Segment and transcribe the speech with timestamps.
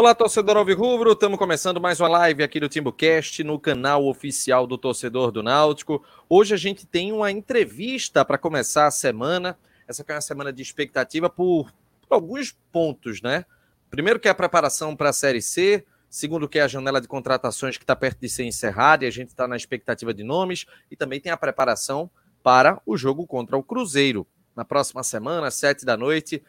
[0.00, 4.78] Olá, torcedor Alvirrubro, estamos começando mais uma live aqui do TimbuCast no canal oficial do
[4.78, 6.02] Torcedor do Náutico.
[6.26, 9.58] Hoje a gente tem uma entrevista para começar a semana.
[9.86, 11.70] Essa é uma semana de expectativa por,
[12.00, 13.44] por alguns pontos, né?
[13.90, 17.06] Primeiro que é a preparação para a Série C, segundo que é a janela de
[17.06, 20.64] contratações que está perto de ser encerrada e a gente está na expectativa de nomes,
[20.90, 22.10] e também tem a preparação
[22.42, 24.26] para o jogo contra o Cruzeiro.
[24.56, 26.42] Na próxima semana, às sete da noite,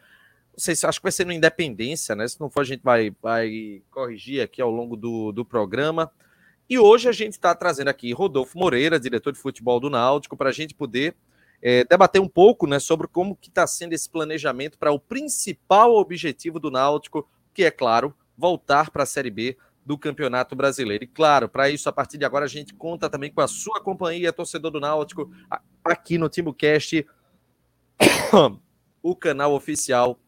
[0.52, 2.28] não sei se acho que vai ser no Independência, né?
[2.28, 6.12] Se não for, a gente vai, vai corrigir aqui ao longo do, do programa.
[6.68, 10.50] E hoje a gente está trazendo aqui Rodolfo Moreira, diretor de futebol do Náutico, para
[10.50, 11.16] a gente poder
[11.62, 15.94] é, debater um pouco né, sobre como que está sendo esse planejamento para o principal
[15.94, 21.04] objetivo do Náutico, que é, claro, voltar para a Série B do Campeonato Brasileiro.
[21.04, 23.80] E claro, para isso, a partir de agora, a gente conta também com a sua
[23.80, 25.30] companhia, torcedor do Náutico,
[25.84, 27.06] aqui no TimbuCast,
[29.02, 30.18] o canal oficial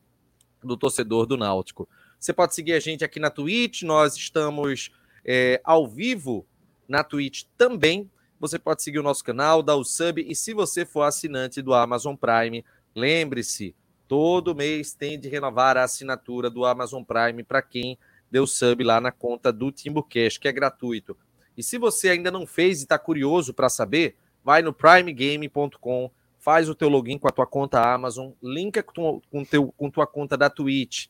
[0.66, 1.88] do torcedor do Náutico.
[2.18, 4.90] Você pode seguir a gente aqui na Twitch, nós estamos
[5.24, 6.46] é, ao vivo
[6.88, 8.10] na Twitch também.
[8.40, 11.72] Você pode seguir o nosso canal, dar o sub e se você for assinante do
[11.72, 13.74] Amazon Prime, lembre-se,
[14.06, 17.98] todo mês tem de renovar a assinatura do Amazon Prime para quem
[18.30, 21.16] deu sub lá na conta do Timbucast, que é gratuito.
[21.56, 26.10] E se você ainda não fez e está curioso para saber, vai no primegame.com
[26.44, 30.06] faz o teu login com a tua conta Amazon, linka com, com, teu, com tua
[30.06, 31.06] conta da Twitch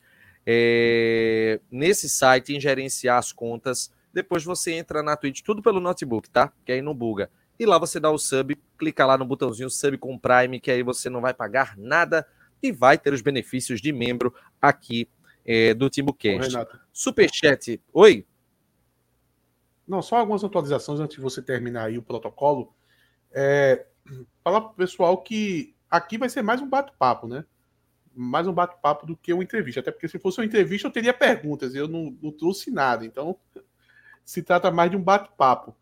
[0.47, 3.91] é, nesse site em gerenciar as contas.
[4.13, 6.53] Depois você entra na Twitch, tudo pelo notebook, tá?
[6.65, 7.29] Que aí não buga.
[7.59, 10.81] E lá você dá o sub, clica lá no botãozinho sub com Prime, que aí
[10.81, 12.25] você não vai pagar nada
[12.63, 15.09] e vai ter os benefícios de membro aqui
[15.45, 16.55] é, do TimbuCast.
[16.93, 18.25] Superchat, oi?
[19.85, 22.73] Não, só algumas atualizações antes de você terminar aí o protocolo.
[23.33, 23.85] É,
[24.43, 27.45] falar pro pessoal que aqui vai ser mais um bate-papo, né?
[28.13, 29.79] Mais um bate-papo do que uma entrevista.
[29.79, 31.75] Até porque se fosse uma entrevista, eu teria perguntas.
[31.75, 33.05] Eu não, não trouxe nada.
[33.05, 33.37] Então,
[34.23, 35.75] se trata mais de um bate-papo.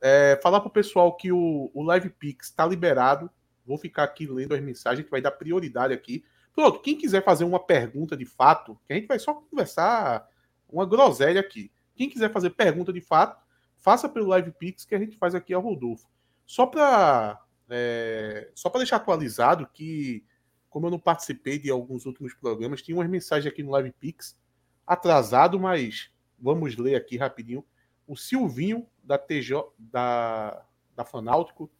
[0.00, 3.30] É, falar pro pessoal que o, o Live Pix está liberado.
[3.66, 6.24] Vou ficar aqui lendo as mensagens, que vai dar prioridade aqui.
[6.54, 10.26] Pronto, quem quiser fazer uma pergunta de fato, que a gente vai só conversar
[10.68, 11.70] uma groselha aqui.
[11.94, 13.40] Quem quiser fazer pergunta de fato,
[13.76, 16.08] faça pelo Live Pix que a gente faz aqui ao Rodolfo.
[16.46, 17.40] Só para
[17.70, 20.24] é, só para deixar atualizado que,
[20.70, 24.38] como eu não participei de alguns últimos programas, tinha umas mensagens aqui no Live Pix,
[24.86, 27.64] atrasado, mas vamos ler aqui rapidinho.
[28.06, 30.64] O Silvinho, da TJ, da,
[30.96, 31.70] da Fanáutico,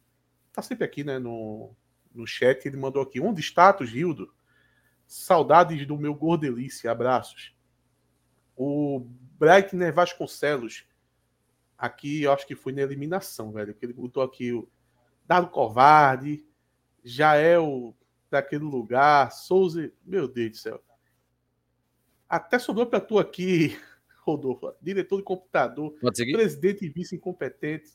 [0.53, 1.75] tá sempre aqui né, no,
[2.13, 4.31] no chat, ele mandou aqui, onde status, Rildo?
[5.07, 7.55] Saudades do meu gordelícia, abraços.
[8.55, 9.07] O
[9.39, 10.85] Breitner Vasconcelos,
[11.75, 14.69] aqui eu acho que foi na eliminação, velho, porque ele botou aqui o
[15.29, 16.43] Dado Covarde,
[17.03, 17.95] Jael
[18.31, 20.81] daquele lugar, Souza, meu Deus do céu.
[22.27, 23.79] Até sobrou para tu aqui,
[24.25, 27.91] Rodolfo, diretor de computador, presidente e vice incompetente,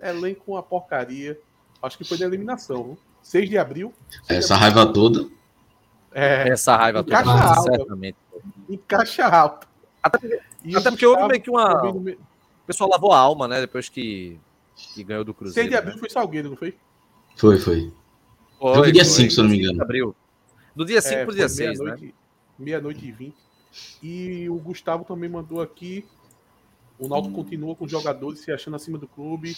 [0.00, 1.36] elenco uma porcaria.
[1.82, 3.92] Acho que foi da eliminação, 6 de abril.
[4.28, 5.28] Essa de raiva toda.
[6.12, 8.18] É, Essa raiva toda, caixa alta, certamente.
[8.68, 9.66] Em caixa alta.
[10.00, 10.18] Até,
[10.72, 11.84] até porque houve meio que uma.
[11.84, 12.16] O
[12.64, 13.60] pessoal lavou a alma, né?
[13.60, 14.40] Depois que
[14.76, 15.68] que ganhou do Cruzeiro.
[15.68, 16.00] 6 de abril né?
[16.00, 16.76] foi Salgueiro, não foi?
[17.36, 17.92] Foi, foi.
[18.58, 19.82] foi Jogo dia 5, se eu não me engano.
[19.82, 20.14] Abril.
[20.74, 22.12] Do dia 5 é, pro dia 6, né?
[22.58, 23.34] Meia-noite e 20.
[24.02, 26.04] E o Gustavo também mandou aqui.
[26.98, 27.32] O Naldo hum.
[27.32, 29.56] continua com os jogadores se achando acima do clube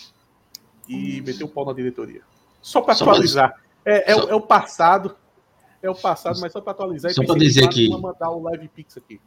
[0.88, 1.24] e hum.
[1.24, 2.22] meteu o pau na diretoria.
[2.60, 3.60] Só para atualizar.
[3.84, 4.28] É, é, só...
[4.28, 5.16] é, o passado.
[5.80, 7.12] É o passado, mas só para atualizar.
[7.12, 7.88] Só para dizer que.
[7.88, 9.20] mandar o live pix aqui.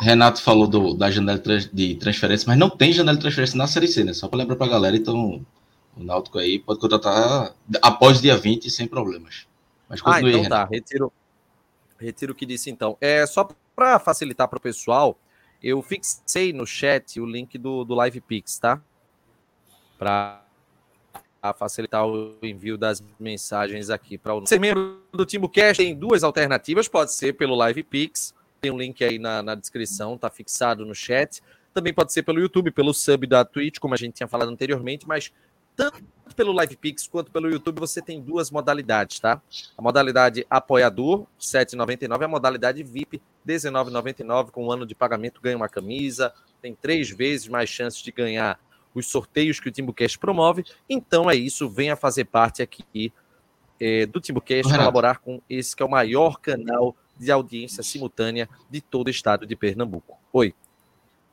[0.00, 1.40] Renato falou do, da janela
[1.72, 4.12] de transferência, mas não tem janela de transferência na Série C, né?
[4.12, 4.96] Só para lembrar para a galera.
[4.96, 5.44] Então,
[5.96, 9.46] o Náutico aí pode contratar após dia 20 sem problemas.
[9.88, 10.64] Mas ah, então aí, tá.
[10.64, 11.12] Retiro,
[11.98, 12.96] retiro o que disse então.
[13.00, 15.16] É só para facilitar para o pessoal,
[15.62, 18.80] eu fixei no chat o link do, do Live Pix, tá?
[19.96, 20.43] Para
[21.52, 26.88] facilitar o envio das mensagens aqui para o ser membro do TimbuCast tem duas alternativas,
[26.88, 30.94] pode ser pelo Live Pix, tem um link aí na, na descrição, tá fixado no
[30.94, 31.42] chat.
[31.74, 35.06] Também pode ser pelo YouTube, pelo sub da Twitch, como a gente tinha falado anteriormente,
[35.06, 35.32] mas
[35.76, 36.02] tanto
[36.34, 39.42] pelo LivePix quanto pelo YouTube você tem duas modalidades, tá?
[39.76, 44.94] A modalidade apoiador, R$ 7,99, e a modalidade VIP, R$ 19,99, com um ano de
[44.94, 46.32] pagamento ganha uma camisa,
[46.62, 48.58] tem três vezes mais chances de ganhar
[48.94, 50.64] os sorteios que o Timbucast promove.
[50.88, 53.12] Então é isso, venha fazer parte aqui
[53.80, 58.80] é, do Timbucast, colaborar com esse que é o maior canal de audiência simultânea de
[58.80, 60.18] todo o estado de Pernambuco.
[60.32, 60.54] Oi.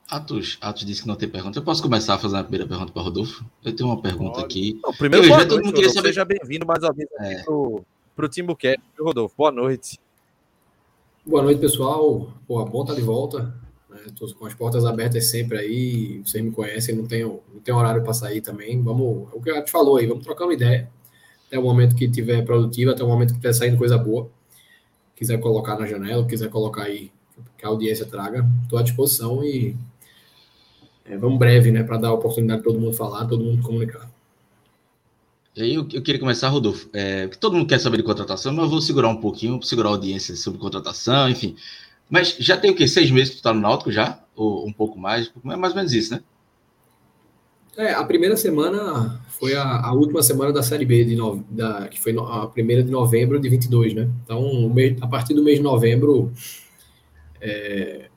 [0.08, 1.58] Atos, Atos disse que não tem pergunta.
[1.58, 3.46] Eu posso começar a fazer a primeira pergunta para Rodolfo?
[3.64, 4.46] Eu tenho uma pergunta Pode.
[4.46, 4.80] aqui.
[4.84, 6.10] Não, primeiro, eu, todo mundo queria saber...
[6.10, 7.44] Seja bem-vindo mais uma vez é.
[7.44, 8.82] para o Timbucast.
[9.00, 9.98] Rodolfo, boa noite.
[11.26, 12.34] Boa noite, pessoal.
[12.46, 13.56] Pô, bom estar tá de volta.
[14.08, 14.34] Estou né?
[14.38, 16.22] com as portas abertas sempre aí.
[16.26, 18.82] Vocês me conhecem, não tenho, não tenho horário para sair também.
[18.82, 20.90] Vamos, é o que a gente falou aí, vamos trocar uma ideia.
[21.48, 24.30] Até o momento que tiver produtivo, até o momento que estiver saindo coisa boa.
[25.16, 27.12] Quiser colocar na janela, quiser colocar aí
[27.58, 29.76] que a audiência traga, estou à disposição e
[31.06, 34.10] é, vamos breve, né, para dar a oportunidade de todo mundo falar, todo mundo comunicar.
[35.56, 38.64] E aí eu, eu, queria começar, Rodolfo, é, todo mundo quer saber de contratação, mas
[38.64, 41.56] eu vou segurar um pouquinho, segurar a audiência sobre contratação, enfim.
[42.12, 42.86] Mas já tem o quê?
[42.90, 44.20] Seis meses que tu tá no Náutico já?
[44.36, 45.32] Ou um pouco mais?
[45.46, 46.22] É mais ou menos isso, né?
[47.78, 51.88] É, a primeira semana foi a, a última semana da Série B, de no, da,
[51.88, 54.10] que foi no, a primeira de novembro de 22, né?
[54.26, 56.34] Então, mês, a partir do mês de novembro,
[57.40, 58.10] é,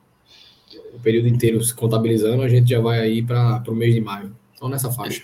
[0.93, 4.35] o período inteiro se contabilizando, a gente já vai aí para o mês de maio.
[4.53, 5.23] Então, nessa faixa.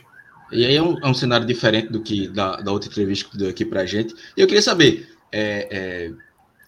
[0.49, 3.31] E aí é um, é um cenário diferente do que da, da outra entrevista que
[3.31, 4.15] tu deu aqui para a gente.
[4.37, 6.11] E eu queria saber, é, é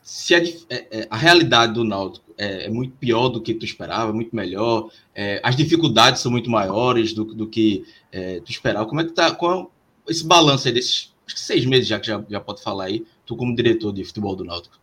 [0.03, 0.39] se a,
[0.69, 4.35] é, é, a, realidade do Náutico é, é, muito pior do que tu esperava, muito
[4.35, 8.85] melhor, é, as dificuldades são muito maiores do, do que é, tu esperava.
[8.85, 9.69] Como é que tá com
[10.07, 13.55] esse balanço aí desses seis meses já que já, já pode falar aí, tu como
[13.55, 14.77] diretor de futebol do Náutico?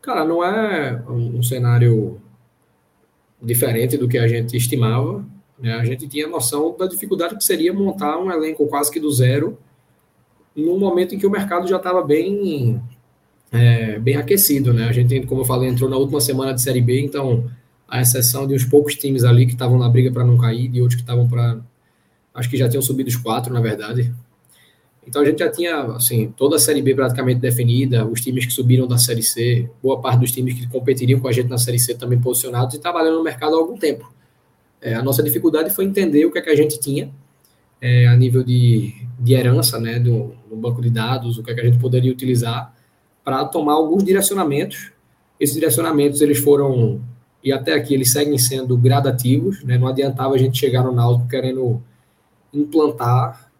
[0.00, 2.20] Cara, não é um, um cenário
[3.42, 5.24] diferente do que a gente estimava.
[5.58, 5.74] Né?
[5.74, 9.58] A gente tinha noção da dificuldade que seria montar um elenco quase que do zero
[10.54, 12.80] num momento em que o mercado já estava bem
[13.52, 14.88] é, bem aquecido, né?
[14.88, 17.48] A gente, como eu falei, entrou na última semana de Série B, então,
[17.88, 20.80] a exceção de uns poucos times ali que estavam na briga para não cair, de
[20.80, 21.60] outros que estavam para.
[22.34, 24.12] Acho que já tinham subido os quatro, na verdade.
[25.06, 28.52] Então a gente já tinha, assim, toda a Série B praticamente definida, os times que
[28.52, 31.78] subiram da Série C, boa parte dos times que competiriam com a gente na Série
[31.78, 34.12] C também posicionados e trabalhando no mercado há algum tempo.
[34.80, 37.10] É, a nossa dificuldade foi entender o que, é que a gente tinha
[37.80, 41.54] é, a nível de, de herança, né, do, do banco de dados, o que, é
[41.54, 42.74] que a gente poderia utilizar
[43.24, 44.92] para tomar alguns direcionamentos.
[45.40, 47.00] Esses direcionamentos eles foram
[47.42, 49.76] e até aqui eles seguem sendo gradativos, né?
[49.76, 51.82] Não adiantava a gente chegar no Náutico querendo
[52.52, 53.50] implantar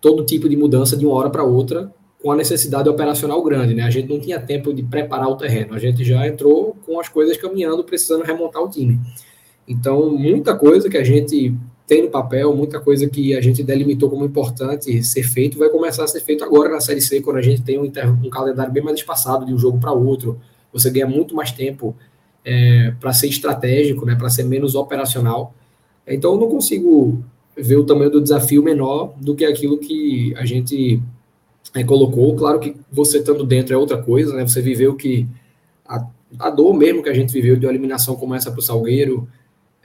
[0.00, 1.92] todo tipo de mudança de uma hora para outra
[2.22, 3.82] com a necessidade operacional grande, né?
[3.82, 7.08] A gente não tinha tempo de preparar o terreno, a gente já entrou com as
[7.08, 9.00] coisas caminhando, precisando remontar o time.
[9.66, 11.54] Então, muita coisa que a gente
[11.90, 16.04] tem no papel, muita coisa que a gente delimitou como importante ser feito, vai começar
[16.04, 17.90] a ser feito agora na Série C, quando a gente tem um,
[18.24, 20.40] um calendário bem mais espaçado de um jogo para outro.
[20.72, 21.96] Você ganha muito mais tempo
[22.44, 25.52] é, para ser estratégico, né, para ser menos operacional.
[26.06, 27.24] Então, eu não consigo
[27.56, 31.02] ver o tamanho do desafio menor do que aquilo que a gente
[31.74, 32.36] é, colocou.
[32.36, 34.46] Claro que você estando dentro é outra coisa, né?
[34.46, 35.26] Você viveu que
[35.84, 36.06] a,
[36.38, 39.28] a dor mesmo que a gente viveu de uma eliminação como essa para o Salgueiro,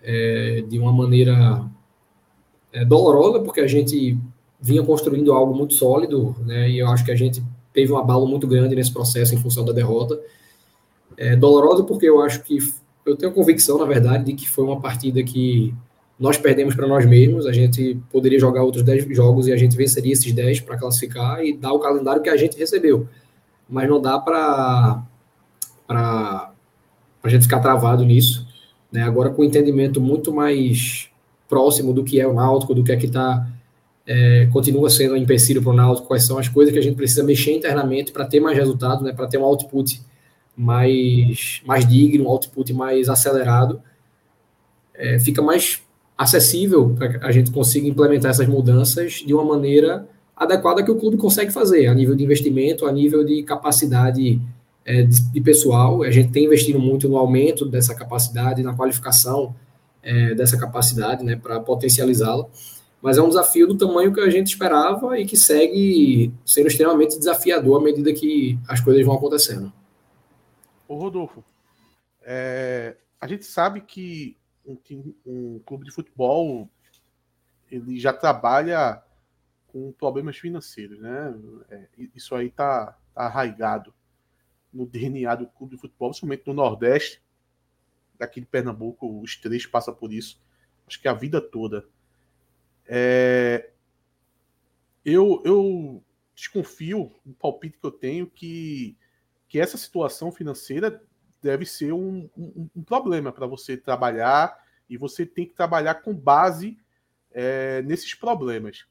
[0.03, 1.65] é, de uma maneira
[2.75, 4.17] é, dolorosa, porque a gente
[4.59, 6.69] vinha construindo algo muito sólido, né?
[6.69, 7.41] E eu acho que a gente
[7.71, 10.19] teve um abalo muito grande nesse processo em função da derrota.
[11.17, 12.57] É, dolorosa porque eu acho que
[13.05, 15.73] eu tenho convicção, na verdade, de que foi uma partida que
[16.19, 17.45] nós perdemos para nós mesmos.
[17.45, 21.45] A gente poderia jogar outros 10 jogos e a gente venceria esses 10 para classificar
[21.45, 23.07] e dar o calendário que a gente recebeu.
[23.69, 25.01] Mas não dá para
[25.87, 26.51] para
[27.23, 28.45] a gente ficar travado nisso.
[28.91, 29.03] Né?
[29.03, 31.09] Agora, com um entendimento muito mais
[31.47, 33.47] próximo do que é o Náutico, do que é que está
[34.05, 36.95] é, continua sendo um empecilho para o Náutico, quais são as coisas que a gente
[36.95, 40.01] precisa mexer internamente para ter mais resultado, né, para ter um output
[40.55, 43.81] mais, mais digno, um output mais acelerado,
[44.93, 45.81] é, fica mais
[46.17, 51.17] acessível para a gente consiga implementar essas mudanças de uma maneira adequada que o clube
[51.17, 54.39] consegue fazer, a nível de investimento, a nível de capacidade
[54.85, 56.03] é, de, de pessoal.
[56.03, 59.55] A gente tem investido muito no aumento dessa capacidade, na qualificação
[60.05, 62.47] é, dessa capacidade, né, para potencializá-la.
[63.01, 67.17] Mas é um desafio do tamanho que a gente esperava e que segue sendo extremamente
[67.17, 69.73] desafiador à medida que as coisas vão acontecendo.
[70.87, 71.43] Ô Rodolfo,
[72.21, 74.77] é, a gente sabe que um,
[75.25, 76.69] um, clube de futebol
[77.69, 79.01] ele já trabalha
[79.67, 81.35] com problemas financeiros, né?
[81.69, 83.93] É, isso aí tá, tá arraigado
[84.73, 87.21] no DNA do clube de futebol, principalmente no Nordeste
[88.17, 90.41] daqui de Pernambuco, os três passam por isso.
[90.87, 91.87] Acho que a vida toda.
[92.85, 93.71] É...
[95.03, 96.03] Eu, eu
[96.35, 98.97] desconfio, um palpite que eu tenho, que,
[99.47, 101.01] que essa situação financeira
[101.41, 106.13] deve ser um, um, um problema para você trabalhar e você tem que trabalhar com
[106.13, 106.77] base
[107.31, 108.85] é, nesses problemas.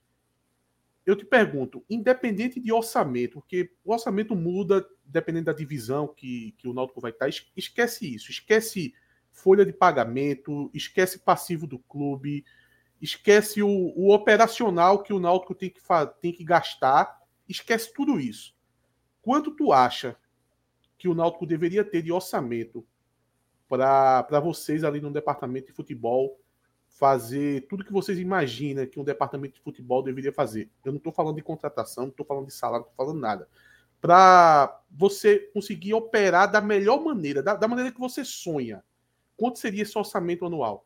[1.04, 6.66] Eu te pergunto, independente de orçamento, porque o orçamento muda dependendo da divisão que, que
[6.66, 8.94] o Náutico vai estar, esquece isso, esquece
[9.34, 12.44] folha de pagamento, esquece passivo do clube,
[13.02, 15.80] esquece o, o operacional que o Náutico tem que,
[16.22, 18.54] tem que gastar, esquece tudo isso.
[19.20, 20.16] Quanto tu acha
[20.96, 22.86] que o Náutico deveria ter de orçamento
[23.68, 26.40] para vocês ali no departamento de futebol
[26.88, 30.70] fazer tudo que vocês imaginam que um departamento de futebol deveria fazer.
[30.84, 33.48] Eu não estou falando de contratação, não estou falando de salário, não estou falando nada.
[34.00, 38.84] Para você conseguir operar da melhor maneira, da, da, maneira que você sonha.
[39.36, 40.84] Quanto seria esse orçamento anual?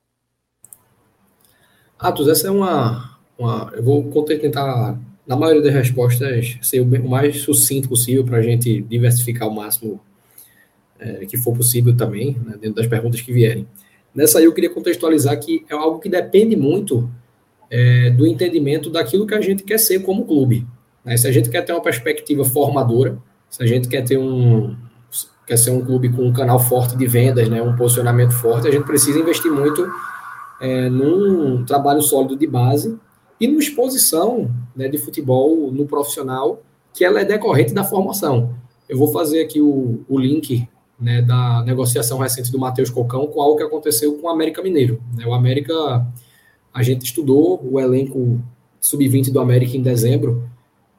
[1.98, 3.72] Atos, essa é uma, uma.
[3.74, 8.82] Eu vou tentar, na maioria das respostas, ser o mais sucinto possível para a gente
[8.82, 10.00] diversificar o máximo
[10.98, 13.66] é, que for possível também, né, dentro das perguntas que vierem.
[14.14, 17.10] Nessa aí eu queria contextualizar que é algo que depende muito
[17.70, 20.66] é, do entendimento daquilo que a gente quer ser como clube.
[21.04, 21.16] Né?
[21.16, 23.18] Se a gente quer ter uma perspectiva formadora,
[23.50, 24.76] se a gente quer ter um
[25.48, 28.70] quer ser um clube com um canal forte de vendas, né, um posicionamento forte, a
[28.70, 29.90] gente precisa investir muito
[30.60, 32.98] é, num trabalho sólido de base
[33.40, 36.62] e numa exposição né, de futebol no profissional
[36.92, 38.54] que ela é decorrente da formação.
[38.86, 40.68] Eu vou fazer aqui o, o link
[41.00, 45.00] né, da negociação recente do Matheus Cocão com algo que aconteceu com o América Mineiro.
[45.16, 45.24] Né?
[45.24, 46.06] O América,
[46.74, 48.38] a gente estudou o elenco
[48.80, 50.46] sub-20 do América em dezembro,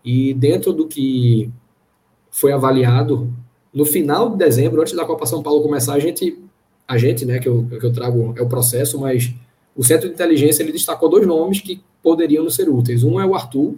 [0.04, 1.52] e dentro do que
[2.32, 3.32] foi avaliado,
[3.74, 6.38] no final de dezembro, antes da Copa São Paulo começar, a gente,
[6.88, 9.34] a gente, né, que eu, que eu trago é o processo, mas
[9.76, 13.04] o Centro de Inteligência ele destacou dois nomes que poderiam não ser úteis.
[13.04, 13.76] Um é o Arthur,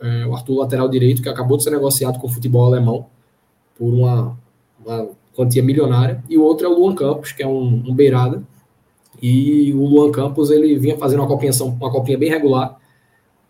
[0.00, 3.06] é, o Arthur lateral direito, que acabou de ser negociado com o futebol alemão
[3.78, 4.36] por uma,
[4.84, 8.42] uma quantia milionária, e o outro é o Luan Campos, que é um, um beirada,
[9.22, 12.78] e o Luan Campos ele vinha fazendo uma copinha, uma copinha bem regular,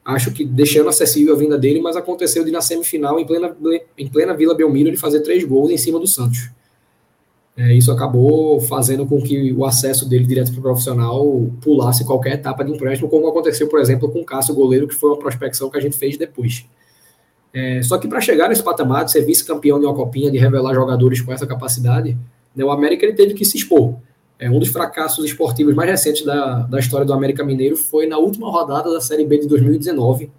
[0.05, 3.57] acho que deixando acessível a vinda dele, mas aconteceu de na semifinal, em plena,
[3.97, 6.51] em plena Vila Belmiro, ele fazer três gols em cima do Santos.
[7.57, 12.35] É, isso acabou fazendo com que o acesso dele direto para o profissional pulasse qualquer
[12.35, 15.69] etapa de empréstimo, como aconteceu, por exemplo, com o Cássio Goleiro, que foi uma prospecção
[15.69, 16.65] que a gente fez depois.
[17.53, 20.73] É, só que para chegar nesse patamar de ser vice-campeão de uma copinha, de revelar
[20.73, 22.17] jogadores com essa capacidade,
[22.57, 23.97] né, o América ele teve que se expor.
[24.39, 28.19] É, um dos fracassos esportivos mais recentes da, da história do América Mineiro foi na
[28.19, 30.31] última rodada da Série B de 2019.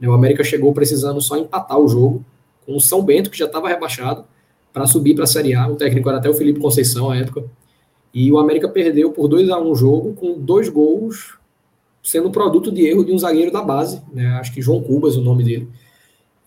[0.00, 2.24] Né, o América chegou precisando só empatar o jogo
[2.64, 4.24] com o São Bento, que já estava rebaixado,
[4.72, 5.68] para subir para a Série A.
[5.68, 7.44] O técnico era até o Felipe Conceição à época.
[8.14, 11.38] E o América perdeu por 2 a 1 um o jogo, com dois gols
[12.02, 15.22] sendo produto de erro de um zagueiro da base, né, acho que João Cubas o
[15.22, 15.68] nome dele.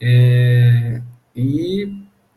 [0.02, 1.02] É,
[1.36, 1.88] e,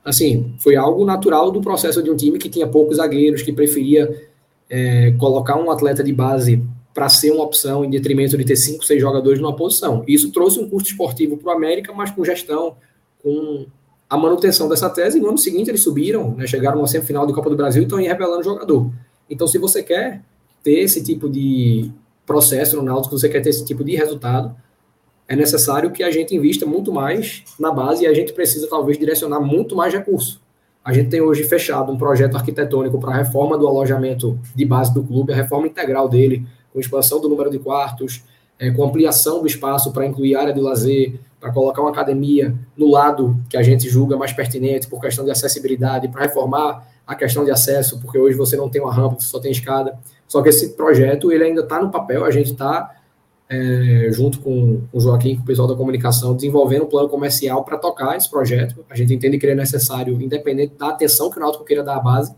[0.04, 4.28] assim, foi algo natural do processo de um time que tinha poucos zagueiros, que preferia
[4.68, 8.84] é, colocar um atleta de base para ser uma opção em detrimento de ter cinco,
[8.84, 10.02] seis jogadores numa posição.
[10.08, 12.76] Isso trouxe um custo esportivo para o América, mas com gestão,
[13.22, 13.66] com
[14.08, 15.20] a manutenção dessa tese.
[15.20, 17.98] No ano seguinte eles subiram, né, chegaram a semifinal de Copa do Brasil e estão
[17.98, 18.90] aí revelando jogador.
[19.28, 20.22] Então, se você quer
[20.62, 21.90] ter esse tipo de
[22.24, 24.56] processo no Náutico, se você quer ter esse tipo de resultado,
[25.28, 28.96] é necessário que a gente invista muito mais na base e a gente precisa talvez
[28.98, 30.40] direcionar muito mais recursos.
[30.86, 34.94] A gente tem hoje fechado um projeto arquitetônico para a reforma do alojamento de base
[34.94, 38.22] do clube, a reforma integral dele, com expansão do número de quartos,
[38.56, 42.88] é, com ampliação do espaço para incluir área de lazer, para colocar uma academia no
[42.88, 47.44] lado que a gente julga mais pertinente por questão de acessibilidade, para reformar a questão
[47.44, 49.98] de acesso, porque hoje você não tem uma rampa, você só tem escada.
[50.28, 52.94] Só que esse projeto ele ainda está no papel, a gente está
[53.48, 57.78] é, junto com, o Joaquim, com o pessoal da comunicação, desenvolvendo um plano comercial para
[57.78, 58.84] tocar esse projeto.
[58.90, 61.96] A gente entende que ele é necessário, independente da atenção que o Náutico queira dar
[61.96, 62.34] à base,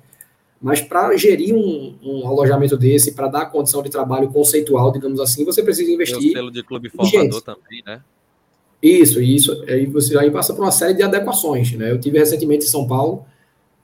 [0.61, 5.45] mas para gerir um, um, alojamento desse, para dar condição de trabalho conceitual, digamos assim,
[5.45, 6.19] você precisa investir.
[6.19, 8.01] Tem o selo de clube formador também, né?
[8.83, 9.65] Isso, isso.
[9.69, 11.73] Aí você aí passa por uma série de adequações.
[11.73, 11.91] Né?
[11.91, 13.25] Eu tive recentemente em São Paulo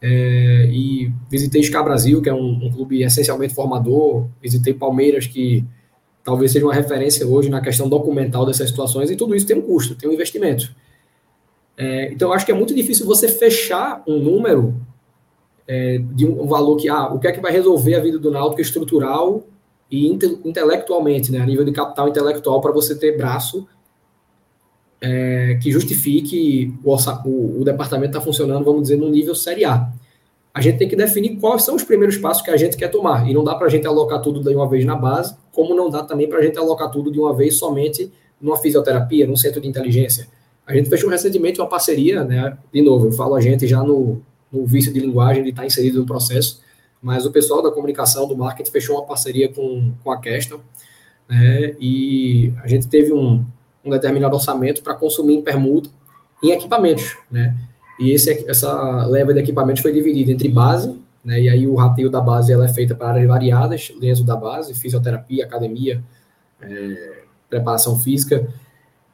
[0.00, 4.28] é, e visitei Scar Brasil, que é um, um clube essencialmente formador.
[4.40, 5.64] Visitei Palmeiras, que
[6.24, 9.62] talvez seja uma referência hoje na questão documental dessas situações, e tudo isso tem um
[9.62, 10.74] custo, tem um investimento.
[11.76, 14.74] É, então, eu acho que é muito difícil você fechar um número
[15.68, 18.30] é, de um valor que, ah, o que é que vai resolver a vida do
[18.30, 19.44] Náutico estrutural
[19.90, 23.66] e inte, intelectualmente, né, a nível de capital intelectual, para você ter braço
[25.00, 26.94] é, que justifique o,
[27.28, 29.92] o, o departamento estar tá funcionando, vamos dizer, no nível série A
[30.54, 33.28] a gente tem que definir quais são os primeiros passos que a gente quer tomar.
[33.28, 35.90] E não dá para a gente alocar tudo de uma vez na base, como não
[35.90, 39.60] dá também para a gente alocar tudo de uma vez somente numa fisioterapia, num centro
[39.60, 40.28] de inteligência.
[40.64, 42.56] A gente fechou recentemente uma parceria, né?
[42.72, 45.66] De novo, eu falo a gente já no, no vício de linguagem, de estar tá
[45.66, 46.62] inserido no processo,
[47.02, 50.60] mas o pessoal da comunicação, do marketing, fechou uma parceria com, com a Keston,
[51.28, 51.74] né?
[51.80, 53.44] E a gente teve um,
[53.84, 55.90] um determinado orçamento para consumir em permuta
[56.40, 57.56] em equipamentos, né?
[57.98, 62.10] E esse, essa leva de equipamentos foi dividida entre base, né, e aí o rateio
[62.10, 66.02] da base ela é feita para áreas variadas dentro da base, fisioterapia, academia,
[66.60, 68.46] é, preparação física,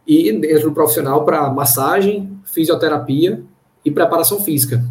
[0.07, 3.43] e dentro do profissional para massagem, fisioterapia
[3.85, 4.85] e preparação física.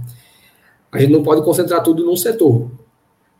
[0.91, 2.69] A gente não pode concentrar tudo num setor.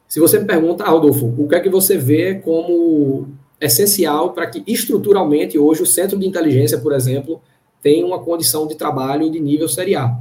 [0.08, 3.28] Se você me pergunta, ah, Rodolfo, o que é que você vê como
[3.62, 7.42] essencial para que estruturalmente hoje o centro de inteligência, por exemplo,
[7.82, 10.18] tenha uma condição de trabalho de nível Série A?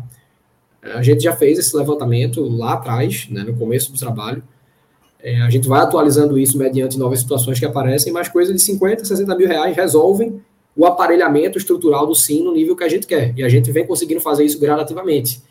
[0.82, 4.42] A gente já fez esse levantamento lá atrás, né, no começo do trabalho.
[5.20, 9.04] É, a gente vai atualizando isso mediante novas situações que aparecem, mas coisas de 50,
[9.04, 10.40] 60 mil reais resolvem
[10.76, 13.35] o aparelhamento estrutural do SIM no nível que a gente quer.
[13.37, 15.42] E a gente vem conseguindo fazer isso gradativamente.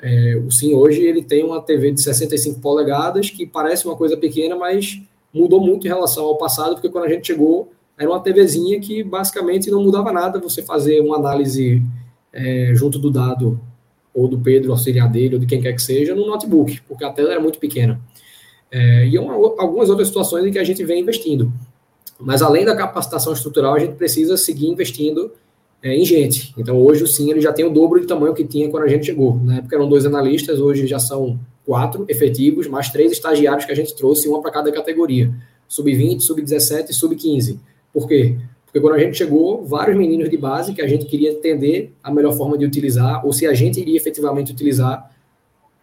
[0.00, 4.16] É, o SIM hoje ele tem uma TV de 65 polegadas, que parece uma coisa
[4.16, 5.00] pequena, mas
[5.32, 9.02] mudou muito em relação ao passado, porque quando a gente chegou, era uma TVzinha que
[9.04, 11.82] basicamente não mudava nada você fazer uma análise
[12.32, 13.60] é, junto do dado
[14.14, 17.10] ou do Pedro, auxiliar dele, ou de quem quer que seja, no notebook, porque a
[17.10, 18.00] tela era muito pequena.
[18.70, 21.52] É, e uma, algumas outras situações em que a gente vem investindo.
[22.18, 25.32] Mas além da capacitação estrutural, a gente precisa seguir investindo
[25.82, 26.54] é, em gente.
[26.56, 28.88] Então hoje o Sim ele já tem o dobro de tamanho que tinha quando a
[28.88, 29.36] gente chegou.
[29.36, 33.74] Na época eram dois analistas, hoje já são quatro efetivos, mais três estagiários que a
[33.74, 35.32] gente trouxe, uma para cada categoria.
[35.68, 37.58] Sub-20, sub-17 e sub-15.
[37.92, 38.36] Por quê?
[38.72, 42.10] Porque quando a gente chegou, vários meninos de base que a gente queria entender a
[42.10, 45.10] melhor forma de utilizar, ou se a gente iria efetivamente utilizar,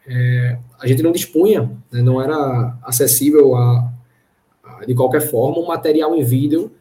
[0.08, 3.94] é, a gente não dispunha, né, não era acessível a,
[4.64, 6.72] a, de qualquer forma um material em vídeo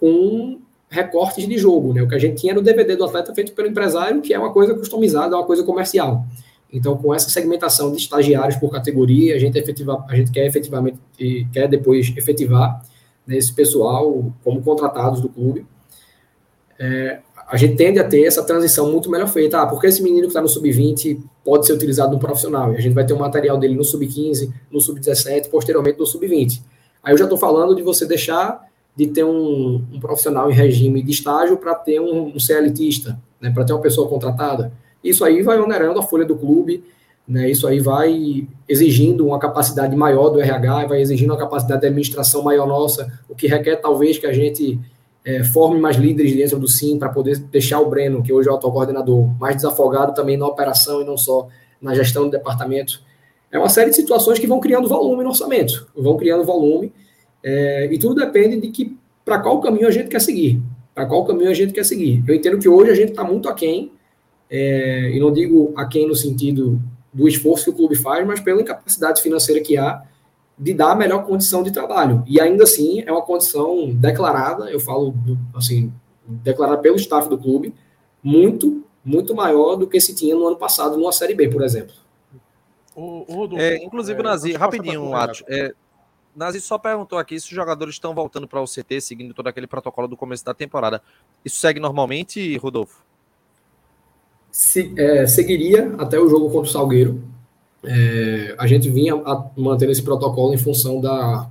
[0.00, 1.92] com recortes de jogo.
[1.92, 2.00] Né?
[2.00, 4.38] O que a gente tinha era o DVD do atleta feito pelo empresário, que é
[4.38, 6.24] uma coisa customizada, é uma coisa comercial.
[6.72, 10.98] Então, com essa segmentação de estagiários por categoria, a gente, efetiva, a gente quer efetivamente,
[11.52, 12.82] quer depois efetivar
[13.30, 15.64] né, esse pessoal como contratados do clube.
[16.78, 19.60] É, a gente tende a ter essa transição muito melhor feita.
[19.60, 22.72] Ah, porque esse menino que está no sub-20 pode ser utilizado no profissional?
[22.72, 26.60] E a gente vai ter um material dele no sub-15, no sub-17, posteriormente no sub-20.
[27.02, 31.02] Aí eu já estou falando de você deixar de ter um, um profissional em regime
[31.02, 34.72] de estágio para ter um, um CLTista, né, para ter uma pessoa contratada.
[35.02, 36.84] Isso aí vai onerando a folha do clube,
[37.30, 41.86] né, isso aí vai exigindo uma capacidade maior do RH, vai exigindo uma capacidade de
[41.86, 44.80] administração maior nossa, o que requer talvez que a gente
[45.24, 48.52] é, forme mais líderes dentro do SIM para poder deixar o Breno, que hoje é
[48.52, 51.46] o atual coordenador, mais desafogado também na operação e não só
[51.80, 53.00] na gestão do departamento.
[53.52, 56.92] É uma série de situações que vão criando volume no orçamento, vão criando volume,
[57.44, 60.60] é, e tudo depende de que para qual caminho a gente quer seguir,
[60.92, 62.24] para qual caminho a gente quer seguir.
[62.26, 63.92] Eu entendo que hoje a gente está muito aquém,
[64.50, 66.80] é, e não digo aquém no sentido
[67.12, 70.02] do esforço que o clube faz, mas pela incapacidade financeira que há
[70.58, 72.22] de dar a melhor condição de trabalho.
[72.26, 75.14] E ainda assim é uma condição declarada, eu falo
[75.54, 75.92] assim,
[76.26, 77.74] declarada pelo staff do clube,
[78.22, 81.94] muito, muito maior do que se tinha no ano passado numa Série B, por exemplo.
[82.94, 85.72] O, o Rodolfo, é, inclusive, é, Nazi, rapidinho, Atos, é,
[86.36, 89.66] Nazi só perguntou aqui se os jogadores estão voltando para o CT, seguindo todo aquele
[89.66, 91.02] protocolo do começo da temporada.
[91.44, 93.02] Isso segue normalmente, Rodolfo?
[94.50, 97.22] Se, é, seguiria até o jogo contra o Salgueiro,
[97.84, 99.14] é, a gente vinha
[99.56, 101.50] mantendo esse protocolo em função da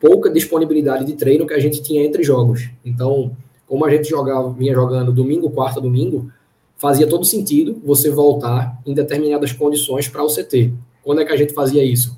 [0.00, 2.68] pouca disponibilidade de treino que a gente tinha entre jogos.
[2.84, 3.34] Então,
[3.66, 6.30] como a gente jogava, vinha jogando domingo, quarta, domingo,
[6.76, 10.72] fazia todo sentido você voltar em determinadas condições para o CT.
[11.02, 12.16] Quando é que a gente fazia isso?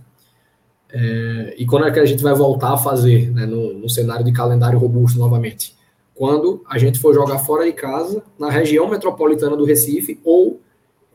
[0.90, 4.24] É, e quando é que a gente vai voltar a fazer, né, no, no cenário
[4.24, 5.75] de calendário robusto novamente?
[6.16, 10.61] Quando a gente for jogar fora de casa, na região metropolitana do Recife ou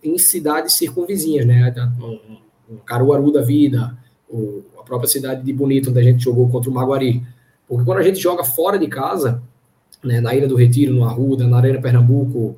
[0.04, 1.74] em cidades circunvizinhas, né?
[2.00, 3.98] Um, Caruaru da vida,
[4.30, 7.24] ou a própria cidade de Bonito, onde a gente jogou contra o Maguari.
[7.68, 9.42] Porque quando a gente joga fora de casa,
[10.04, 12.58] né, na Ilha do Retiro, no Arruda, na Arena Pernambuco,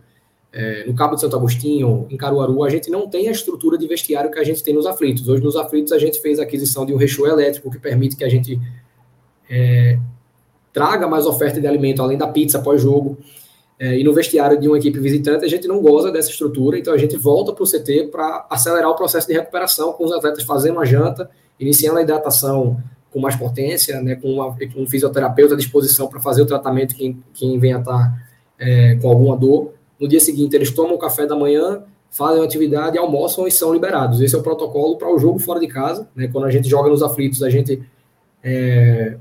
[0.51, 3.87] é, no Cabo de Santo Agostinho, em Caruaru, a gente não tem a estrutura de
[3.87, 5.27] vestiário que a gente tem nos aflitos.
[5.27, 8.23] Hoje, nos aflitos, a gente fez a aquisição de um recheio elétrico que permite que
[8.23, 8.59] a gente
[9.49, 9.97] é,
[10.73, 13.17] traga mais oferta de alimento, além da pizza pós-jogo.
[13.79, 16.93] É, e no vestiário de uma equipe visitante, a gente não goza dessa estrutura, então
[16.93, 20.43] a gente volta para o CT para acelerar o processo de recuperação, com os atletas
[20.43, 22.81] fazendo a janta, iniciando a hidratação
[23.11, 26.95] com mais potência, né, com, uma, com um fisioterapeuta à disposição para fazer o tratamento
[26.95, 28.17] quem, quem venha estar tá,
[28.57, 29.73] é, com alguma dor.
[29.99, 33.71] No dia seguinte, eles tomam o café da manhã, fazem a atividade, almoçam e são
[33.71, 34.19] liberados.
[34.19, 36.07] Esse é o protocolo para o jogo fora de casa.
[36.15, 37.83] Né, quando a gente joga nos aflitos, a gente
[38.43, 39.17] é,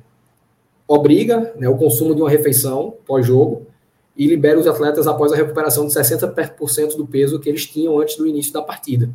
[0.92, 3.66] obriga né, o consumo de uma refeição pós-jogo,
[4.16, 8.16] e libera os atletas após a recuperação de 60% do peso que eles tinham antes
[8.16, 9.10] do início da partida.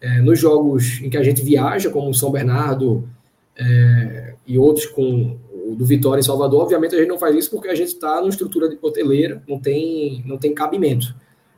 [0.00, 3.08] É, nos jogos em que a gente viaja, como São Bernardo
[3.56, 7.50] é, e outros com o do Vitória em Salvador, obviamente a gente não faz isso
[7.50, 11.14] porque a gente está numa estrutura de hoteleira, não tem, não tem cabimento.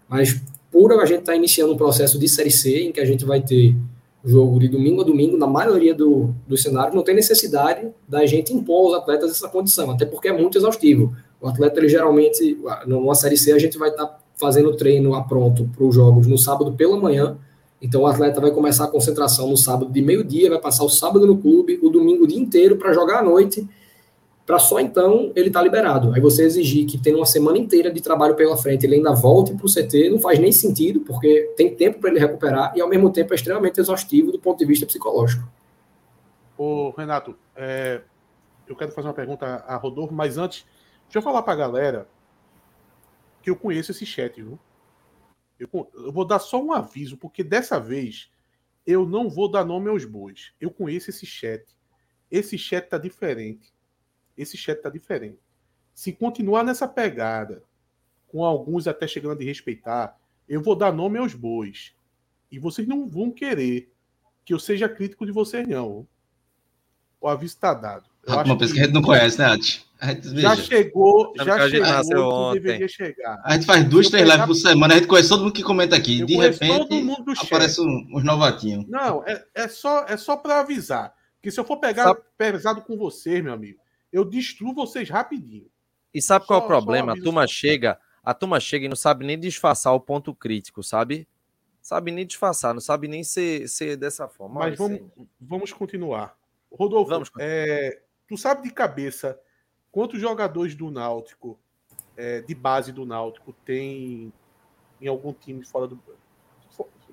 [0.08, 3.04] Mas por a gente estar tá iniciando um processo de Série C, em que a
[3.04, 3.74] gente vai ter
[4.24, 8.52] jogo de domingo a domingo, na maioria do, do cenário, não tem necessidade da gente
[8.52, 11.14] impor aos atletas essa condição, até porque é muito exaustivo.
[11.40, 15.22] O atleta, ele geralmente, numa Série C, a gente vai estar tá fazendo treino a
[15.22, 17.36] pronto para os jogos no sábado pela manhã,
[17.82, 21.26] Então o atleta vai começar a concentração no sábado de meio-dia, vai passar o sábado
[21.26, 23.66] no clube, o domingo o dia inteiro para jogar à noite,
[24.50, 26.12] para só então ele estar tá liberado.
[26.12, 29.54] Aí você exigir que tenha uma semana inteira de trabalho pela frente, ele ainda volte
[29.54, 32.88] para o CT, não faz nem sentido, porque tem tempo para ele recuperar e ao
[32.88, 35.48] mesmo tempo é extremamente exaustivo do ponto de vista psicológico.
[36.58, 38.00] Ô, Renato, é,
[38.66, 40.66] eu quero fazer uma pergunta a Rodolfo, mas antes,
[41.04, 42.08] deixa eu falar para a galera
[43.40, 44.58] que eu conheço esse chat, viu?
[45.60, 48.32] Eu, eu vou dar só um aviso, porque dessa vez
[48.84, 50.52] eu não vou dar nome aos bois.
[50.60, 51.64] Eu conheço esse chat.
[52.28, 53.72] Esse chat tá diferente.
[54.40, 55.38] Esse chat tá diferente.
[55.94, 57.62] Se continuar nessa pegada,
[58.26, 61.92] com alguns até chegando a de respeitar, eu vou dar nome aos bois.
[62.50, 63.92] E vocês não vão querer
[64.44, 66.06] que eu seja crítico de vocês, não.
[67.20, 68.06] O aviso está dado.
[68.26, 69.90] Eu uma pessoa que a gente não conhece, né, Ati?
[70.34, 73.40] já chegou, já chegou, deveria chegar.
[73.44, 75.94] A gente faz duas, três lives por semana, a gente conhece todo mundo que comenta
[75.94, 76.20] aqui.
[76.20, 77.06] Eu de repente,
[77.42, 78.86] aparece um, uns novatinhos.
[78.88, 81.14] Não, é, é só, é só para avisar.
[81.42, 82.20] Que se eu for pegar sabe...
[82.36, 83.79] pesado com vocês, meu amigo,
[84.12, 85.70] eu destruo vocês rapidinho.
[86.12, 87.12] E sabe só, qual é o problema?
[87.12, 91.28] A turma chega, a turma chega e não sabe nem disfarçar o ponto crítico, sabe?
[91.80, 94.60] Sabe nem disfarçar, não sabe nem ser, ser dessa forma.
[94.60, 95.00] Mas vamos,
[95.40, 96.36] vamos continuar.
[96.70, 97.50] Rodolfo, vamos continuar.
[97.50, 99.38] É, tu sabe de cabeça
[99.92, 101.58] Quantos jogadores do Náutico,
[102.16, 104.32] é, de base do Náutico, tem
[105.00, 105.98] em algum time fora do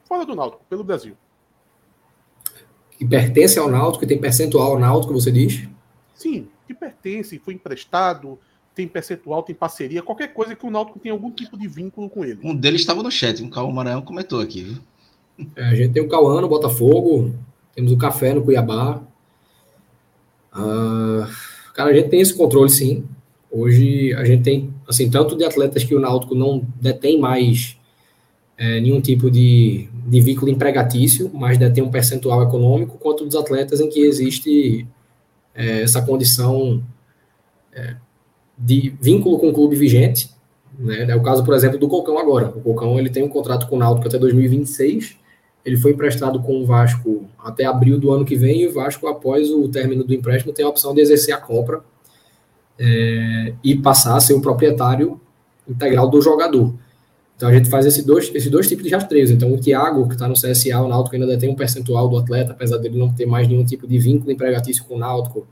[0.05, 1.17] fora do Náutico, pelo Brasil?
[2.91, 5.67] Que pertence ao Náutico, que tem percentual ao Náutico, você diz?
[6.13, 8.37] Sim, que pertence, foi emprestado,
[8.75, 12.23] tem percentual, tem parceria, qualquer coisa que o Náutico tem algum tipo de vínculo com
[12.23, 12.39] ele.
[12.43, 15.47] Um deles estava no chat, o Cauã Maranhão comentou aqui, viu?
[15.55, 17.33] É, a gente tem o Cauã no Botafogo,
[17.73, 19.01] temos o Café no Cuiabá.
[20.53, 21.27] Uh,
[21.77, 23.05] Cara, a gente tem esse controle, sim.
[23.51, 27.77] Hoje a gente tem, assim, tanto de atletas que o Náutico não detém mais
[28.57, 33.79] é, nenhum tipo de, de vínculo empregatício, mas detém um percentual econômico, quanto dos atletas
[33.79, 34.87] em que existe
[35.57, 36.81] é, essa condição
[37.73, 37.97] é,
[38.57, 40.29] de vínculo com o clube vigente.
[40.79, 41.07] Né?
[41.09, 42.47] É o caso, por exemplo, do Colcão agora.
[42.55, 45.17] O Colcão ele tem um contrato com o Náutico até 2026
[45.67, 49.05] ele foi emprestado com o Vasco até abril do ano que vem, e o Vasco,
[49.05, 51.81] após o término do empréstimo, tem a opção de exercer a compra
[52.79, 55.19] é, e passar a ser o proprietário
[55.67, 56.73] integral do jogador.
[57.37, 59.29] Então a gente faz esses dois, esses dois tipos de rastreios.
[59.29, 62.51] Então o Thiago, que está no CSA, o Náutico ainda tem um percentual do atleta,
[62.51, 65.47] apesar dele não ter mais nenhum tipo de vínculo empregatício com o Náutico.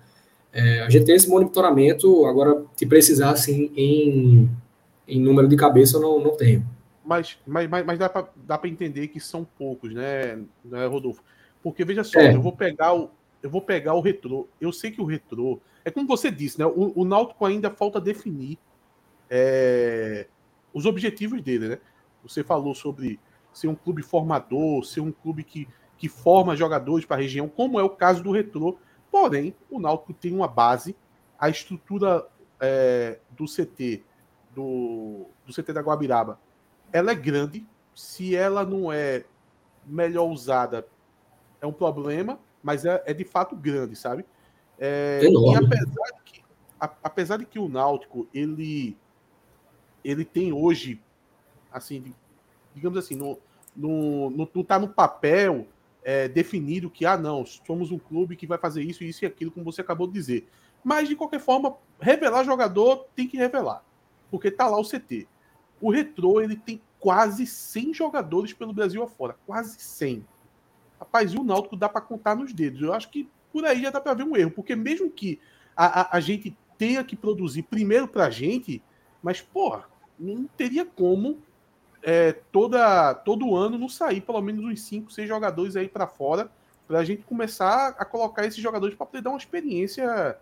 [0.52, 4.50] É, a gente tem esse monitoramento, agora, se precisar, assim, em,
[5.08, 6.66] em número de cabeça, eu não, não tenho.
[7.06, 11.22] Mas, mas, mas, mas dá para entender que são poucos, né, né Rodolfo?
[11.62, 12.34] Porque veja só, é.
[12.34, 13.10] eu vou pegar o
[13.44, 14.48] eu vou pegar o retrô.
[14.60, 16.66] Eu sei que o retrô é como você disse, né?
[16.66, 18.58] O, o Náutico ainda falta definir
[19.30, 20.26] é,
[20.76, 21.78] os objetivos dele, né?
[22.22, 23.18] Você falou sobre
[23.54, 27.80] ser um clube formador, ser um clube que, que forma jogadores para a região, como
[27.80, 28.78] é o caso do retrô.
[29.10, 30.94] Porém, o Náutico tem uma base,
[31.40, 32.28] a estrutura
[32.60, 34.04] é, do CT,
[34.54, 36.38] do, do CT da Guabiraba,
[36.92, 37.66] ela é grande.
[37.94, 39.24] Se ela não é
[39.86, 40.86] melhor usada,
[41.62, 44.26] é um problema, mas é, é de fato grande, sabe?
[44.78, 46.44] É, e apesar de, que,
[46.78, 48.98] a, apesar de que o Náutico ele,
[50.06, 51.02] ele tem hoje,
[51.72, 52.14] assim,
[52.76, 53.40] digamos assim, no,
[53.76, 55.68] no, não está no papel
[56.04, 59.50] é, definido que, ah, não, somos um clube que vai fazer isso, isso e aquilo,
[59.50, 60.48] como você acabou de dizer.
[60.84, 63.84] Mas, de qualquer forma, revelar jogador tem que revelar,
[64.30, 65.28] porque tá lá o CT.
[65.82, 69.36] O Retrô, ele tem quase 100 jogadores pelo Brasil afora.
[69.46, 70.26] Quase 100.
[71.00, 72.82] Rapaz, e o Náutico dá para contar nos dedos.
[72.82, 75.40] Eu acho que por aí já dá para ver um erro, porque mesmo que
[75.76, 78.82] a, a, a gente tenha que produzir primeiro para a gente,
[79.22, 79.86] mas, porra,
[80.20, 81.38] não teria como
[82.04, 86.50] é, toda, todo ano não sair pelo menos uns 5, 6 jogadores aí para fora,
[86.88, 90.38] para a gente começar a colocar esses jogadores para poder dar uma experiência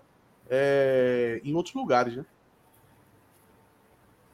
[0.50, 2.26] é, em outros lugares, né?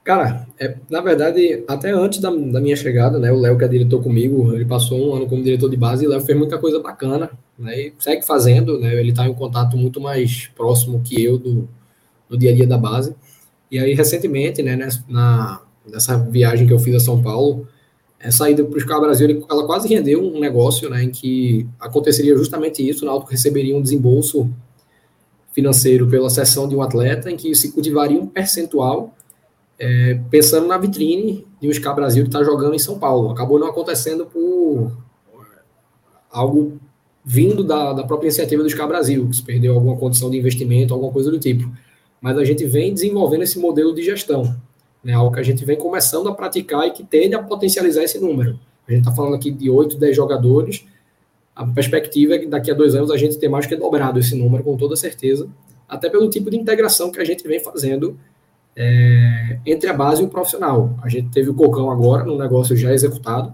[0.03, 3.67] Cara, é, na verdade, até antes da, da minha chegada, né, o Léo, que é
[3.67, 6.57] diretor comigo, ele passou um ano como diretor de base e o Léo fez muita
[6.57, 10.99] coisa bacana, né, e segue fazendo, né, ele está em um contato muito mais próximo
[11.03, 11.69] que eu do,
[12.27, 13.15] do dia a dia da base.
[13.71, 14.75] E aí, recentemente, né,
[15.07, 17.67] na, nessa viagem que eu fiz a São Paulo,
[18.19, 22.35] essa ida para o Scar Brasil, ela quase rendeu um negócio, né, em que aconteceria
[22.37, 24.49] justamente isso, o Náutico receberia um desembolso
[25.53, 29.13] financeiro pela sessão de um atleta, em que se cultivaria um percentual
[29.77, 33.29] é, pensando na vitrine de um Scar Brasil que está jogando em São Paulo.
[33.29, 34.91] Acabou não acontecendo por
[36.29, 36.79] algo
[37.23, 40.93] vindo da, da própria iniciativa do Scar Brasil, que se perdeu alguma condição de investimento,
[40.93, 41.71] alguma coisa do tipo.
[42.21, 44.55] Mas a gente vem desenvolvendo esse modelo de gestão,
[45.03, 48.19] né, algo que a gente vem começando a praticar e que tende a potencializar esse
[48.19, 48.59] número.
[48.87, 50.85] A gente está falando aqui de 8, 10 jogadores.
[51.55, 54.35] A perspectiva é que daqui a dois anos a gente tem mais que dobrado esse
[54.35, 55.47] número, com toda certeza,
[55.87, 58.17] até pelo tipo de integração que a gente vem fazendo
[58.75, 60.97] é, entre a base e o profissional.
[61.03, 63.53] A gente teve o Cocão agora, num negócio já executado.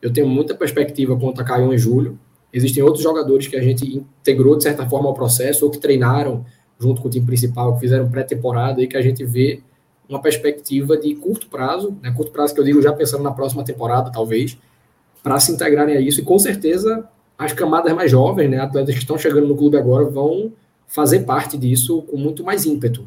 [0.00, 2.18] Eu tenho muita perspectiva quanto a Caio e Júlio.
[2.52, 6.44] Existem outros jogadores que a gente integrou de certa forma ao processo, ou que treinaram
[6.78, 9.60] junto com o time principal, que fizeram pré-temporada e que a gente vê
[10.08, 13.64] uma perspectiva de curto prazo, né, curto prazo que eu digo já pensando na próxima
[13.64, 14.56] temporada, talvez,
[15.22, 16.20] para se integrarem a isso.
[16.20, 17.08] E com certeza
[17.38, 20.52] as camadas mais jovens, né, atletas que estão chegando no clube agora, vão
[20.86, 23.06] fazer parte disso com muito mais ímpeto.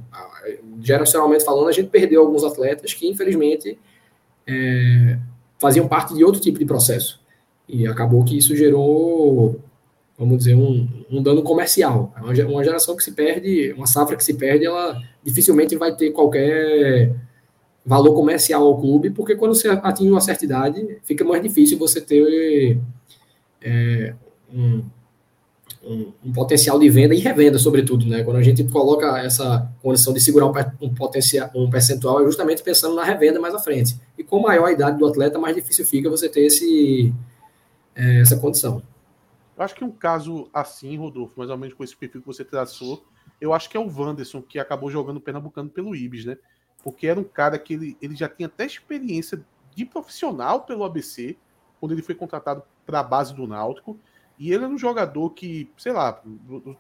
[0.81, 3.77] Geracionalmente falando, a gente perdeu alguns atletas que, infelizmente,
[4.45, 5.17] é,
[5.57, 7.19] faziam parte de outro tipo de processo.
[7.67, 9.59] E acabou que isso gerou,
[10.19, 12.13] vamos dizer, um, um dano comercial.
[12.17, 16.11] É uma geração que se perde, uma safra que se perde, ela dificilmente vai ter
[16.11, 17.15] qualquer
[17.85, 22.01] valor comercial ao clube, porque quando você atinge uma certa idade, fica mais difícil você
[22.01, 22.77] ter
[23.61, 24.13] é,
[24.53, 24.83] um,
[25.81, 28.21] um, um, potencial de venda e revenda, sobretudo, né?
[28.21, 30.53] Quando a gente coloca essa condição de segurar um,
[30.85, 33.97] um, potencial, um percentual, é justamente pensando na revenda mais à frente.
[34.17, 37.13] E com maior a idade do atleta, mais difícil fica você ter esse,
[37.95, 38.83] é, essa condição.
[39.59, 42.45] Eu acho que um caso assim, Rodolfo, mais ou menos com esse perfil que você
[42.45, 43.05] traçou,
[43.41, 46.37] eu acho que é o Wanderson, que acabou jogando Pernambucano pelo Ibis, né?
[46.81, 49.45] Porque era um cara que ele, ele já tinha até experiência
[49.75, 51.37] de profissional pelo ABC,
[51.77, 53.99] quando ele foi contratado para a base do Náutico.
[54.37, 56.23] E ele era um jogador que, sei lá,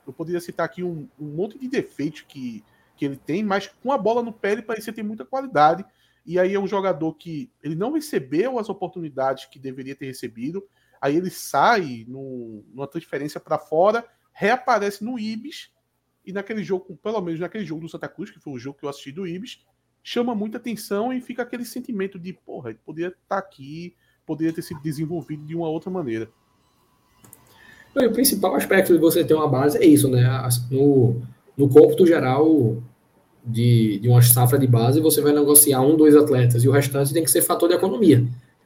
[0.07, 2.63] eu poderia citar aqui um, um monte de defeitos que,
[2.95, 5.83] que ele tem, mas com a bola no pé ele parecia ter muita qualidade.
[6.25, 10.65] E aí é um jogador que ele não recebeu as oportunidades que deveria ter recebido.
[11.01, 15.69] Aí ele sai no, numa transferência para fora, reaparece no Ibis.
[16.25, 18.85] E naquele jogo, pelo menos naquele jogo do Santa Cruz, que foi o jogo que
[18.85, 19.63] eu assisti do Ibis,
[20.03, 24.53] chama muita atenção e fica aquele sentimento de, porra, ele poderia estar tá aqui, poderia
[24.53, 26.29] ter sido desenvolvido de uma outra maneira.
[27.95, 30.23] E o principal aspecto de você ter uma base é isso, né?
[30.69, 31.21] No,
[31.57, 32.81] no cômputo geral
[33.43, 37.13] de, de uma safra de base, você vai negociar um, dois atletas, e o restante
[37.13, 38.25] tem que ser fator de economia.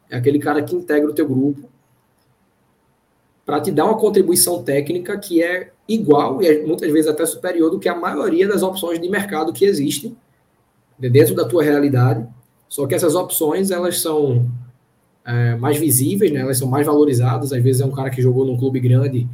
[0.09, 1.69] É aquele cara que integra o teu grupo
[3.45, 7.69] para te dar uma contribuição técnica que é igual e é muitas vezes até superior
[7.69, 10.15] do que a maioria das opções de mercado que existem
[10.97, 12.25] dentro da tua realidade.
[12.69, 14.49] Só que essas opções elas são
[15.25, 16.39] é, mais visíveis, né?
[16.39, 17.51] elas são mais valorizadas.
[17.51, 19.27] Às vezes é um cara que jogou num clube grande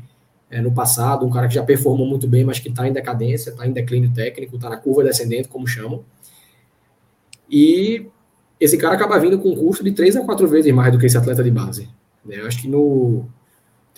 [0.49, 3.51] é, no passado, um cara que já performou muito bem, mas que está em decadência,
[3.51, 6.03] está em declínio técnico, está na curva descendente, como chamam.
[7.49, 8.07] E
[8.59, 11.05] esse cara acaba vindo com um custo de três a quatro vezes mais do que
[11.05, 11.87] esse atleta de base.
[12.25, 12.41] Né?
[12.41, 13.25] Eu acho que no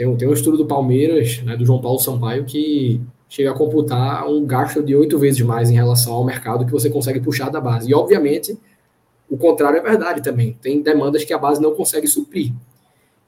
[0.02, 4.28] tem, tem um estudo do Palmeiras, né, do João Paulo Sampaio, que chega a computar
[4.28, 7.62] um gasto de oito vezes mais em relação ao mercado que você consegue puxar da
[7.62, 7.90] base.
[7.90, 8.58] E, obviamente,
[9.30, 10.58] o contrário é verdade também.
[10.60, 12.52] Tem demandas que a base não consegue suprir.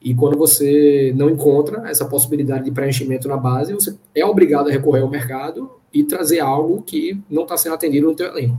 [0.01, 4.71] E quando você não encontra essa possibilidade de preenchimento na base, você é obrigado a
[4.71, 8.57] recorrer ao mercado e trazer algo que não está sendo atendido no teu elenco.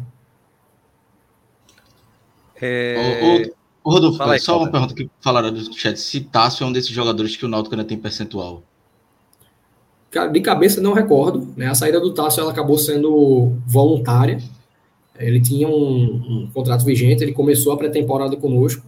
[2.62, 3.44] É...
[3.44, 5.98] O, o, Rodolfo, aí, só uma pergunta que falaram no chat.
[6.00, 8.62] Se Tássio é um desses jogadores que o Náutico ainda tem percentual?
[10.32, 11.52] De cabeça não recordo.
[11.56, 11.66] Né?
[11.66, 14.38] A saída do Tássio ela acabou sendo voluntária.
[15.18, 18.84] Ele tinha um, um contrato vigente, ele começou a pré-temporada conosco,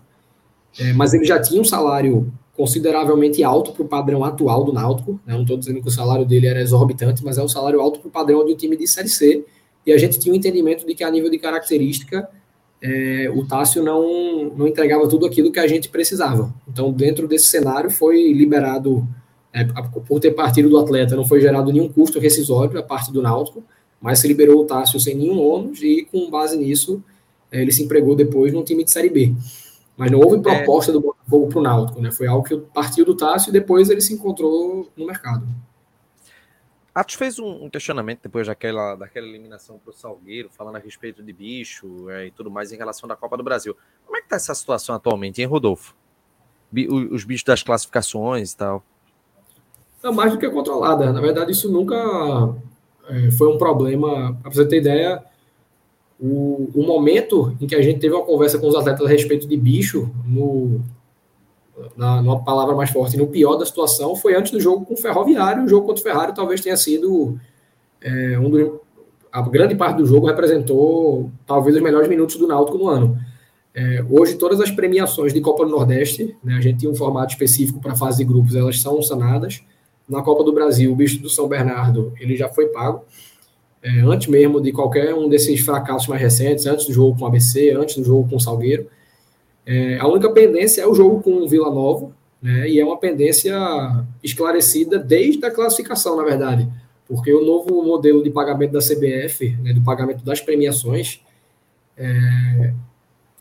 [0.79, 5.21] é, mas ele já tinha um salário consideravelmente alto para o padrão atual do Náutico.
[5.27, 5.35] Né?
[5.35, 8.09] Não estou dizendo que o salário dele era exorbitante, mas é um salário alto para
[8.09, 9.45] o padrão de um time de Série C.
[9.85, 12.29] E a gente tinha um entendimento de que, a nível de característica,
[12.83, 16.53] é, o Tássio não, não entregava tudo aquilo que a gente precisava.
[16.69, 19.07] Então, dentro desse cenário, foi liberado,
[19.53, 23.23] é, por ter partido do atleta, não foi gerado nenhum custo rescisório a parte do
[23.23, 23.63] Náutico
[24.01, 27.03] mas se liberou o Tássio sem nenhum ônus e com base nisso
[27.51, 29.35] é, ele se empregou depois num time de Série B.
[29.97, 30.41] Mas não houve é.
[30.41, 32.11] proposta do Botafogo para o Náutico, né?
[32.11, 35.47] Foi algo que partiu do Tássio e depois ele se encontrou no mercado.
[36.97, 41.31] Atos fez um, questionamento depois daquela, daquela eliminação para o Salgueiro, falando a respeito de
[41.31, 43.77] bicho é, e tudo mais em relação da Copa do Brasil.
[44.07, 45.95] Como é que está essa situação atualmente, hein, Rodolfo?
[47.11, 48.83] Os bichos das classificações e tal.
[50.03, 51.13] É mais do que controlada.
[51.13, 51.95] Na verdade, isso nunca
[53.11, 54.35] é, foi um problema.
[54.41, 55.23] Para você ter ideia,
[56.19, 59.47] o, o, momento em que a gente teve uma conversa com os atletas a respeito
[59.47, 60.81] de bicho, no,
[61.97, 64.97] na, numa palavra mais forte, no pior da situação, foi antes do jogo com o
[64.97, 65.65] Ferroviário.
[65.65, 67.39] O jogo contra o Ferrari talvez tenha sido
[68.01, 68.81] é, um dos.
[69.33, 73.19] A grande parte do jogo representou talvez os melhores minutos do Náutico no ano.
[73.75, 77.33] É, hoje, todas as premiações de Copa do Nordeste, né, a gente tinha um formato
[77.33, 79.63] específico para fase de grupos, elas são sanadas
[80.09, 83.05] na Copa do Brasil, o bicho do São Bernardo, ele já foi pago.
[83.83, 87.29] É, antes mesmo de qualquer um desses fracassos mais recentes, antes do jogo com o
[87.29, 88.89] ABC, antes do jogo com o Salgueiro.
[89.67, 92.97] É, a única pendência é o jogo com o Vila Nova, né, e é uma
[92.97, 93.53] pendência
[94.23, 96.69] esclarecida desde a classificação, na verdade,
[97.09, 101.21] porque o novo modelo de pagamento da CBF, né, do pagamento das premiações,
[101.97, 102.73] é,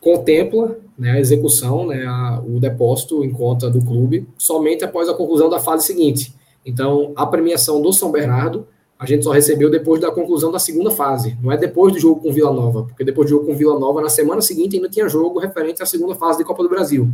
[0.00, 5.14] contempla né, a execução, né, a, o depósito em conta do clube, somente após a
[5.14, 6.34] conclusão da fase seguinte.
[6.64, 8.66] Então, a premiação do São Bernardo,
[8.98, 12.20] a gente só recebeu depois da conclusão da segunda fase, não é depois do jogo
[12.20, 15.08] com Vila Nova, porque depois do jogo com Vila Nova, na semana seguinte ainda tinha
[15.08, 17.08] jogo referente à segunda fase de Copa do Brasil.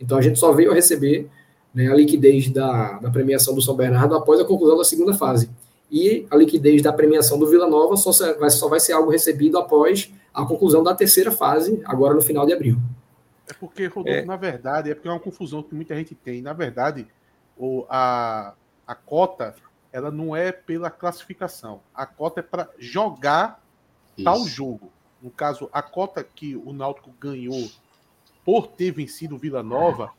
[0.00, 1.28] Então, a gente só veio a receber
[1.74, 5.50] né, a liquidez da, da premiação do São Bernardo após a conclusão da segunda fase.
[5.90, 9.58] E a liquidez da premiação do Vila Nova só vai, só vai ser algo recebido
[9.58, 12.76] após a conclusão da terceira fase, agora no final de abril.
[13.48, 14.24] É porque, Rodolfo, é.
[14.24, 16.42] na verdade, é porque é uma confusão que muita gente tem.
[16.42, 17.06] Na verdade,
[17.56, 18.54] o, a,
[18.86, 19.54] a cota
[19.92, 21.80] ela não é pela classificação.
[21.94, 23.62] A cota é para jogar
[24.16, 24.24] Isso.
[24.24, 24.92] tal jogo.
[25.22, 27.70] No caso, a cota que o Náutico ganhou
[28.44, 30.12] por ter vencido o Vila Nova,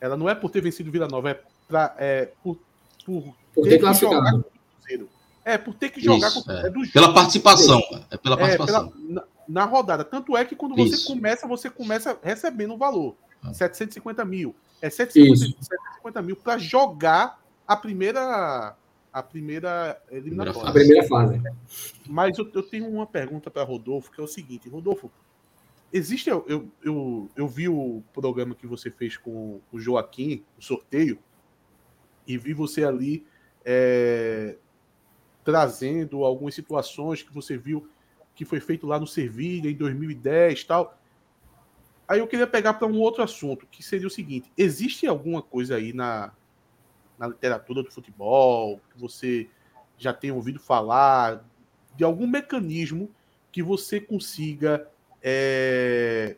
[0.00, 2.58] ela não é por ter vencido o Vila Nova, é, pra, é por,
[3.04, 4.44] por, por ter, ter classificado.
[5.44, 6.66] É, por ter que jogar Isso, com, é.
[6.66, 7.80] é do Pela participação.
[8.10, 8.86] É pela participação.
[8.86, 10.02] É, pela, na, na, rodada.
[10.02, 11.06] Tanto é que quando você Isso.
[11.06, 13.14] começa, você começa recebendo um valor.
[13.42, 13.52] Ah.
[13.52, 14.54] 750 mil.
[14.80, 18.74] É 750, 750 mil para jogar a primeira
[19.14, 20.68] a primeira eliminatória.
[20.68, 21.40] A primeira fase.
[22.04, 25.08] Mas eu, eu tenho uma pergunta para Rodolfo, que é o seguinte, Rodolfo,
[25.92, 30.62] existe eu, eu, eu, eu, vi o programa que você fez com o Joaquim, o
[30.62, 31.16] sorteio,
[32.26, 33.24] e vi você ali
[33.64, 34.56] é,
[35.44, 37.88] trazendo algumas situações que você viu
[38.34, 40.98] que foi feito lá no Servilha em 2010 tal.
[42.08, 45.76] Aí eu queria pegar para um outro assunto, que seria o seguinte: existe alguma coisa
[45.76, 46.32] aí na,
[47.18, 49.48] na literatura do futebol que você
[49.96, 51.44] já tenha ouvido falar
[51.96, 53.10] de algum mecanismo
[53.52, 54.88] que você consiga
[55.22, 56.36] é,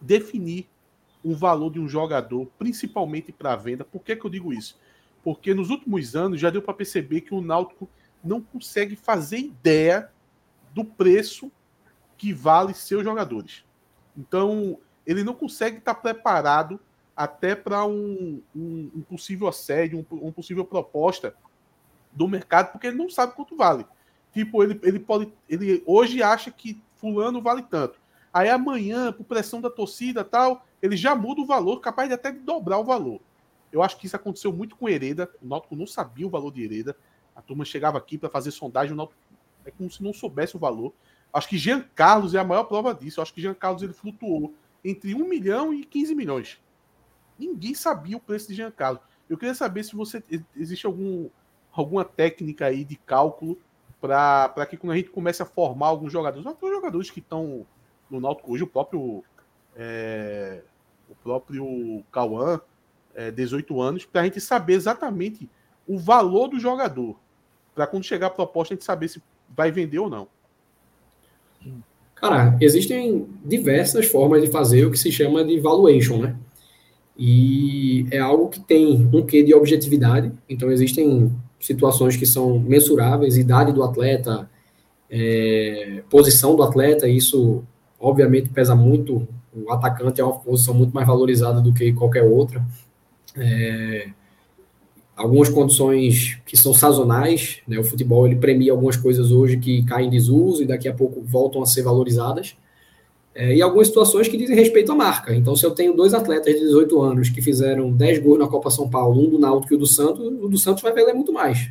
[0.00, 0.68] definir
[1.24, 3.84] o valor de um jogador, principalmente para venda?
[3.84, 4.78] Por que, que eu digo isso?
[5.22, 7.88] porque nos últimos anos já deu para perceber que o Náutico
[8.22, 10.10] não consegue fazer ideia
[10.74, 11.50] do preço
[12.16, 13.64] que vale seus jogadores.
[14.16, 16.78] Então, ele não consegue estar preparado
[17.16, 21.34] até para um, um, um, possível assédio, um, uma possível proposta
[22.10, 23.86] do mercado, porque ele não sabe quanto vale.
[24.32, 25.32] Tipo, ele, ele pode.
[25.48, 28.00] Ele hoje acha que fulano vale tanto.
[28.32, 32.32] Aí amanhã, por pressão da torcida tal, ele já muda o valor, capaz de até
[32.32, 33.20] de dobrar o valor.
[33.70, 35.30] Eu acho que isso aconteceu muito com Hereda.
[35.42, 36.96] O Náutico não sabia o valor de Hereda.
[37.36, 39.20] A turma chegava aqui para fazer sondagem, o Náutico
[39.64, 40.92] é como se não soubesse o valor.
[41.32, 43.20] Acho que Jean Carlos é a maior prova disso.
[43.20, 46.60] Eu acho que Jean Carlos ele flutuou entre 1 milhão e 15 milhões.
[47.38, 49.02] Ninguém sabia o preço de Jean Carlos.
[49.28, 50.22] Eu queria saber se você
[50.56, 51.28] existe algum,
[51.72, 53.58] alguma técnica aí de cálculo
[54.00, 57.64] para que quando a gente comece a formar alguns jogadores, os jogadores que estão
[58.10, 59.22] no Náutico hoje, o próprio
[59.76, 60.60] é,
[61.08, 62.60] o próprio Cauã,
[63.14, 65.48] é, 18 anos, para a gente saber exatamente
[65.86, 67.16] o valor do jogador.
[67.74, 70.28] Para quando chegar a proposta, a gente saber se vai vender ou não.
[72.14, 76.36] Cara, existem diversas formas de fazer o que se chama de valuation, né?
[77.16, 80.32] E é algo que tem um quê de objetividade.
[80.48, 84.50] Então, existem situações que são mensuráveis, idade do atleta,
[85.10, 87.62] é, posição do atleta, isso
[88.00, 89.26] obviamente pesa muito.
[89.54, 92.64] O atacante é uma posição muito mais valorizada do que qualquer outra
[93.36, 94.08] é,
[95.16, 97.78] algumas condições que são sazonais, né?
[97.78, 101.22] O futebol ele premia algumas coisas hoje que caem em desuso e daqui a pouco
[101.22, 102.56] voltam a ser valorizadas.
[103.34, 105.34] É, e algumas situações que dizem respeito à marca.
[105.34, 108.70] Então, se eu tenho dois atletas de 18 anos que fizeram 10 gols na Copa
[108.70, 111.32] São Paulo, um do Náutico e o do Santos, o do Santos vai valer muito
[111.32, 111.70] mais.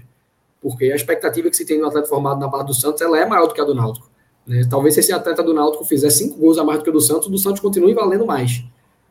[0.60, 3.26] Porque a expectativa que se tem no atleta formado na barra do Santos ela é
[3.26, 4.10] maior do que a do Náutico.
[4.46, 4.66] Né?
[4.70, 7.02] Talvez se esse atleta do Náutico fizer 5 gols a mais do que o do
[7.02, 8.64] Santos, o do Santos continue valendo mais.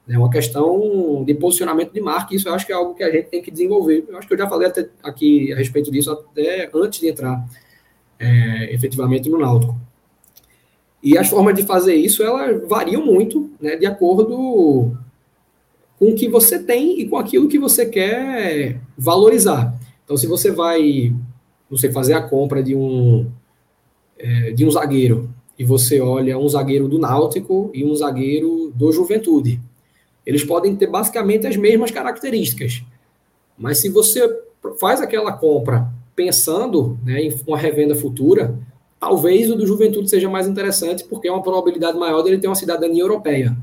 [0.08, 3.04] É uma questão de posicionamento de marca, e isso eu acho que é algo que
[3.04, 4.04] a gente tem que desenvolver.
[4.08, 7.44] Eu acho que eu já falei até aqui a respeito disso até antes de entrar
[8.18, 9.76] é, efetivamente no Náutico.
[11.02, 14.26] E as formas de fazer isso, elas variam muito, né, de acordo
[15.98, 19.74] com o que você tem e com aquilo que você quer valorizar.
[20.04, 21.14] Então, se você vai,
[21.70, 23.30] você fazer a compra de um,
[24.18, 25.30] é, de um zagueiro,
[25.60, 29.60] e você olha um zagueiro do Náutico e um zagueiro do Juventude,
[30.24, 32.82] eles podem ter basicamente as mesmas características.
[33.58, 34.26] Mas se você
[34.80, 35.86] faz aquela compra
[36.16, 38.58] pensando né, em uma revenda futura,
[39.00, 42.54] talvez o do Juventude seja mais interessante, porque é uma probabilidade maior dele ter uma
[42.54, 43.56] cidadania europeia.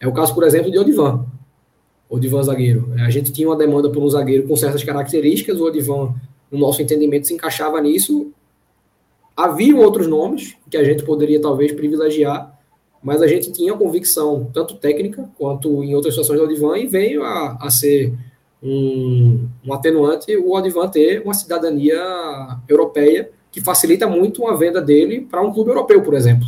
[0.00, 1.24] É o caso, por exemplo, de Odivan.
[2.10, 2.92] Odivan zagueiro.
[2.98, 6.14] A gente tinha uma demanda por um zagueiro com certas características, o Odivan,
[6.50, 8.32] no nosso entendimento, se encaixava nisso.
[9.36, 12.58] Havia outros nomes que a gente poderia talvez privilegiar,
[13.00, 17.22] mas a gente tinha convicção, tanto técnica quanto em outras situações do Odivan, e veio
[17.22, 18.12] a, a ser
[18.60, 22.02] um, um atenuante o Odivan ter uma cidadania
[22.68, 26.46] europeia que facilita muito uma venda dele para um clube europeu, por exemplo.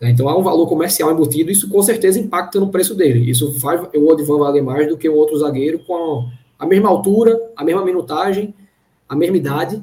[0.00, 3.30] Então há um valor comercial embutido, isso com certeza impacta no preço dele.
[3.30, 6.28] Isso faz o Odivan valer mais do que um outro zagueiro com
[6.58, 8.52] a mesma altura, a mesma minutagem,
[9.08, 9.82] a mesma idade,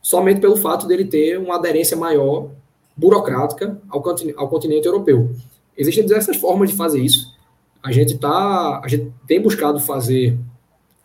[0.00, 2.48] somente pelo fato dele ter uma aderência maior
[2.96, 4.02] burocrática ao,
[4.36, 5.30] ao continente europeu.
[5.76, 7.36] Existem diversas formas de fazer isso.
[7.82, 10.38] A gente tá, a gente tem buscado fazer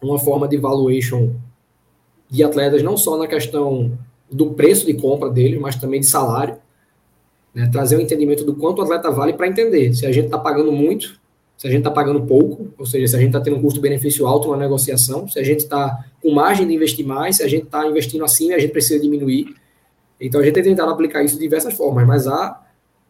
[0.01, 1.32] uma forma de valuation
[2.34, 3.96] de atletas não só na questão
[4.30, 6.58] do preço de compra dele, mas também de salário,
[7.54, 7.70] né?
[7.72, 10.72] trazer um entendimento do quanto o atleta vale para entender se a gente está pagando
[10.72, 11.22] muito,
[11.56, 14.26] se a gente está pagando pouco, ou seja, se a gente está tendo um custo-benefício
[14.26, 17.66] alto na negociação, se a gente está com margem de investir mais, se a gente
[17.66, 19.56] está investindo assim a gente precisa diminuir.
[20.20, 22.66] Então a gente tem tentado aplicar isso de diversas formas, mas há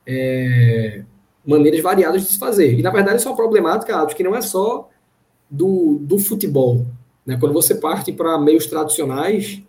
[0.05, 1.01] é,
[1.45, 2.77] maneiras variadas de se fazer.
[2.77, 4.89] E na verdade isso é uma problemática, acho que não é só
[5.49, 6.85] do, do futebol.
[7.25, 7.37] Né?
[7.39, 9.61] Quando você parte para meios tradicionais,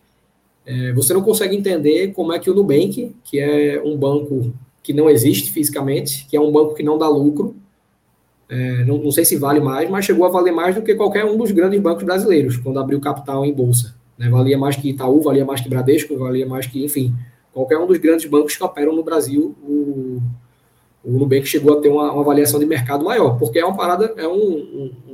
[0.66, 4.52] é, você não consegue entender como é que o Nubank, que é um banco
[4.82, 7.56] que não existe fisicamente, que é um banco que não dá lucro,
[8.48, 11.24] é, não, não, sei se vale mais, mas chegou a valer mais do que qualquer
[11.24, 13.94] um dos grandes bancos brasileiros, quando abriu capital em bolsa.
[14.18, 14.28] Né?
[14.28, 17.14] Valia mais que Itaú, valia mais que Bradesco, valia mais que, enfim,
[17.52, 20.20] qualquer um dos grandes bancos que operam no Brasil, o,
[21.04, 24.12] o Nubank chegou a ter uma, uma, avaliação de mercado maior, porque é uma parada,
[24.16, 25.13] é um, um, um,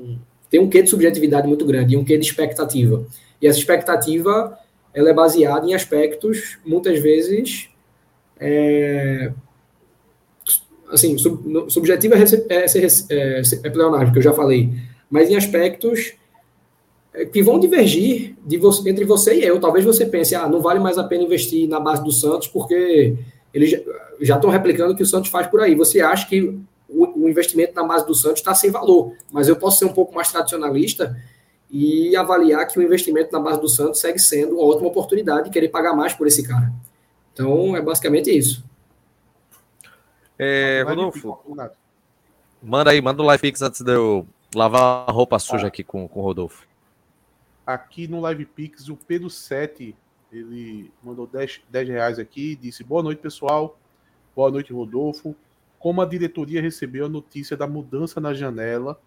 [0.50, 3.06] tem um quê de subjetividade muito grande e um quê de expectativa.
[3.40, 4.58] E essa expectativa
[4.92, 7.68] ela é baseada em aspectos, muitas vezes,
[8.38, 9.32] é,
[10.90, 12.66] assim, sub, subjetiva é, é,
[13.10, 14.70] é, é pleonasmo, que eu já falei,
[15.08, 16.14] mas em aspectos
[17.14, 19.60] é, que vão divergir de você, entre você e eu.
[19.60, 23.14] Talvez você pense, ah, não vale mais a pena investir na base do Santos porque
[23.52, 23.82] eles
[24.20, 25.74] já estão replicando o que o Santos faz por aí.
[25.74, 26.58] Você acha que
[26.90, 29.92] o, o investimento na base do Santos está sem valor, mas eu posso ser um
[29.92, 31.16] pouco mais tradicionalista
[31.70, 35.50] e avaliar que o investimento na base do Santos segue sendo uma ótima oportunidade de
[35.50, 36.72] querer pagar mais por esse cara.
[37.32, 38.64] Então, é basicamente isso.
[40.38, 41.38] É, Rodolfo,
[42.62, 46.08] manda aí, manda o Live Pix antes de eu lavar a roupa suja aqui com,
[46.08, 46.70] com o Rodolfo
[47.74, 49.94] aqui no Live Pix, o Pedro 7,
[50.32, 53.78] ele mandou 10, 10 reais aqui e disse: Boa noite, pessoal.
[54.34, 55.34] Boa noite, Rodolfo.
[55.80, 59.00] Como a diretoria recebeu a notícia da mudança na janela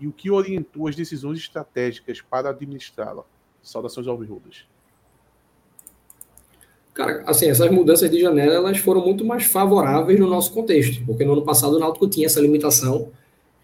[0.00, 3.22] e o que orientou as decisões estratégicas para administrá-la?
[3.62, 4.66] Saudações ao Virrudas.
[6.92, 11.24] Cara, assim, essas mudanças de janela elas foram muito mais favoráveis no nosso contexto, porque
[11.24, 13.12] no ano passado o Náutico tinha essa limitação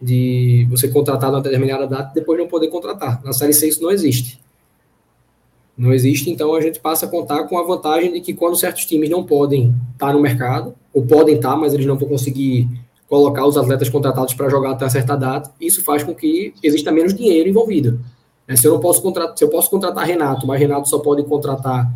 [0.01, 3.23] de você contratar numa determinada data e depois não poder contratar.
[3.25, 4.42] Na Série C isso não existe.
[5.77, 8.85] Não existe, então a gente passa a contar com a vantagem de que quando certos
[8.85, 12.69] times não podem estar no mercado, ou podem estar, mas eles não vão conseguir
[13.09, 17.15] colocar os atletas contratados para jogar até certa data, isso faz com que exista menos
[17.15, 18.01] dinheiro envolvido.
[18.47, 21.23] É, se eu não posso contratar, se eu posso contratar Renato, mas Renato só pode
[21.25, 21.91] contratar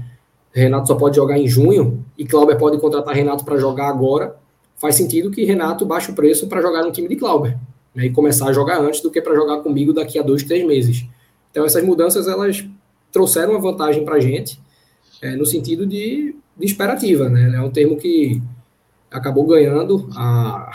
[0.53, 4.37] Renato só pode jogar em junho e Clauber pode contratar Renato para jogar agora,
[4.77, 7.59] faz sentido que Renato baixe o preço para jogar no time de Clauber
[7.95, 10.67] né, e começar a jogar antes do que para jogar comigo daqui a dois, três
[10.67, 11.05] meses.
[11.51, 12.65] Então, essas mudanças, elas
[13.17, 14.61] trouxeram uma vantagem para a gente,
[15.23, 17.51] é, no sentido de, de esperativa, né?
[17.57, 18.43] É um termo que
[19.11, 20.71] acabou ganhando a,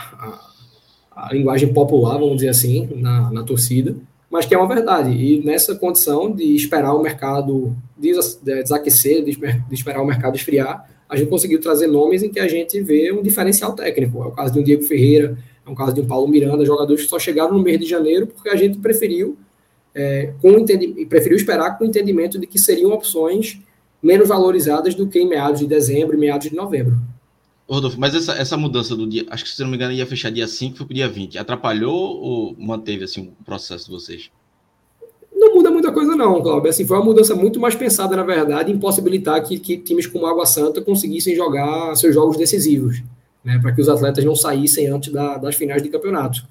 [1.14, 3.94] a, a, linguagem popular, vamos dizer assim, na, na torcida,
[4.28, 5.12] mas que é uma verdade.
[5.12, 11.16] E nessa condição de esperar o mercado desaquecer, de, de esperar o mercado esfriar, a
[11.16, 14.20] gente conseguiu trazer nomes em que a gente vê um diferencial técnico.
[14.20, 17.04] É o caso de um Diego Ferreira, é um caso de um Paulo Miranda, jogadores
[17.04, 19.38] que só chegaram no mês de janeiro porque a gente preferiu,
[19.94, 20.64] é, com
[21.08, 23.60] preferiu esperar com o entendimento de que seriam opções
[24.02, 26.96] menos valorizadas do que em meados de dezembro e meados de novembro.
[27.68, 30.30] Rodolfo, mas essa, essa mudança do dia, acho que se não me engano ia fechar
[30.30, 34.30] dia 5, foi para dia 20, atrapalhou ou manteve assim, o processo de vocês?
[35.34, 36.68] Não muda muita coisa não, Cláudio.
[36.68, 40.26] Assim, foi uma mudança muito mais pensada, na verdade, em possibilitar que, que times como
[40.26, 43.02] Água Santa conseguissem jogar seus jogos decisivos
[43.44, 46.44] né, para que os atletas não saíssem antes da, das finais de campeonato.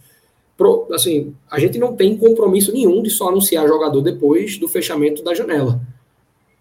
[0.94, 5.34] Assim, a gente não tem compromisso nenhum de só anunciar jogador depois do fechamento da
[5.34, 5.82] janela.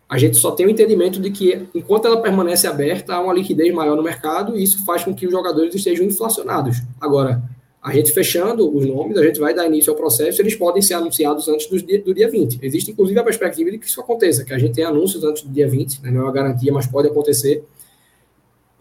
[0.09, 3.73] A gente só tem o entendimento de que, enquanto ela permanece aberta, há uma liquidez
[3.73, 6.79] maior no mercado e isso faz com que os jogadores estejam inflacionados.
[7.01, 7.43] Agora,
[7.83, 10.95] a gente fechando os nomes, a gente vai dar início ao processo, eles podem ser
[10.95, 12.59] anunciados antes do dia, do dia 20.
[12.61, 15.49] Existe, inclusive, a perspectiva de que isso aconteça, que a gente tenha anúncios antes do
[15.49, 17.65] dia 20, né, não é uma garantia, mas pode acontecer.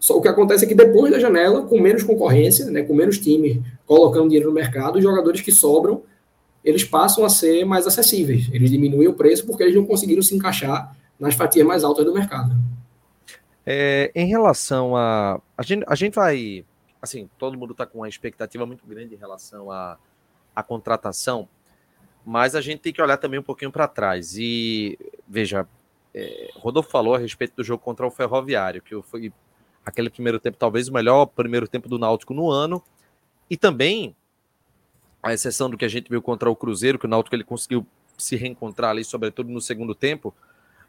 [0.00, 3.18] Só o que acontece é que depois da janela, com menos concorrência, né, com menos
[3.18, 6.02] time colocando dinheiro no mercado, os jogadores que sobram,
[6.64, 8.48] eles passam a ser mais acessíveis.
[8.52, 12.14] Eles diminuem o preço porque eles não conseguiram se encaixar nas fatias mais altas do
[12.14, 12.56] mercado.
[13.64, 15.38] É, em relação a.
[15.56, 16.64] A gente, a gente vai
[17.00, 19.98] assim, todo mundo está com uma expectativa muito grande em relação à,
[20.54, 21.48] à contratação,
[22.24, 24.36] mas a gente tem que olhar também um pouquinho para trás.
[24.36, 25.66] E, veja,
[26.14, 29.32] é, Rodolfo falou a respeito do jogo contra o Ferroviário, que foi
[29.84, 32.82] aquele primeiro tempo, talvez o melhor primeiro tempo do Náutico no ano,
[33.48, 34.14] e também,
[35.22, 37.86] a exceção do que a gente viu contra o Cruzeiro, que o Náutico ele conseguiu
[38.16, 40.34] se reencontrar ali, sobretudo no segundo tempo,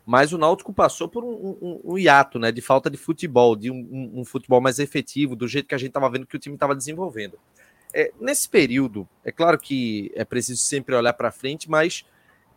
[0.06, 3.72] mas o Náutico passou por um, um, um hiato, né, de falta de futebol, de
[3.72, 6.56] um, um, futebol mais efetivo, do jeito que a gente estava vendo que o time
[6.56, 7.38] estava desenvolvendo.
[7.94, 12.06] É, nesse período, é claro que é preciso sempre olhar para frente, mas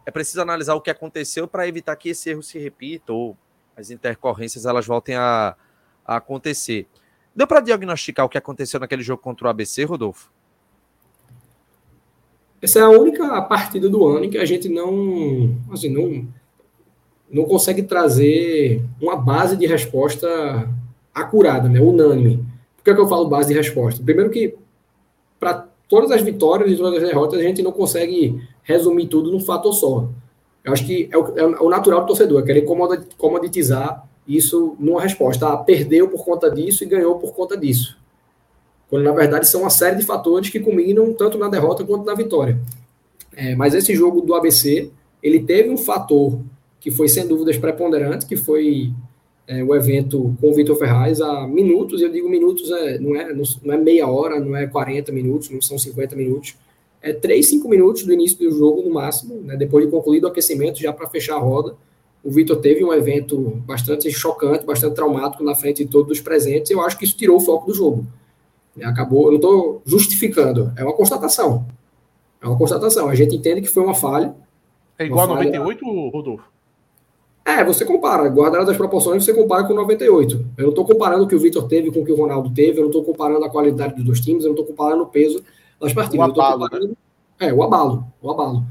[0.06, 3.36] é preciso analisar o que aconteceu para evitar que esse erro se repita ou
[3.76, 5.56] as intercorrências elas voltem a,
[6.04, 6.86] acontecer.
[7.34, 10.30] Deu para diagnosticar o que aconteceu naquele jogo contra o ABC, Rodolfo?
[12.62, 16.26] Essa é a única partida do ano em que a gente não, assim, não,
[17.30, 20.28] não consegue trazer uma base de resposta
[21.12, 22.44] acurada, né, unânime.
[22.76, 24.02] Por que, é que eu falo base de resposta?
[24.02, 24.54] Primeiro que
[25.38, 29.40] para todas as vitórias e todas as derrotas a gente não consegue resumir tudo num
[29.40, 30.08] fator só.
[30.64, 32.64] Eu acho que é o, é o natural do torcedor, é querer
[33.18, 35.48] comoditizar isso numa resposta.
[35.48, 37.96] Ah, perdeu por conta disso e ganhou por conta disso.
[38.88, 42.14] Quando na verdade são uma série de fatores que culminam tanto na derrota quanto na
[42.14, 42.58] vitória.
[43.36, 44.90] É, mas esse jogo do ABC,
[45.22, 46.38] ele teve um fator
[46.80, 48.92] que foi sem dúvidas preponderante, que foi
[49.46, 53.32] é, o evento com o Vitor Ferraz há minutos, eu digo minutos, é, não, é,
[53.32, 56.56] não é meia hora, não é 40 minutos, não são 50 minutos,
[57.02, 60.28] é 3, 5 minutos do início do jogo no máximo, né, depois de concluído o
[60.28, 61.74] aquecimento, já para fechar a roda.
[62.24, 66.70] O Vitor teve um evento bastante chocante, bastante traumático na frente de todos os presentes,
[66.70, 68.06] e eu acho que isso tirou o foco do jogo.
[68.82, 71.66] Acabou, eu não estou justificando, é uma constatação.
[72.42, 73.08] É uma constatação.
[73.08, 74.34] A gente entende que foi uma falha.
[74.98, 76.10] É igual a 98, falha...
[76.10, 76.54] Rodolfo?
[77.44, 80.46] É, você compara, guardado as proporções, você compara com 98.
[80.56, 82.78] Eu não estou comparando o que o Vitor teve com o que o Ronaldo teve,
[82.78, 85.44] eu não estou comparando a qualidade dos dois times, eu não estou comparando o peso
[85.78, 86.26] das partidas.
[86.26, 86.94] O abalo, né?
[87.38, 88.64] É, o abalo, o abalo.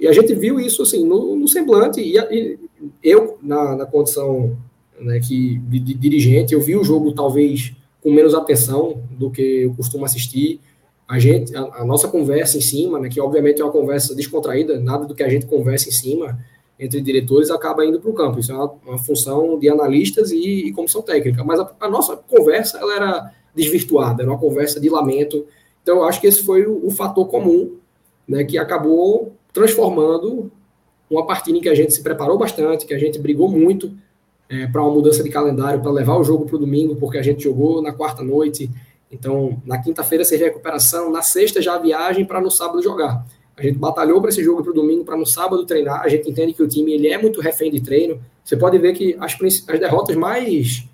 [0.00, 2.58] E a gente viu isso assim no, no semblante, e, e,
[3.02, 4.56] eu, na, na condição
[5.00, 7.72] né, que, de, de, dirigente, eu vi o jogo talvez
[8.02, 10.60] com menos atenção do que eu costumo assistir.
[11.08, 14.78] A gente, a, a nossa conversa em cima, né, que obviamente é uma conversa descontraída,
[14.78, 16.38] nada do que a gente conversa em cima,
[16.78, 18.40] entre diretores acaba indo para o campo.
[18.40, 21.44] Isso é uma, uma, função de analistas e, e comissão técnica.
[21.44, 25.46] Mas a, a, nossa conversa ela era desvirtuada, era uma conversa de lamento.
[25.82, 27.76] Então, eu acho que esse foi o, o fator comum
[28.26, 30.50] né, que acabou transformando
[31.10, 33.92] uma partida em que a gente se preparou bastante, que a gente brigou muito
[34.48, 37.22] é, para uma mudança de calendário, para levar o jogo para o domingo, porque a
[37.22, 38.70] gente jogou na quarta noite.
[39.10, 43.24] Então, na quinta-feira seria recuperação, na sexta já a viagem para no sábado jogar.
[43.56, 46.02] A gente batalhou para esse jogo para o domingo, para no sábado treinar.
[46.02, 48.20] A gente entende que o time ele é muito refém de treino.
[48.42, 49.32] Você pode ver que as,
[49.68, 50.84] as derrotas mais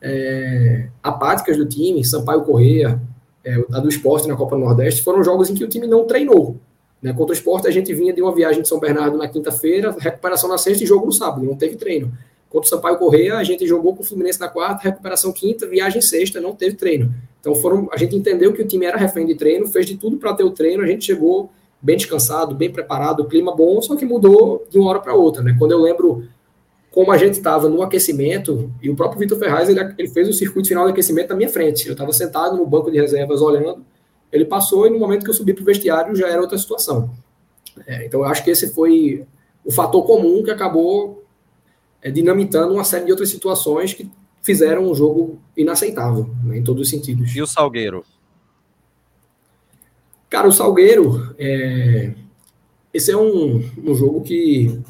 [0.00, 3.00] é, apáticas do time, Sampaio Correia,
[3.44, 6.06] é, a do esporte na Copa do Nordeste, foram jogos em que o time não
[6.06, 6.56] treinou.
[7.02, 7.12] Né?
[7.12, 10.48] Contra o esporte, a gente vinha de uma viagem de São Bernardo na quinta-feira, recuperação
[10.48, 12.12] na sexta e jogo no sábado, não teve treino.
[12.50, 16.00] Contra o Sampaio Correia, a gente jogou com o Fluminense na quarta, recuperação quinta, viagem
[16.00, 17.14] sexta, não teve treino.
[17.40, 20.16] Então foram, a gente entendeu que o time era refém de treino, fez de tudo
[20.16, 24.04] para ter o treino, a gente chegou bem descansado, bem preparado, clima bom, só que
[24.04, 25.54] mudou de uma hora para outra, né?
[25.58, 26.24] Quando eu lembro
[26.90, 30.32] como a gente estava no aquecimento, e o próprio Vitor Ferraz, ele, ele, fez o
[30.32, 31.86] circuito final de aquecimento na minha frente.
[31.86, 33.84] Eu estava sentado no banco de reservas olhando,
[34.32, 37.10] ele passou e no momento que eu subi para o vestiário já era outra situação.
[37.86, 39.26] É, então eu acho que esse foi
[39.64, 41.24] o fator comum que acabou
[42.02, 44.10] é, dinamitando uma série de outras situações que
[44.42, 47.34] fizeram um jogo inaceitável, né, em todos os sentidos.
[47.34, 48.04] E o Salgueiro?
[50.30, 52.14] Cara, o Salgueiro, é...
[52.92, 54.80] esse é um, um jogo que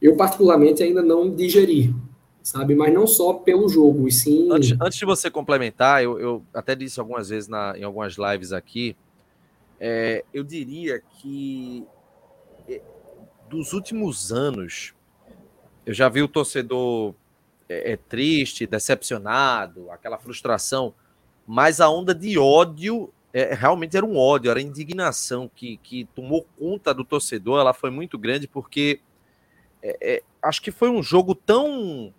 [0.00, 1.94] eu particularmente ainda não digeri,
[2.42, 2.74] sabe?
[2.74, 4.50] Mas não só pelo jogo, e sim...
[4.50, 8.52] Antes, antes de você complementar, eu, eu, até disse algumas vezes na, em algumas lives
[8.52, 8.96] aqui,
[9.80, 11.86] é, eu diria que
[12.68, 12.80] é,
[13.48, 14.94] dos últimos anos,
[15.86, 17.14] eu já vi o torcedor
[17.68, 20.94] é, é, triste, decepcionado, aquela frustração,
[21.46, 26.46] mas a onda de ódio é, realmente era um ódio, era indignação que, que tomou
[26.58, 29.00] conta do torcedor, ela foi muito grande, porque
[29.82, 32.12] é, é, acho que foi um jogo tão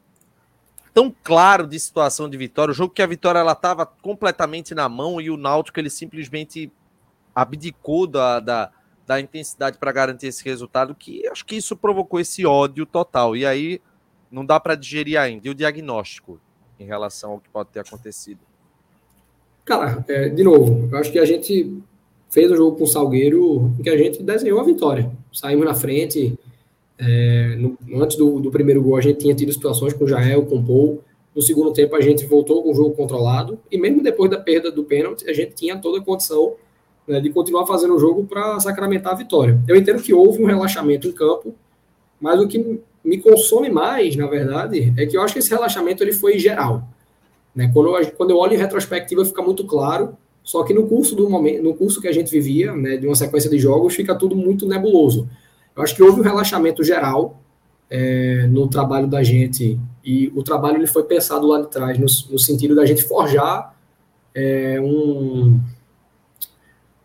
[0.94, 4.90] tão claro de situação de vitória, o jogo que a vitória ela estava completamente na
[4.90, 6.72] mão e o Náutico ele simplesmente
[7.34, 8.72] abdicou da, da,
[9.06, 13.36] da intensidade para garantir esse resultado, que acho que isso provocou esse ódio total.
[13.36, 13.82] E aí
[14.32, 15.48] não dá para digerir ainda.
[15.48, 16.40] E o diagnóstico
[16.80, 18.40] em relação ao que pode ter acontecido?
[19.66, 21.78] Cara, é, de novo, eu acho que a gente
[22.30, 25.12] fez um jogo com o Salgueiro em que a gente desenhou a vitória.
[25.34, 26.38] Saímos na frente.
[27.00, 30.46] É, no, antes do, do, primeiro gol, a gente tinha tido situações com o Jael,
[30.46, 31.04] com o Paul.
[31.34, 33.58] No segundo tempo, a gente voltou com o jogo controlado.
[33.72, 36.56] E mesmo depois da perda do pênalti, a gente tinha toda a condição
[37.08, 39.60] né, de continuar fazendo o jogo para sacramentar a vitória.
[39.68, 41.56] Eu entendo que houve um relaxamento em campo,
[42.20, 46.04] mas o que me consome mais, na verdade, é que eu acho que esse relaxamento
[46.04, 46.84] ele foi geral.
[47.56, 47.72] Né?
[47.74, 50.18] Quando, eu, quando eu olho em retrospectiva, fica muito claro.
[50.44, 53.16] Só que no curso do momento, no curso que a gente vivia, né, de uma
[53.16, 55.30] sequência de jogos, fica tudo muito nebuloso.
[55.80, 57.42] Eu acho que houve um relaxamento geral
[57.90, 62.06] é, no trabalho da gente e o trabalho ele foi pensado lá de trás no,
[62.34, 63.74] no sentido da gente forjar
[64.36, 65.58] é, um,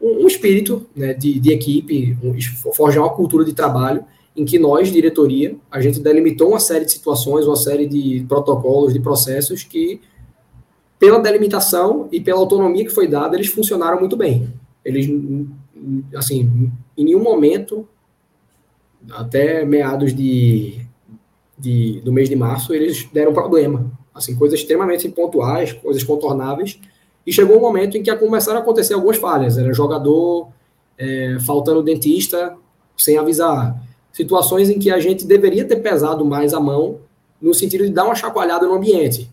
[0.03, 2.35] um, espírito né, de, de equipe, um,
[2.73, 4.05] forjar uma cultura de trabalho
[4.37, 8.93] em que nós, diretoria, a gente delimitou uma série de situações, uma série de protocolos,
[8.93, 10.01] de processos que,
[10.99, 14.53] pela delimitação e pela autonomia que foi dada, eles funcionaram muito bem.
[14.85, 15.09] Eles,
[16.17, 17.89] assim, em nenhum momento,
[19.11, 20.81] até meados de,
[21.59, 23.91] de, do mês de março, eles deram problema.
[24.15, 26.79] Assim, coisas extremamente pontuais, coisas contornáveis,
[27.27, 29.59] e chegou um momento em que começaram a acontecer algumas falhas.
[29.59, 30.49] Era jogador
[30.99, 32.57] é, faltando dentista
[32.97, 33.83] sem avisar
[34.13, 37.01] situações em que a gente deveria ter pesado mais a mão
[37.43, 39.29] no sentido de dar uma chacoalhada no ambiente.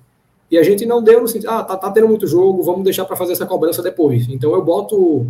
[0.50, 3.06] E a gente não deu no sentido, ah, tá, tá tendo muito jogo, vamos deixar
[3.06, 4.28] para fazer essa cobrança depois.
[4.28, 5.28] Então eu boto,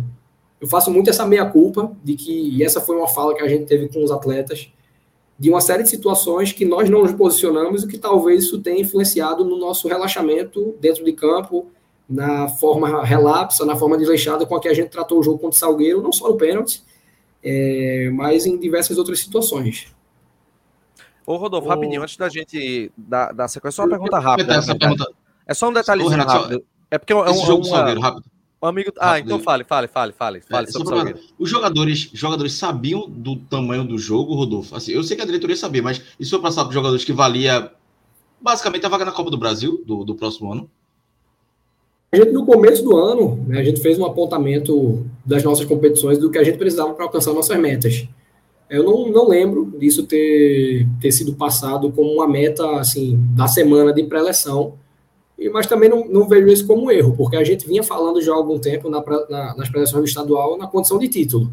[0.62, 3.64] eu faço muito essa meia-culpa de que, e essa foi uma fala que a gente
[3.64, 4.70] teve com os atletas,
[5.36, 8.80] de uma série de situações que nós não nos posicionamos e que talvez isso tenha
[8.80, 11.66] influenciado no nosso relaxamento dentro de campo,
[12.08, 15.56] na forma relapsa, na forma desleixada com a que a gente tratou o jogo contra
[15.56, 16.80] o Salgueiro, não só no pênalti,
[17.42, 19.92] é, mas em diversas outras situações.
[21.26, 24.54] Ô, Rodolfo, rapidinho, antes da gente dar, dar sequência, só uma pergunta rápida.
[24.54, 25.10] Essa pergunta...
[25.44, 26.64] É só um detalhezinho Renato, rápido.
[26.88, 27.76] É porque é um, esse jogo uma...
[27.78, 28.31] Salgueiro, rápido.
[28.62, 28.92] Um amigo...
[28.98, 30.40] Ah, então fale, fale, fale, fale.
[30.40, 34.76] fale é, sobre Os jogadores, jogadores sabiam do tamanho do jogo, Rodolfo?
[34.76, 37.12] Assim, eu sei que a diretoria sabia, mas isso foi passado para os jogadores que
[37.12, 37.72] valia
[38.40, 40.70] basicamente a vaga na Copa do Brasil do, do próximo ano?
[42.12, 46.18] A gente, no começo do ano, né, a gente fez um apontamento das nossas competições
[46.18, 48.06] do que a gente precisava para alcançar nossas metas.
[48.70, 53.92] Eu não, não lembro disso ter, ter sido passado como uma meta assim da semana
[53.92, 54.74] de pré-eleção,
[55.52, 58.32] mas também não, não vejo isso como um erro, porque a gente vinha falando já
[58.32, 61.52] há algum tempo na, na, nas pré-eleções do estadual na condição de título.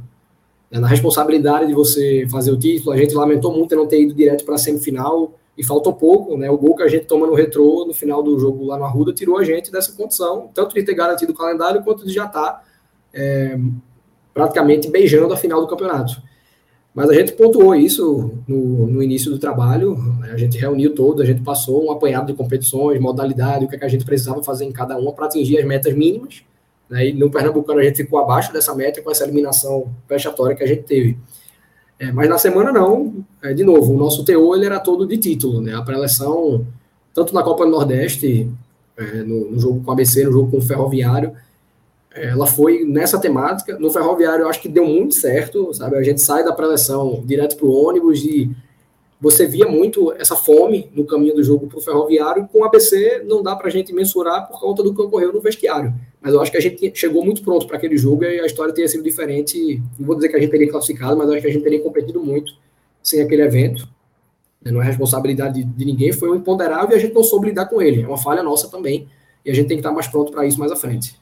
[0.69, 4.13] Né, na responsabilidade de você fazer o título, a gente lamentou muito não ter ido
[4.13, 6.49] direto para a semifinal, e faltou pouco, né?
[6.49, 9.11] O gol que a gente toma no retrô no final do jogo lá no Arruda
[9.11, 12.51] tirou a gente dessa condição, tanto de ter garantido o calendário quanto de já estar
[12.53, 12.63] tá,
[13.13, 13.59] é,
[14.33, 16.21] praticamente beijando a final do campeonato.
[16.99, 20.31] Mas a gente pontuou isso no, no início do trabalho, né?
[20.33, 23.79] a gente reuniu todos, a gente passou um apanhado de competições, modalidade, o que, é
[23.79, 26.43] que a gente precisava fazer em cada uma para atingir as metas mínimas.
[26.89, 27.07] Né?
[27.07, 30.67] E no Pernambucano a gente ficou abaixo dessa meta com essa eliminação vexatória que a
[30.67, 31.17] gente teve.
[31.97, 35.15] É, mas na semana não, é, de novo, o nosso teor ele era todo de
[35.15, 35.73] título, né?
[35.75, 36.67] A pré-eleção,
[37.13, 38.51] tanto na Copa do Nordeste,
[38.97, 41.31] é, no, no, jogo com o ABC, no jogo com o Ferroviário,
[42.13, 43.77] ela foi nessa temática.
[43.77, 45.95] No Ferroviário, eu acho que deu muito certo, sabe?
[45.95, 48.49] A gente sai da pré-eleção direto para o ônibus e
[49.21, 52.47] você via muito essa fome no caminho do jogo para o Ferroviário.
[52.51, 55.41] Com o ABC, não dá para a gente mensurar por conta do que ocorreu no
[55.41, 55.93] vestiário.
[56.21, 58.73] Mas eu acho que a gente chegou muito pronto para aquele jogo e a história
[58.73, 59.81] teria sido diferente.
[59.99, 62.21] Não vou dizer que a gente teria classificado, mas acho que a gente teria competido
[62.23, 62.53] muito
[63.03, 63.87] sem aquele evento.
[64.63, 67.65] Não é responsabilidade de, de ninguém, foi um imponderável e a gente não soube lidar
[67.65, 68.01] com ele.
[68.01, 69.07] É uma falha nossa também.
[69.45, 71.15] E a gente tem que estar mais pronto para isso mais à frente.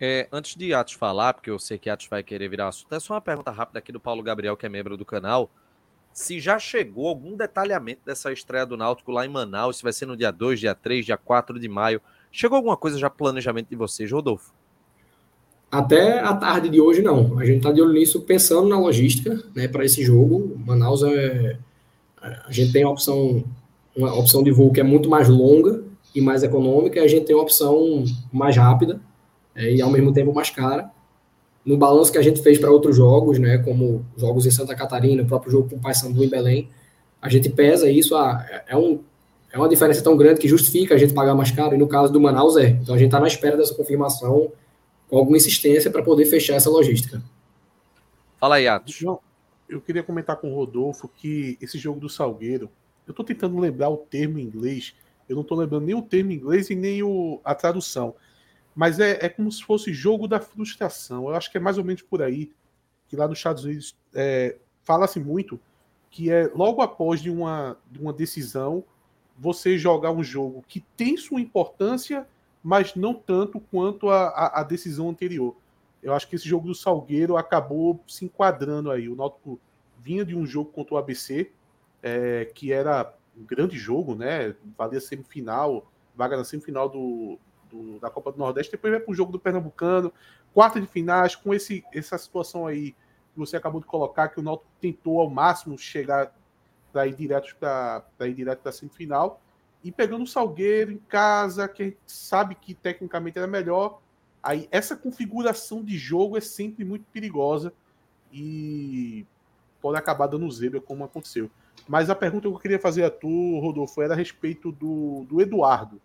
[0.00, 3.00] É, antes de Atos falar, porque eu sei que Atos vai querer virar assunto, é
[3.00, 5.50] só uma pergunta rápida aqui do Paulo Gabriel, que é membro do canal
[6.18, 10.04] se já chegou algum detalhamento dessa estreia do Náutico lá em Manaus, se vai ser
[10.04, 12.00] no dia 2, dia 3, dia 4 de maio.
[12.32, 14.52] Chegou alguma coisa já planejamento de vocês, Rodolfo?
[15.70, 17.38] Até a tarde de hoje, não.
[17.38, 20.60] A gente está de olho nisso, pensando na logística né, para esse jogo.
[20.66, 21.56] Manaus é.
[22.20, 23.44] A gente tem a opção,
[23.94, 27.26] uma opção de voo que é muito mais longa e mais econômica, e a gente
[27.26, 29.00] tem uma opção mais rápida
[29.58, 30.88] é, e ao mesmo tempo mais cara
[31.66, 35.22] no balanço que a gente fez para outros jogos, né, como jogos em Santa Catarina,
[35.22, 36.70] o próprio jogo com o Paysandu em Belém,
[37.20, 39.00] a gente pesa isso, ah, é, um,
[39.52, 42.10] é uma diferença tão grande que justifica a gente pagar mais caro, e no caso
[42.10, 42.68] do Manaus é.
[42.68, 44.50] Então a gente está na espera dessa confirmação
[45.10, 47.20] com alguma insistência para poder fechar essa logística.
[48.38, 48.94] Fala aí, Atos.
[48.94, 49.18] João,
[49.68, 52.70] eu queria comentar com o Rodolfo que esse jogo do Salgueiro,
[53.06, 54.94] eu estou tentando lembrar o termo em inglês,
[55.28, 58.14] eu não estou lembrando nem o termo em inglês e nem o, a tradução
[58.78, 61.28] mas é, é como se fosse jogo da frustração.
[61.28, 62.52] Eu acho que é mais ou menos por aí
[63.08, 65.58] que lá nos Estados Unidos é, fala-se muito
[66.08, 68.84] que é logo após de uma, de uma decisão
[69.36, 72.24] você jogar um jogo que tem sua importância,
[72.62, 75.56] mas não tanto quanto a, a, a decisão anterior.
[76.00, 79.08] Eu acho que esse jogo do Salgueiro acabou se enquadrando aí.
[79.08, 79.58] O Náutico
[79.98, 81.50] vinha de um jogo contra o ABC,
[82.00, 84.54] é, que era um grande jogo, né?
[84.76, 89.14] Valia semifinal, vaga na semifinal do, do, da Copa do Nordeste, depois vai para o
[89.14, 90.12] jogo do Pernambucano,
[90.52, 92.92] quarta de finais, com esse, essa situação aí
[93.32, 96.34] que você acabou de colocar, que o Náutico tentou ao máximo chegar
[96.92, 99.40] para ir direto para ir direto semifinal,
[99.82, 104.00] e pegando o Salgueiro em casa, que a gente sabe que tecnicamente era melhor,
[104.42, 107.72] aí essa configuração de jogo é sempre muito perigosa
[108.32, 109.26] e
[109.80, 111.50] pode acabar dando zebra, como aconteceu.
[111.86, 115.40] Mas a pergunta que eu queria fazer a tu, Rodolfo, era a respeito do, do
[115.40, 116.00] Eduardo.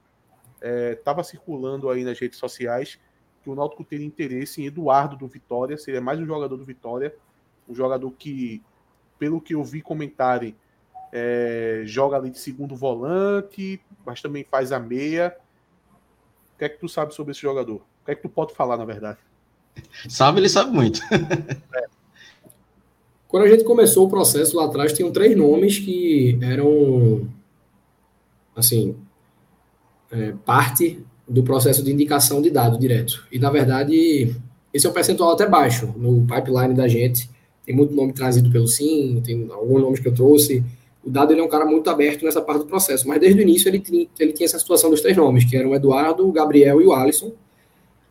[0.64, 2.98] Estava é, circulando aí nas redes sociais
[3.44, 7.14] que o Náutico teria interesse em Eduardo do Vitória, seria mais um jogador do Vitória,
[7.68, 8.64] um jogador que,
[9.20, 10.56] pelo que eu vi comentarem,
[11.12, 15.36] é, joga ali de segundo volante, mas também faz a meia.
[16.56, 17.76] O que é que tu sabe sobre esse jogador?
[17.76, 19.20] O que é que tu pode falar, na verdade?
[20.08, 21.02] Sabe, ele sabe muito.
[21.12, 21.86] é.
[23.28, 27.28] Quando a gente começou o processo lá atrás, tinham três nomes que eram,
[28.56, 28.96] assim,
[30.14, 33.26] é, parte do processo de indicação de dado direto.
[33.32, 34.36] E, na verdade,
[34.74, 37.30] esse é um percentual até baixo no pipeline da gente.
[37.66, 40.64] Tem muito nome trazido pelo SIM, tem alguns nomes que eu trouxe.
[41.04, 43.42] O dado ele é um cara muito aberto nessa parte do processo, mas desde o
[43.42, 46.32] início ele tinha, ele tinha essa situação dos três nomes, que eram o Eduardo, o
[46.32, 47.32] Gabriel e o Alisson,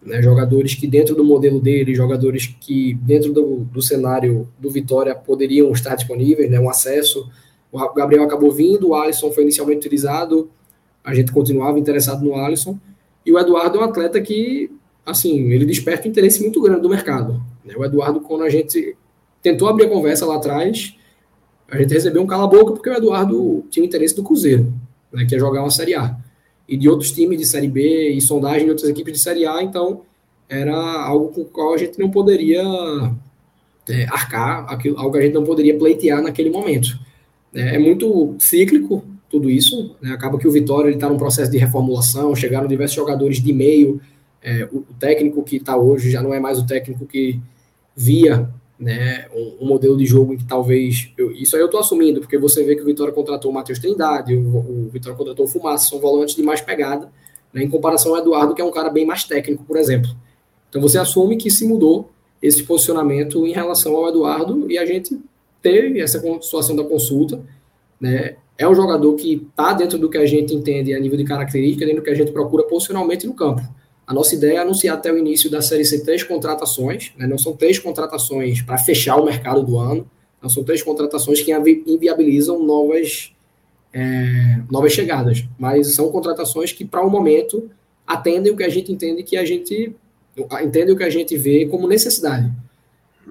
[0.03, 5.15] né, jogadores que dentro do modelo dele, jogadores que dentro do, do cenário do Vitória
[5.15, 7.31] poderiam estar disponíveis, né, um acesso.
[7.71, 10.51] O Gabriel acabou vindo, o Alisson foi inicialmente utilizado,
[11.05, 12.79] a gente continuava interessado no Alisson,
[13.25, 14.71] e o Eduardo é um atleta que,
[15.05, 17.43] assim, ele desperta um interesse muito grande do mercado.
[17.65, 17.75] Né?
[17.77, 18.97] O Eduardo, quando a gente
[19.43, 20.95] tentou abrir a conversa lá atrás,
[21.69, 24.73] a gente recebeu um cala-boca porque o Eduardo tinha interesse do Cruzeiro,
[25.13, 26.17] né, que é jogar uma Série A
[26.69, 29.63] e de outros times de Série B e sondagem de outras equipes de Série A,
[29.63, 30.03] então
[30.49, 32.63] era algo com o qual a gente não poderia
[33.89, 36.99] é, arcar, aquilo, algo que a gente não poderia pleitear naquele momento.
[37.55, 40.13] É, é muito cíclico tudo isso, né?
[40.13, 43.99] acaba que o Vitória está num processo de reformulação, chegaram diversos jogadores de meio,
[44.43, 47.41] é, o, o técnico que está hoje já não é mais o técnico que
[47.97, 51.11] via né, um, um, modelo de jogo em que talvez.
[51.17, 53.79] Eu, isso aí eu estou assumindo, porque você vê que o Vitória contratou o Matheus
[53.79, 57.11] Trindade, o, o Vitória contratou o Fumaça, são volantes de mais pegada,
[57.55, 60.11] né, em comparação ao Eduardo, que é um cara bem mais técnico, por exemplo.
[60.69, 62.11] Então você assume que se mudou
[62.43, 65.19] esse posicionamento em relação ao Eduardo e a gente
[65.63, 67.41] teve essa situação da consulta.
[67.99, 71.25] Né, é um jogador que está dentro do que a gente entende a nível de
[71.25, 73.63] característica, dentro do que a gente procura posicionalmente no campo.
[74.07, 77.27] A nossa ideia é anunciar até o início da Série C três contratações, né?
[77.27, 80.07] não são três contratações para fechar o mercado do ano,
[80.43, 81.53] não são três contratações que
[81.87, 83.33] inviabilizam novas,
[83.93, 87.71] é, novas chegadas, mas são contratações que, para o momento,
[88.07, 89.95] atendem o que a gente entende que a gente
[90.63, 92.51] entende o que a gente vê como necessidade.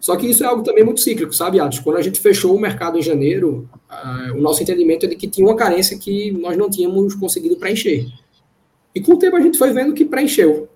[0.02, 1.80] Só que isso é algo também muito cíclico, sabe, Atos?
[1.80, 5.28] Quando a gente fechou o mercado em janeiro, uh, o nosso entendimento é de que
[5.28, 8.08] tinha uma carência que nós não tínhamos conseguido preencher.
[8.96, 10.68] E com o tempo a gente foi vendo que preencheu.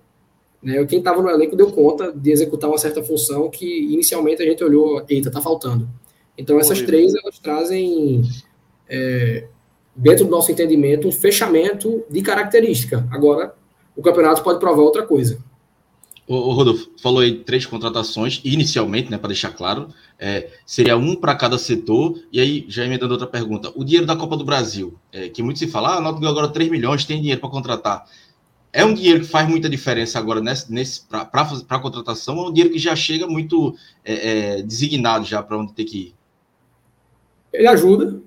[0.62, 0.84] Né?
[0.86, 4.62] Quem estava no elenco deu conta de executar uma certa função que inicialmente a gente
[4.62, 5.88] olhou, eita, tá faltando.
[6.38, 8.22] Então essas três elas trazem
[8.88, 9.48] é,
[9.94, 13.04] dentro do nosso entendimento um fechamento de característica.
[13.10, 13.54] Agora
[13.96, 15.38] o campeonato pode provar outra coisa.
[16.28, 21.36] O, Rodolfo falou aí três contratações, inicialmente, né, para deixar claro, é, seria um para
[21.36, 25.28] cada setor, e aí já emendando outra pergunta, o dinheiro da Copa do Brasil, é,
[25.28, 28.06] que muito se fala, ah, a Náutico agora 3 milhões, tem dinheiro para contratar,
[28.72, 32.48] é um dinheiro que faz muita diferença agora nesse, nesse para a contratação, ou é
[32.50, 36.14] um dinheiro que já chega muito é, é, designado já para onde tem que ir?
[37.52, 38.20] Ele ajuda,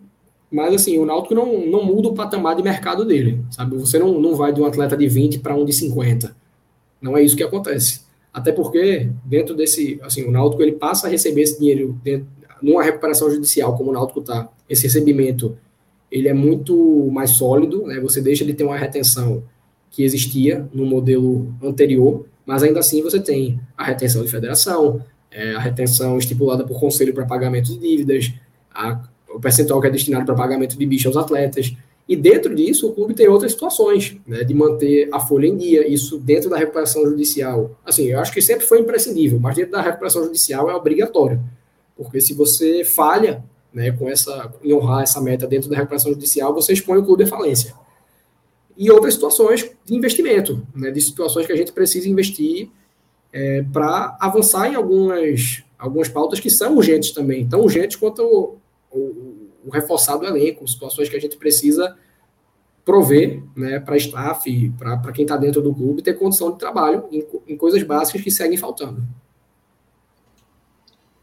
[0.50, 3.78] mas assim, o Náutico não, não muda o patamar de mercado dele, sabe?
[3.78, 6.36] Você não, não vai de um atleta de 20 para um de 50.
[7.02, 8.02] Não é isso que acontece.
[8.34, 12.28] Até porque, dentro desse, assim, o Náutico ele passa a receber esse dinheiro dentro,
[12.62, 15.58] numa recuperação judicial, como o Náutico está, esse recebimento,
[16.12, 18.00] ele é muito mais sólido, né?
[18.00, 19.44] Você deixa de ter uma retenção
[19.92, 25.56] que existia no modelo anterior, mas ainda assim você tem a retenção de federação, é,
[25.56, 28.32] a retenção estipulada por conselho para pagamento de dívidas,
[28.74, 31.76] a, o percentual que é destinado para pagamento de bicho aos atletas.
[32.10, 35.88] E dentro disso, o clube tem outras situações, né, de manter a folha em dia,
[35.88, 37.78] isso dentro da recuperação judicial.
[37.86, 41.40] Assim, eu acho que sempre foi imprescindível, mas dentro da recuperação judicial é obrigatório.
[41.96, 46.52] Porque se você falha né, com essa, em honrar essa meta dentro da recuperação judicial,
[46.52, 47.76] você expõe o clube à falência
[48.80, 52.72] e outras situações de investimento, né, de situações que a gente precisa investir
[53.34, 58.58] é, para avançar em algumas, algumas pautas que são urgentes também, tão urgentes quanto o,
[58.90, 59.29] o,
[59.70, 61.96] o reforçado elenco, situações que a gente precisa
[62.84, 67.24] prover né, para staff, para quem está dentro do clube, ter condição de trabalho em,
[67.48, 69.04] em coisas básicas que seguem faltando.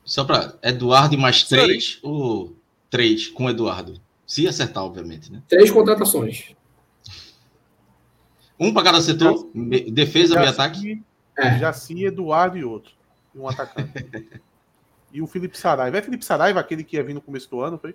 [0.05, 2.57] Só para Eduardo e mais três ou
[2.88, 4.01] três com Eduardo?
[4.24, 5.42] Se acertar, obviamente, né?
[5.49, 6.55] Três contratações.
[8.59, 9.51] Um para cada setor,
[9.92, 11.03] defesa e ataque.
[11.36, 11.59] É.
[11.59, 12.92] Jaci, Eduardo e outro.
[13.34, 13.90] E um atacante.
[15.12, 15.99] e o Felipe Saraiva.
[15.99, 17.94] É Felipe Saraiva aquele que ia vir no começo do ano, foi?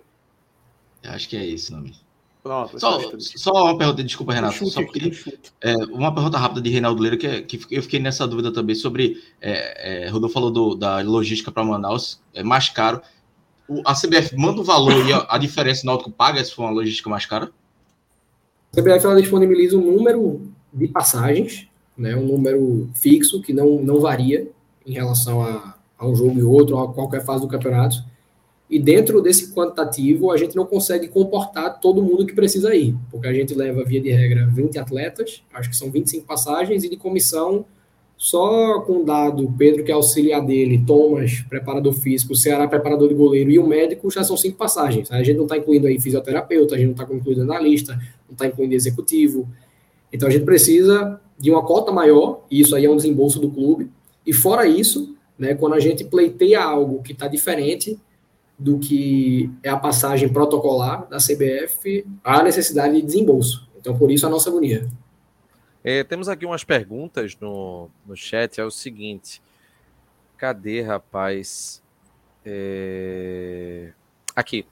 [1.04, 1.94] Acho que é esse nome.
[2.42, 2.78] Pronto.
[2.78, 4.64] Só, só uma pergunta, desculpa, Renato.
[4.64, 5.12] Um só porque,
[5.60, 8.74] é, uma pergunta rápida de Reinaldo Leira, que, é, que eu fiquei nessa dúvida também
[8.74, 9.22] sobre.
[9.40, 13.00] É, é, Rodolfo falou do, da logística para Manaus, é mais caro.
[13.68, 16.62] O, a CBF manda o valor e a, a diferença o Náutico paga se for
[16.62, 17.52] uma logística mais cara?
[18.76, 20.42] A CBF ela disponibiliza um número
[20.72, 24.50] de passagens, né, um número fixo que não, não varia
[24.84, 28.02] em relação a, a um jogo e outro, a qualquer fase do campeonato
[28.72, 33.28] e dentro desse quantitativo, a gente não consegue comportar todo mundo que precisa ir, porque
[33.28, 36.96] a gente leva, via de regra, 20 atletas, acho que são 25 passagens, e de
[36.96, 37.66] comissão,
[38.16, 43.50] só com dado, Pedro, que é auxiliar dele, Thomas, preparador físico, Ceará, preparador de goleiro,
[43.50, 45.12] e o médico, já são cinco passagens.
[45.12, 47.92] A gente não está incluindo aí fisioterapeuta, a gente não está incluindo analista,
[48.26, 49.46] não está incluindo executivo.
[50.10, 53.50] Então, a gente precisa de uma cota maior, e isso aí é um desembolso do
[53.50, 53.90] clube.
[54.26, 58.00] E fora isso, né, quando a gente pleiteia algo que está diferente,
[58.58, 63.68] do que é a passagem protocolar da CBF, há necessidade de desembolso.
[63.78, 64.88] Então, por isso, a nossa agonia.
[65.82, 68.60] É, temos aqui umas perguntas no, no chat.
[68.60, 69.42] É o seguinte:
[70.36, 71.82] cadê, rapaz?
[72.44, 73.92] É...
[74.34, 74.64] Aqui.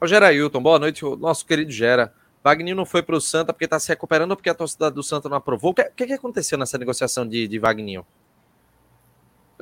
[0.00, 2.12] O Gerailton, boa noite, nosso querido Gera.
[2.42, 5.02] Wagner não foi para o Santa porque está se recuperando ou porque a torcida do
[5.02, 5.70] Santa não aprovou?
[5.70, 8.02] O que, que, que aconteceu nessa negociação de, de Wagner?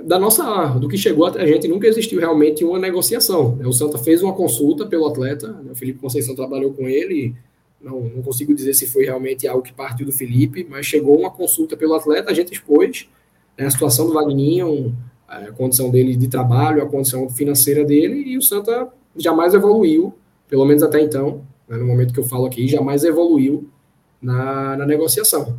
[0.04, 3.58] Da nossa, do que chegou a gente, nunca existiu realmente uma negociação.
[3.64, 5.72] O Santa fez uma consulta pelo atleta, né?
[5.72, 7.34] o Felipe Conceição trabalhou com ele,
[7.80, 11.30] não, não, consigo dizer se foi realmente algo que partiu do Felipe, mas chegou uma
[11.30, 13.08] consulta pelo atleta, a gente expôs
[13.56, 14.94] né, a situação do Vagninho,
[15.26, 20.12] a condição dele de trabalho, a condição financeira dele, e o Santa jamais evoluiu,
[20.48, 23.68] pelo menos até então, né, no momento que eu falo aqui, jamais evoluiu
[24.20, 25.58] na, na negociação.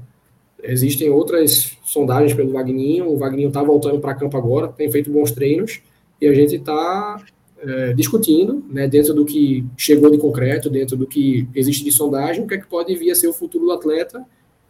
[0.64, 3.10] Existem outras sondagens pelo Vagninho.
[3.10, 5.82] O Vagninho está voltando para campo agora, tem feito bons treinos
[6.20, 7.24] e a gente está
[7.58, 12.44] é, discutindo, né, dentro do que chegou de concreto, dentro do que existe de sondagem,
[12.44, 14.26] o que é que pode vir a ser o futuro do atleta,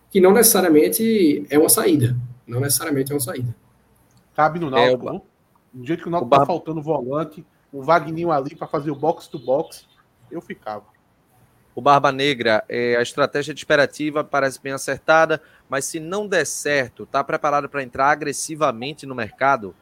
[0.10, 2.16] que não necessariamente é uma saída.
[2.48, 3.56] Não necessariamente é uma saída.
[4.36, 5.10] Cabe no Náutico.
[5.10, 5.22] É, o...
[5.74, 9.28] Do jeito que o Náutico está faltando volante, o Vagninho ali para fazer o box
[9.28, 9.86] to box,
[10.30, 10.86] eu ficava.
[11.74, 16.46] O Barba Negra, é, a estratégia de esperativa parece bem acertada, mas se não der
[16.46, 19.74] certo, está preparado para entrar agressivamente no mercado?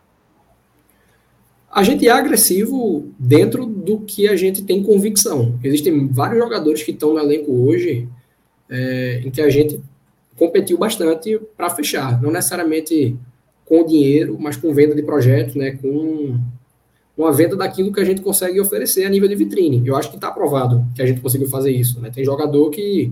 [1.72, 5.60] A gente é agressivo dentro do que a gente tem convicção.
[5.64, 8.08] Existem vários jogadores que estão no elenco hoje
[8.70, 9.82] é, em que a gente
[10.36, 12.22] competiu bastante para fechar.
[12.22, 13.18] Não necessariamente
[13.66, 16.40] com dinheiro, mas com venda de projetos, né, com
[17.18, 19.82] uma venda daquilo que a gente consegue oferecer a nível de vitrine.
[19.84, 22.00] Eu acho que está provado que a gente conseguiu fazer isso.
[22.00, 22.12] Né?
[22.12, 23.12] Tem jogador que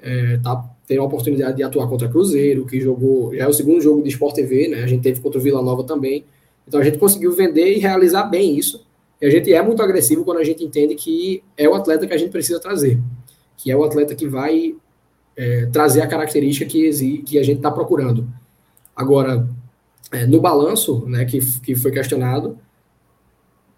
[0.00, 0.38] é,
[0.86, 4.08] tendo a oportunidade de atuar contra Cruzeiro, que jogou, já é o segundo jogo de
[4.10, 4.82] Sport TV, né?
[4.82, 6.24] a gente teve contra o Vila Nova também.
[6.66, 8.86] Então a gente conseguiu vender e realizar bem isso.
[9.20, 12.12] E a gente é muito agressivo quando a gente entende que é o atleta que
[12.12, 13.00] a gente precisa trazer,
[13.56, 14.74] que é o atleta que vai
[15.36, 18.28] é, trazer a característica que, que a gente está procurando.
[18.94, 19.48] Agora,
[20.12, 22.58] é, no balanço, né, que, que foi questionado,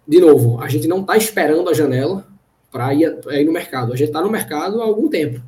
[0.07, 2.25] de novo, a gente não está esperando a janela
[2.71, 3.93] para ir, ir, no mercado.
[3.93, 5.41] A gente está no mercado há algum tempo.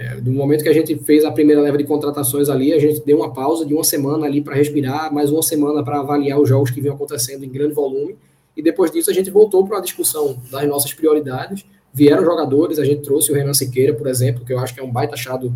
[0.00, 3.04] É, do momento que a gente fez a primeira leva de contratações ali, a gente
[3.04, 6.48] deu uma pausa de uma semana ali para respirar, mais uma semana para avaliar os
[6.48, 8.16] jogos que vinham acontecendo em grande volume.
[8.56, 11.66] E depois disso a gente voltou para a discussão das nossas prioridades.
[11.92, 14.82] Vieram jogadores, a gente trouxe o Renan Siqueira, por exemplo, que eu acho que é
[14.82, 15.54] um baita achado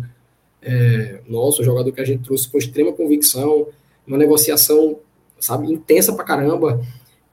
[0.61, 3.65] é, nosso, um jogador que a gente trouxe com extrema convicção,
[4.05, 4.99] uma negociação,
[5.39, 6.79] sabe, intensa para caramba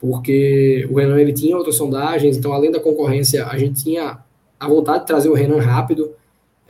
[0.00, 4.18] porque o Renan ele tinha outras sondagens, então além da concorrência, a gente tinha
[4.58, 6.10] a vontade de trazer o Renan rápido,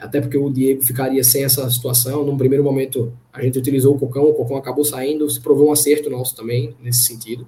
[0.03, 2.25] até porque o Diego ficaria sem essa situação.
[2.25, 5.73] Num primeiro momento, a gente utilizou o Cocão, o Cocão acabou saindo, se provou um
[5.73, 7.47] acerto nosso também nesse sentido.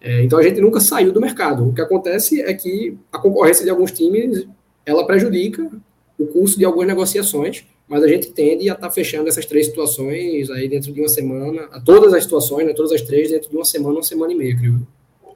[0.00, 1.68] É, então a gente nunca saiu do mercado.
[1.68, 4.46] O que acontece é que a concorrência de alguns times
[4.84, 5.70] ela prejudica
[6.18, 9.66] o curso de algumas negociações, mas a gente tende a estar tá fechando essas três
[9.66, 13.56] situações aí dentro de uma semana, todas as situações, né, todas as três dentro de
[13.56, 14.86] uma semana, uma semana e meia, creio.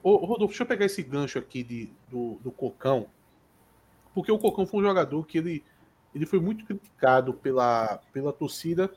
[0.03, 3.07] Ô, Rodolfo, deixa eu pegar esse gancho aqui de, do, do Cocão,
[4.15, 5.65] porque o Cocão foi um jogador que ele,
[6.15, 8.91] ele foi muito criticado pela, pela torcida,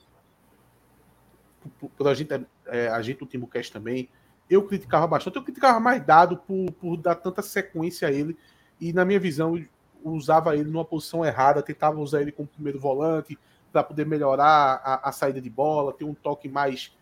[1.98, 4.10] pela gente, é, a gente do Timbucast também.
[4.50, 8.38] Eu criticava bastante, eu criticava mais dado por, por dar tanta sequência a ele,
[8.80, 9.62] e na minha visão,
[10.04, 13.38] usava ele numa posição errada, tentava usar ele como primeiro volante
[13.72, 16.96] para poder melhorar a, a, saída de bola, ter um toque mais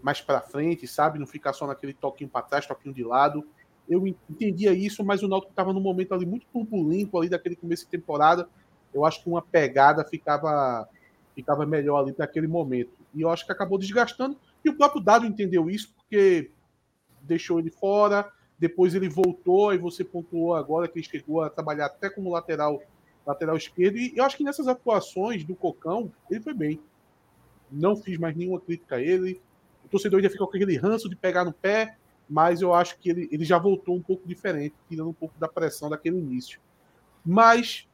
[0.00, 1.18] mais para frente, sabe?
[1.18, 3.44] Não ficar só naquele toquinho para trás, toquinho de lado.
[3.88, 7.84] eu entendia isso, mas o Náutico estava num momento ali muito turbulento ali daquele começo
[7.84, 8.48] de temporada.
[8.92, 10.88] Eu acho que uma pegada ficava
[11.34, 12.90] ficava melhor ali para aquele momento.
[13.14, 14.36] E eu acho que acabou desgastando.
[14.64, 16.50] E o próprio Dado entendeu isso, porque
[17.22, 18.28] deixou ele fora,
[18.58, 22.82] depois ele voltou, e você pontuou agora que ele chegou a trabalhar até como lateral
[23.24, 23.98] lateral esquerdo.
[23.98, 26.80] E eu acho que nessas atuações do Cocão, ele foi bem.
[27.70, 29.40] Não fiz mais nenhuma crítica a ele.
[29.84, 31.96] O torcedor ainda fica com aquele ranço de pegar no pé,
[32.28, 35.46] mas eu acho que ele, ele já voltou um pouco diferente, tirando um pouco da
[35.46, 36.58] pressão daquele início.
[37.24, 37.86] Mas,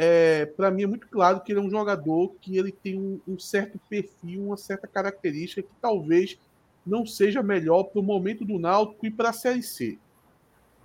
[0.00, 3.20] é, para mim, é muito claro que ele é um jogador que ele tem um,
[3.26, 6.38] um certo perfil, uma certa característica que talvez
[6.86, 9.98] não seja melhor para o momento do Náutico e para a Série C.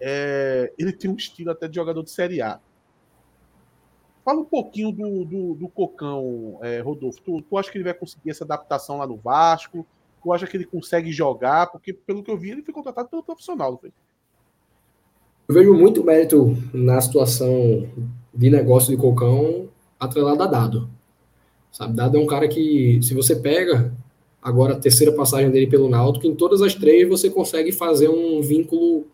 [0.01, 2.59] É, ele tem um estilo até de jogador de Série A.
[4.25, 7.21] Fala um pouquinho do, do, do Cocão, é, Rodolfo.
[7.21, 9.85] Tu, tu acha que ele vai conseguir essa adaptação lá no Vasco?
[10.23, 11.67] Tu acha que ele consegue jogar?
[11.67, 13.79] Porque, pelo que eu vi, ele foi contratado pelo profissional?
[13.83, 17.87] Eu vejo muito mérito na situação
[18.33, 19.67] de negócio de Cocão
[19.99, 20.89] atrelado a Dado.
[21.71, 23.93] Sabe, Dado é um cara que, se você pega
[24.41, 28.41] agora a terceira passagem dele pelo Náutico, em todas as três você consegue fazer um
[28.41, 29.05] vínculo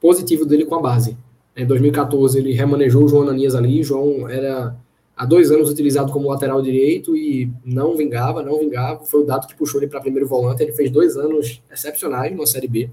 [0.00, 1.16] positivo dele com a base.
[1.56, 3.82] Em 2014, ele remanejou o João Ananias ali.
[3.82, 4.76] João era
[5.16, 9.04] há dois anos utilizado como lateral direito e não vingava, não vingava.
[9.04, 10.62] Foi o dado que puxou ele para primeiro volante.
[10.62, 12.90] Ele fez dois anos excepcionais na Série B.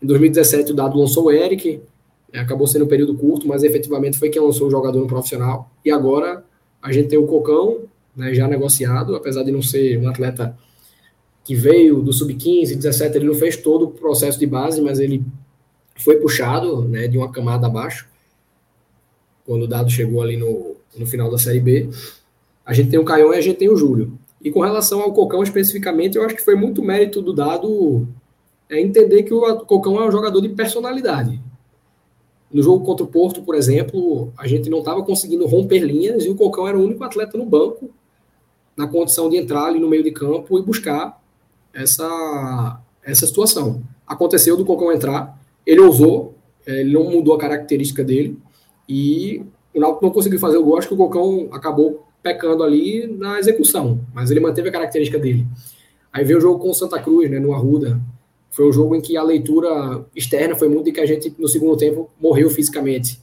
[0.00, 1.80] Em 2017, o dado lançou o Eric.
[2.32, 5.70] É, acabou sendo um período curto, mas efetivamente foi quem lançou o jogador no profissional.
[5.84, 6.44] E agora
[6.80, 7.82] a gente tem o Cocão,
[8.16, 10.56] né, já negociado, apesar de não ser um atleta
[11.44, 15.24] que veio do sub-15, 17, ele não fez todo o processo de base, mas ele
[15.96, 18.08] foi puxado né, de uma camada abaixo,
[19.44, 21.90] quando o dado chegou ali no, no final da Série B.
[22.64, 24.16] A gente tem o Caion e a gente tem o Júlio.
[24.40, 28.06] E com relação ao Cocão especificamente, eu acho que foi muito mérito do dado
[28.68, 31.38] é entender que o Cocão é um jogador de personalidade.
[32.52, 36.28] No jogo contra o Porto, por exemplo, a gente não estava conseguindo romper linhas e
[36.28, 37.90] o Cocão era o único atleta no banco
[38.76, 41.20] na condição de entrar ali no meio de campo e buscar
[41.72, 43.82] essa, essa situação.
[44.06, 46.34] Aconteceu do Cocão entrar, ele ousou,
[46.66, 48.38] é, ele não mudou a característica dele
[48.88, 49.42] e
[49.74, 50.76] o Náutico não conseguiu fazer o gol.
[50.76, 55.46] Acho que o Cocão acabou pecando ali na execução, mas ele manteve a característica dele.
[56.12, 58.00] Aí veio o jogo com o Santa Cruz, né, no Arruda.
[58.52, 61.48] Foi um jogo em que a leitura externa foi muito de que a gente, no
[61.48, 63.18] segundo tempo, morreu fisicamente.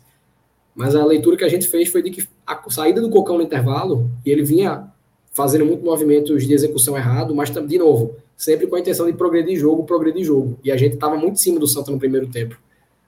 [0.76, 3.44] Mas a leitura que a gente fez foi de que a saída do Cocão no
[3.44, 4.88] intervalo, e ele vinha
[5.32, 9.58] fazendo muitos movimentos de execução errado, mas, de novo, sempre com a intenção de progredir
[9.58, 10.58] jogo, progredir jogo.
[10.64, 12.60] E a gente estava muito em cima do Santa no primeiro tempo.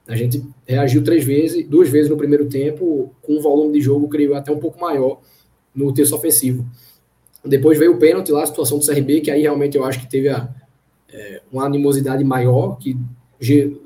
[0.08, 4.08] A gente reagiu três vezes, duas vezes no primeiro tempo, com um volume de jogo,
[4.08, 5.20] creio, até um pouco maior
[5.74, 6.66] no terço ofensivo.
[7.44, 10.10] Depois veio o pênalti lá, a situação do CRB, que aí realmente eu acho que
[10.10, 10.48] teve a,
[11.12, 12.98] é, uma animosidade maior, que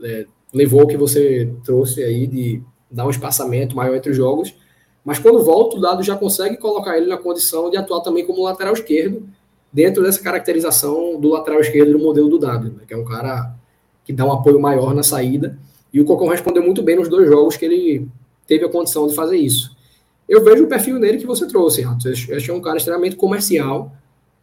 [0.03, 4.53] é, levou o que você trouxe aí de dar um espaçamento maior entre os jogos.
[5.03, 8.43] Mas quando volta, o dado já consegue colocar ele na condição de atuar também como
[8.43, 9.27] lateral esquerdo,
[9.71, 13.53] dentro dessa caracterização do lateral esquerdo do modelo do dado, né, que é um cara
[14.05, 15.59] que dá um apoio maior na saída.
[15.91, 18.07] E o Cocão respondeu muito bem nos dois jogos que ele
[18.47, 19.75] teve a condição de fazer isso.
[20.27, 22.07] Eu vejo o perfil nele que você trouxe, Rato.
[22.07, 23.91] Eu achei um cara extremamente comercial,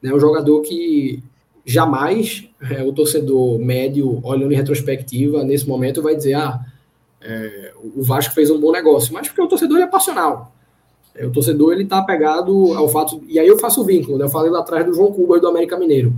[0.03, 1.23] né, um jogador que
[1.65, 6.61] jamais é, o torcedor médio, olhando em retrospectiva, nesse momento, vai dizer: ah,
[7.21, 10.53] é, o Vasco fez um bom negócio, mas porque o torcedor é passional.
[11.15, 13.23] É, o torcedor ele está apegado ao fato.
[13.29, 14.25] E aí eu faço o vínculo, né?
[14.25, 16.15] Eu falei lá atrás do João Cuba e do América Mineiro,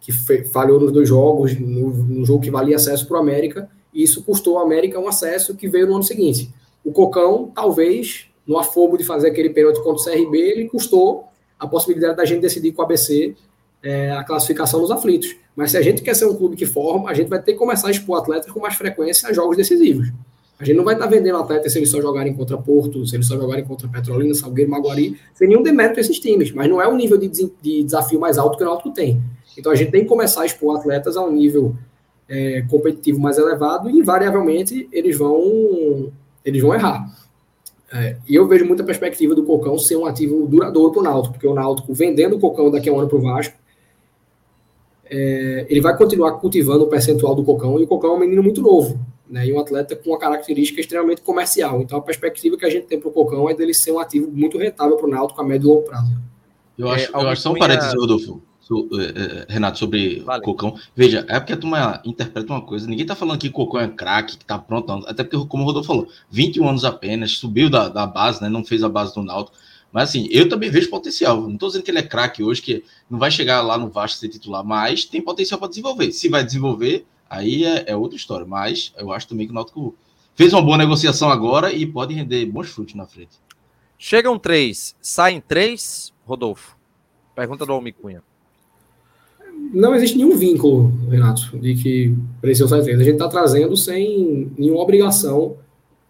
[0.00, 4.02] que falhou nos dois jogos, no, no jogo que valia acesso para o América, e
[4.02, 6.52] isso custou ao América um acesso que veio no ano seguinte.
[6.84, 11.24] O Cocão, talvez, no afogo de fazer aquele pênalti contra o CRB, ele custou
[11.58, 13.36] a possibilidade da gente decidir com o ABC
[13.82, 15.36] é, a classificação dos aflitos.
[15.56, 17.58] Mas se a gente quer ser um clube que forma, a gente vai ter que
[17.58, 20.12] começar a expor atletas com mais frequência a jogos decisivos.
[20.58, 23.16] A gente não vai estar tá vendendo atletas se eles só jogarem contra Porto, se
[23.16, 26.86] eles só jogarem contra Petrolina, Salgueiro, Maguari, sem nenhum demérito esses times, mas não é
[26.86, 29.22] o nível de, de desafio mais alto que o Náutico tem.
[29.56, 31.74] Então a gente tem que começar a expor atletas a um nível
[32.28, 36.12] é, competitivo mais elevado e invariavelmente eles vão
[36.44, 37.06] eles vão errar.
[37.92, 41.34] É, e eu vejo muita perspectiva do Cocão ser um ativo duradouro para o Náutico,
[41.34, 43.56] porque o Náutico vendendo o Cocão daqui a um ano para o Vasco,
[45.10, 48.42] é, ele vai continuar cultivando o percentual do Cocão e o Cocão é um menino
[48.42, 48.98] muito novo
[49.28, 51.80] né, e um atleta com uma característica extremamente comercial.
[51.80, 54.30] Então, a perspectiva que a gente tem para o Cocão é dele ser um ativo
[54.30, 56.12] muito rentável para o Náutico a médio e longo prazo.
[56.78, 58.42] Eu acho, é, eu acho só um parênteses, Rodolfo,
[58.72, 60.42] é, é, Renato, sobre vale.
[60.42, 60.76] Cocão.
[60.94, 62.86] Veja, é porque a turma interpreta uma coisa.
[62.86, 64.92] Ninguém está falando que Cocão é craque, que está pronto.
[65.06, 68.64] Até porque, como o Rodolfo falou, 21 anos apenas, subiu da, da base, né, não
[68.64, 69.56] fez a base do Náutico.
[69.92, 71.40] Mas assim, eu também vejo potencial.
[71.40, 74.18] Não estou dizendo que ele é craque hoje, que não vai chegar lá no Vasco
[74.18, 76.12] ser titular, mas tem potencial para desenvolver.
[76.12, 78.46] Se vai desenvolver, aí é, é, outra história.
[78.46, 79.94] Mas eu acho também que o Náutico
[80.34, 83.32] fez uma boa negociação agora e pode render bons frutos na frente.
[83.98, 86.76] Chegam três, saem três, Rodolfo?
[87.34, 88.22] Pergunta do Almi Cunha.
[89.72, 92.98] Não existe nenhum vínculo, Renato, de que precisa sair três.
[92.98, 95.56] A gente está trazendo sem nenhuma obrigação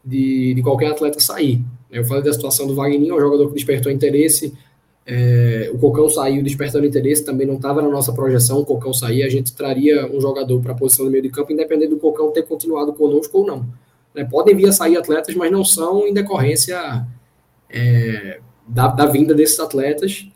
[0.05, 1.63] de, de qualquer atleta sair.
[1.91, 4.55] Eu falei da situação do Wagner, um jogador que despertou interesse.
[5.07, 8.61] É, o Cocão saiu despertando interesse, também não estava na nossa projeção.
[8.61, 11.53] O Cocão sair, a gente traria um jogador para a posição no meio de campo,
[11.53, 13.67] independente do Cocão ter continuado conosco ou não.
[14.15, 17.07] Né, podem vir a sair atletas, mas não são em decorrência
[17.69, 20.27] é, da, da, vinda desses atletas.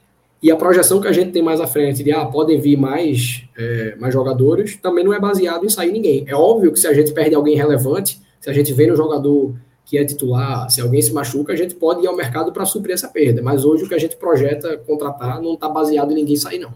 [0.43, 3.45] E a projeção que a gente tem mais à frente de ah, podem vir mais,
[3.57, 6.25] é, mais jogadores também não é baseado em sair ninguém.
[6.27, 9.55] É óbvio que se a gente perde alguém relevante, se a gente vê no jogador
[9.85, 12.95] que é titular, se alguém se machuca, a gente pode ir ao mercado para suprir
[12.95, 13.43] essa perda.
[13.43, 16.73] Mas hoje o que a gente projeta contratar não está baseado em ninguém sair, não.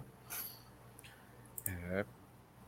[1.67, 2.05] É,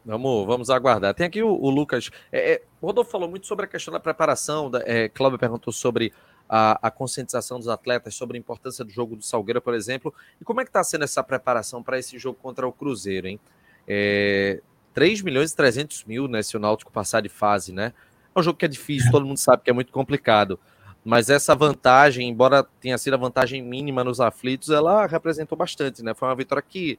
[0.05, 1.15] vamos, vamos aguardar.
[1.15, 2.11] Tem aqui o, o Lucas.
[2.33, 4.71] É, é, o Rodolfo falou muito sobre a questão da preparação.
[4.71, 6.11] Da, é, Cláudio perguntou sobre
[6.49, 10.13] a, a, conscientização dos atletas, sobre a importância do jogo do Salgueiro, por exemplo.
[10.41, 13.39] E como é que está sendo essa preparação para esse jogo contra o Cruzeiro, hein?
[13.87, 14.63] É,
[14.95, 16.43] 3 milhões e 300 mil, né?
[16.43, 17.93] Se o Náutico passar de fase, né?
[18.35, 20.59] É um jogo que é difícil, todo mundo sabe que é muito complicado.
[21.05, 26.15] Mas essa vantagem, embora tenha sido a vantagem mínima nos aflitos, ela representou bastante, né?
[26.15, 26.99] Foi uma vitória que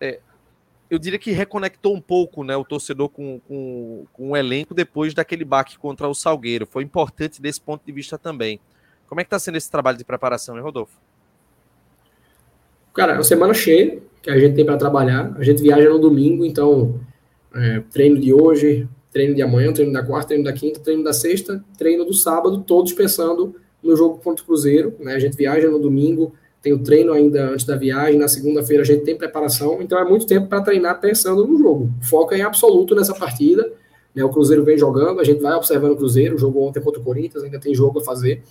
[0.00, 0.20] é,
[0.92, 5.14] eu diria que reconectou um pouco né, o torcedor com, com, com o elenco depois
[5.14, 6.66] daquele baque contra o Salgueiro.
[6.66, 8.60] Foi importante desse ponto de vista também.
[9.06, 10.98] Como é que está sendo esse trabalho de preparação, hein, Rodolfo?
[12.92, 15.34] Cara, é uma semana cheia que a gente tem para trabalhar.
[15.38, 17.00] A gente viaja no domingo, então
[17.54, 21.12] é, treino de hoje, treino de amanhã, treino da quarta, treino da quinta, treino da
[21.12, 24.94] sexta, treino do sábado, todos pensando no jogo contra o Cruzeiro.
[24.98, 25.14] Né?
[25.14, 26.32] A gente viaja no domingo,
[26.62, 30.04] tem o treino ainda antes da viagem, na segunda-feira a gente tem preparação, então é
[30.04, 31.90] muito tempo para treinar pensando no jogo.
[32.00, 33.70] O foco é em absoluto nessa partida.
[34.14, 34.24] Né?
[34.24, 37.44] O Cruzeiro vem jogando, a gente vai observando o Cruzeiro, jogou ontem contra o Corinthians,
[37.44, 38.42] ainda tem jogo a fazer.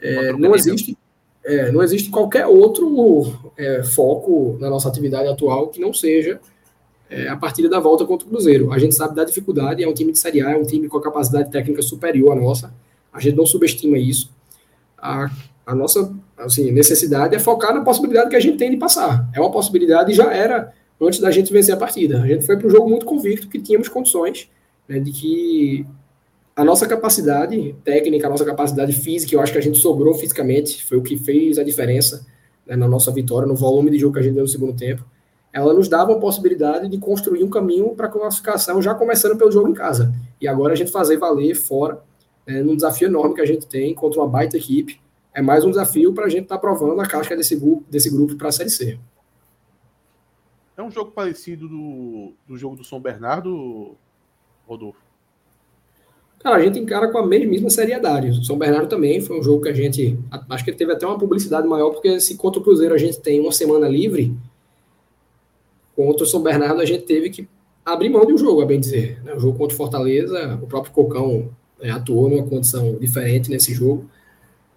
[0.00, 0.96] É, não existe.
[1.44, 6.40] É, não existe qualquer outro é, foco na nossa atividade atual que não seja
[7.08, 8.72] é, a partida da volta contra o Cruzeiro.
[8.72, 10.98] A gente sabe da dificuldade, é um time de Série A, é um time com
[10.98, 12.72] a capacidade técnica superior à nossa.
[13.12, 14.30] A gente não subestima isso.
[14.98, 15.30] A,
[15.64, 19.28] a nossa assim, necessidade é focar na possibilidade que a gente tem de passar.
[19.34, 22.22] É uma possibilidade e já era antes da gente vencer a partida.
[22.22, 24.48] A gente foi para o jogo muito convicto que tínhamos condições
[24.88, 25.86] né, de que
[26.54, 30.82] a nossa capacidade técnica, a nossa capacidade física, eu acho que a gente sobrou fisicamente,
[30.84, 32.26] foi o que fez a diferença
[32.66, 35.04] né, na nossa vitória, no volume de jogo que a gente deu no segundo tempo
[35.56, 39.50] ela nos dava a possibilidade de construir um caminho para a classificação, já começando pelo
[39.50, 40.14] jogo em casa.
[40.38, 42.02] E agora a gente fazer valer fora,
[42.46, 45.00] né, num desafio enorme que a gente tem contra uma baita equipe.
[45.32, 48.10] É mais um desafio para a gente estar tá provando a casca desse grupo, desse
[48.10, 48.98] grupo para a Série C.
[50.76, 53.96] É um jogo parecido do, do jogo do São Bernardo,
[54.66, 55.00] Rodolfo?
[56.40, 58.28] Cara, a gente encara com a mesma seriedade.
[58.28, 60.18] O São Bernardo também foi um jogo que a gente.
[60.50, 63.18] Acho que ele teve até uma publicidade maior, porque se contra o Cruzeiro a gente
[63.20, 64.36] tem uma semana livre,
[65.96, 67.48] Contra o São Bernardo, a gente teve que
[67.84, 69.20] abrir mão de um jogo, a bem dizer.
[69.24, 69.34] Né?
[69.34, 71.50] O jogo contra o Fortaleza, o próprio Cocão
[71.80, 74.08] é, atuou numa condição diferente nesse jogo,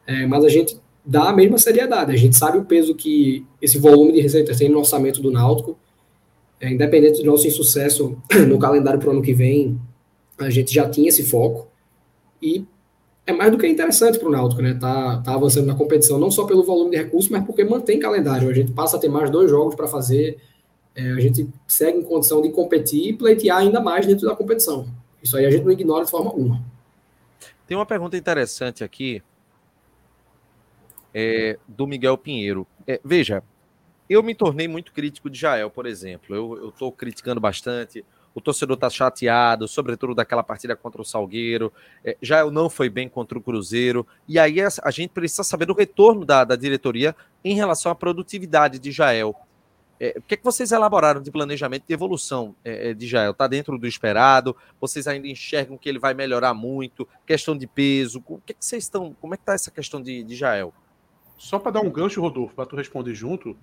[0.08, 2.14] é, mas a gente dá a mesma seriedade.
[2.14, 5.78] A gente sabe o peso que esse volume de receitas tem no orçamento do Náutico.
[6.62, 8.18] É, independente do nosso insucesso
[8.48, 9.80] no calendário para o ano que vem,
[10.38, 11.68] a gente já tinha esse foco.
[12.42, 12.66] E
[13.26, 14.74] é mais do que interessante para o Náutico, né?
[14.74, 18.50] Tá, tá avançando na competição, não só pelo volume de recursos, mas porque mantém calendário.
[18.50, 20.38] A gente passa a ter mais dois jogos para fazer
[21.00, 24.86] é, a gente segue em condição de competir e pleitear ainda mais dentro da competição.
[25.24, 26.62] Isso aí a gente não ignora de forma alguma.
[27.66, 29.24] Tem uma pergunta interessante aqui
[31.14, 32.68] é, do Miguel Pinheiro.
[32.86, 33.42] É, veja,
[34.10, 36.36] eu me tornei muito crítico de Jael, por exemplo.
[36.36, 38.04] Eu estou criticando bastante.
[38.36, 41.72] O torcedor está chateado, sobretudo daquela partida contra o Salgueiro.
[42.04, 44.06] É, Jael não foi bem contra o Cruzeiro.
[44.28, 47.96] E aí a, a gente precisa saber do retorno da, da diretoria em relação à
[47.96, 49.36] produtividade de Jael.
[50.00, 53.32] É, o que, é que vocês elaboraram de planejamento de evolução é, é de Jael?
[53.32, 54.56] Está dentro do esperado?
[54.80, 57.08] Vocês ainda enxergam que ele vai melhorar muito?
[57.26, 58.24] Questão de peso?
[58.28, 59.14] O que, é que vocês estão.
[59.20, 60.74] Como é que está essa questão de, de Jael?
[61.38, 63.58] Só para dar um gancho, Rodolfo, para tu responder junto,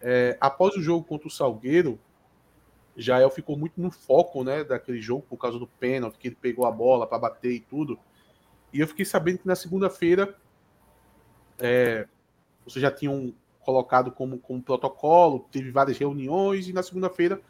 [0.00, 1.98] é, após o jogo contra o Salgueiro,
[2.96, 6.66] Jael ficou muito no foco né, daquele jogo por causa do pênalti, que ele pegou
[6.66, 7.98] a bola para bater e tudo.
[8.72, 10.36] E eu fiquei sabendo que na segunda-feira
[11.58, 12.06] é,
[12.66, 17.40] você já tinha um, colocado como, como protocolo, teve várias reuniões, e na segunda-feira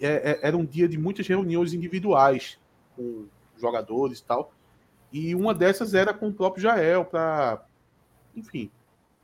[0.00, 2.58] é, é, era um dia de muitas reuniões individuais
[2.96, 3.26] com
[3.58, 4.52] jogadores e tal.
[5.12, 7.64] E uma dessas era com o próprio Jael, para,
[8.34, 8.70] enfim,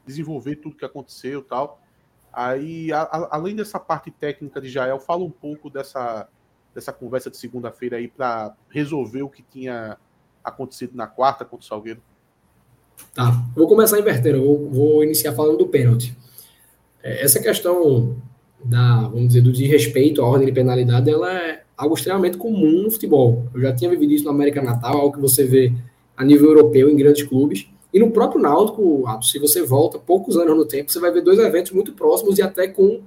[0.04, 1.80] desenvolver tudo que aconteceu e tal.
[2.32, 6.28] Aí, a, a, além dessa parte técnica de Jael, fala um pouco dessa
[6.76, 9.96] dessa conversa de segunda-feira aí para resolver o que tinha
[10.44, 12.02] acontecido na quarta contra o Salgueiro?
[13.14, 16.14] Tá, vou começar invertendo, vou, vou iniciar falando do pênalti.
[17.06, 18.16] É, essa questão
[18.64, 22.90] da, vamos dizer, do desrespeito à ordem de penalidade, ela é algo extremamente comum no
[22.90, 23.44] futebol.
[23.54, 25.72] Eu já tinha vivido isso no América Natal, algo que você vê
[26.16, 27.68] a nível europeu em grandes clubes.
[27.94, 31.38] E no próprio Náutico, se você volta poucos anos no tempo, você vai ver dois
[31.38, 33.00] eventos muito próximos e até com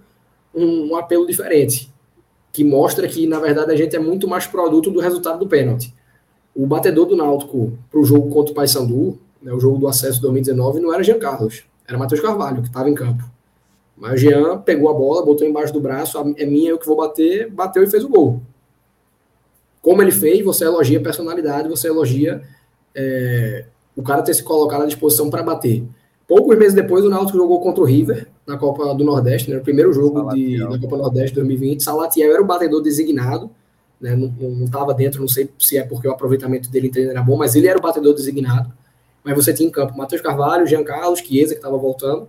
[0.55, 1.91] um, um apelo diferente,
[2.53, 5.93] que mostra que, na verdade, a gente é muito mais produto do resultado do pênalti.
[6.55, 10.15] O batedor do Náutico para o jogo contra o Paysandu, né, o jogo do acesso
[10.15, 13.38] de 2019, não era Jean Carlos, era Matheus Carvalho, que estava em campo.
[13.99, 16.95] Mas o Jean pegou a bola, botou embaixo do braço, é minha, eu que vou
[16.95, 18.41] bater, bateu e fez o gol.
[19.81, 22.41] Como ele fez, você elogia a personalidade, você elogia
[22.95, 23.65] é,
[23.95, 25.83] o cara ter se colocado à disposição para bater.
[26.25, 29.61] Poucos meses depois, o Náutico jogou contra o River na Copa do Nordeste, né, o
[29.61, 31.83] primeiro jogo de, da Copa Nordeste 2020.
[31.83, 33.49] Salatiel era o batedor designado,
[33.99, 37.55] né, não estava dentro, não sei se é porque o aproveitamento dele era bom, mas
[37.55, 38.71] ele era o batedor designado.
[39.23, 42.27] Mas você tinha em campo Matheus Carvalho, Jean Carlos, Chiesa, que estava voltando.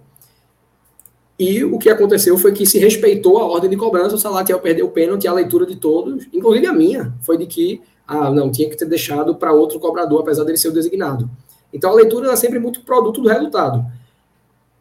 [1.41, 4.85] E o que aconteceu foi que se respeitou a ordem de cobrança, o Salatiel perdeu
[4.85, 8.69] o pênalti, a leitura de todos, inclusive a minha, foi de que, ah, não, tinha
[8.69, 11.31] que ter deixado para outro cobrador, apesar dele ser o designado.
[11.73, 13.91] Então a leitura é sempre muito produto do resultado.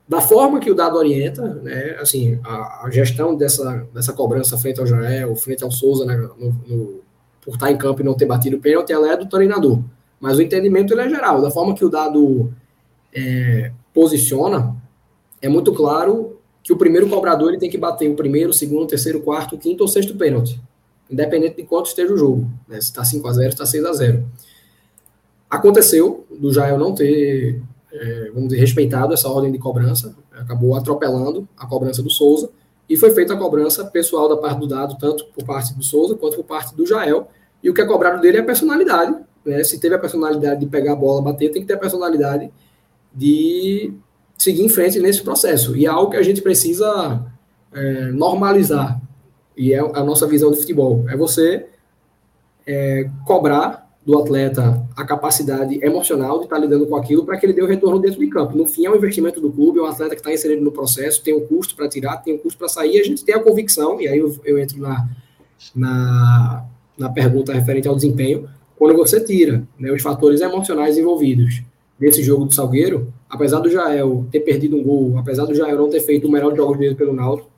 [0.06, 4.82] Da forma que o dado orienta, né, assim, a, a gestão dessa, dessa cobrança frente
[4.82, 7.00] ao Jael, frente ao Souza, né, no, no,
[7.42, 9.80] por estar em campo e não ter batido o pênalti, ela é do treinador.
[10.20, 11.42] Mas o entendimento ele é geral.
[11.42, 12.52] Da forma que o dado
[13.14, 14.76] é, posiciona,
[15.42, 16.38] é muito claro
[16.70, 19.22] que o primeiro cobrador ele tem que bater o primeiro, o segundo, o terceiro, o
[19.24, 20.62] quarto, o quinto ou sexto pênalti.
[21.10, 22.48] Independente de quanto esteja o jogo.
[22.68, 24.24] Né, se está 5x0, se está 6x0.
[25.50, 27.60] Aconteceu do Jael não ter,
[27.92, 32.52] é, vamos dizer, respeitado essa ordem de cobrança, acabou atropelando a cobrança do Souza,
[32.88, 36.14] e foi feita a cobrança pessoal da parte do dado, tanto por parte do Souza
[36.14, 37.30] quanto por parte do Jael,
[37.64, 39.64] e o que é cobrado dele é a personalidade, né?
[39.64, 42.52] se teve a personalidade de pegar a bola, bater, tem que ter a personalidade
[43.12, 43.92] de
[44.40, 47.24] seguir em frente nesse processo, e é algo que a gente precisa
[47.74, 49.00] é, normalizar,
[49.56, 51.68] e é a nossa visão do futebol, é você
[52.66, 57.54] é, cobrar do atleta a capacidade emocional de estar lidando com aquilo para que ele
[57.54, 58.58] dê o retorno dentro de campo.
[58.58, 61.22] No fim, é um investimento do clube, é um atleta que está inserido no processo,
[61.22, 64.00] tem um custo para tirar, tem um custo para sair, a gente tem a convicção,
[64.00, 65.08] e aí eu, eu entro na,
[65.76, 66.66] na,
[66.98, 71.62] na pergunta referente ao desempenho, quando você tira né, os fatores emocionais envolvidos
[72.00, 75.90] nesse jogo do Salgueiro, apesar do Jael ter perdido um gol, apesar do Jael não
[75.90, 77.50] ter feito o melhor jogo dele pelo Náutico,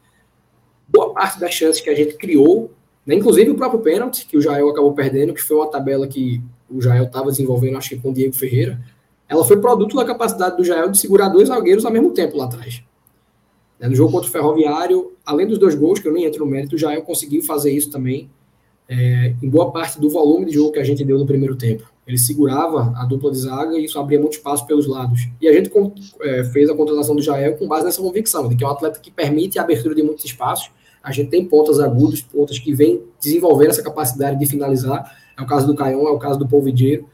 [0.87, 2.71] boa parte das chances que a gente criou
[3.05, 3.15] né?
[3.15, 6.81] Inclusive o próprio pênalti, que o Jael acabou perdendo, que foi uma tabela que o
[6.81, 8.79] Jael estava desenvolvendo, acho que com o Diego Ferreira,
[9.27, 12.45] ela foi produto da capacidade do Jael de segurar dois zagueiros ao mesmo tempo lá
[12.45, 12.83] atrás.
[13.79, 13.87] Né?
[13.87, 16.75] No jogo contra o Ferroviário, além dos dois gols, que eu nem entro no mérito,
[16.75, 18.29] o Jael conseguiu fazer isso também
[18.87, 21.90] é, em boa parte do volume de jogo que a gente deu no primeiro tempo.
[22.11, 25.29] Ele segurava a dupla de zaga e isso abria muito espaço pelos lados.
[25.39, 25.71] E a gente
[26.21, 28.99] é, fez a contratação do Jael com base nessa convicção, de que é um atleta
[28.99, 30.71] que permite a abertura de muitos espaços
[31.03, 35.17] a gente tem pontas agudas, pontas que vêm desenvolvendo essa capacidade de finalizar.
[35.37, 37.05] É o caso do Caion, é o caso do Polvideiro.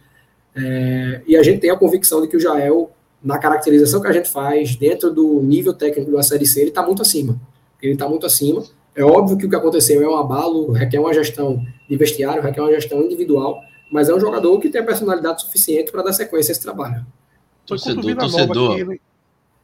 [0.55, 2.91] É, e a gente tem a convicção de que o Jael,
[3.23, 6.85] na caracterização que a gente faz, dentro do nível técnico da Série C, ele está
[6.85, 7.39] muito acima.
[7.81, 8.63] Ele está muito acima.
[8.93, 12.61] É óbvio que o que aconteceu é um abalo, requer uma gestão de vestiário, requer
[12.61, 13.61] uma gestão individual,
[13.91, 17.05] mas é um jogador que tem a personalidade suficiente para dar sequência a esse trabalho.
[17.65, 18.97] Torcedor, torcedor,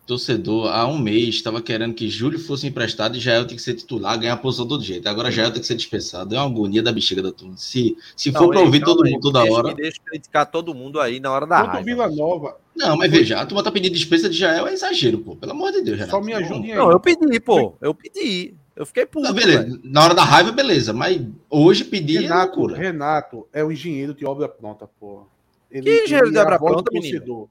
[0.06, 3.74] torcedor há um mês estava querendo que Júlio fosse emprestado e Jael tem que ser
[3.74, 5.08] titular, ganhar a posição do jeito.
[5.08, 6.36] Agora Jael tem que ser dispensado.
[6.36, 7.56] É uma agonia da bexiga da turma.
[7.58, 9.74] Se, se não, for para ouvir todo mundo toda deixa, hora.
[9.74, 11.86] Deixa criticar todo mundo aí na hora da Quanto raiva.
[11.86, 12.58] Vila Nova.
[12.76, 15.36] Não, mas veja, a turma tá pedindo dispensa de Jael é exagero, pô.
[15.36, 16.12] Pelo amor de Deus, Renato.
[16.12, 16.78] Só me ajude aí.
[16.78, 17.76] Não, eu pedi, pô.
[17.80, 18.56] Eu pedi.
[18.76, 19.26] Eu fiquei puto.
[19.26, 19.80] Não, beleza.
[19.84, 20.94] Na hora da raiva, beleza.
[20.94, 25.26] Mas hoje pedir Renato, é Renato é o engenheiro de obra pronta, pô.
[25.70, 27.50] Ele, que engenheiro de obra pronta, menino?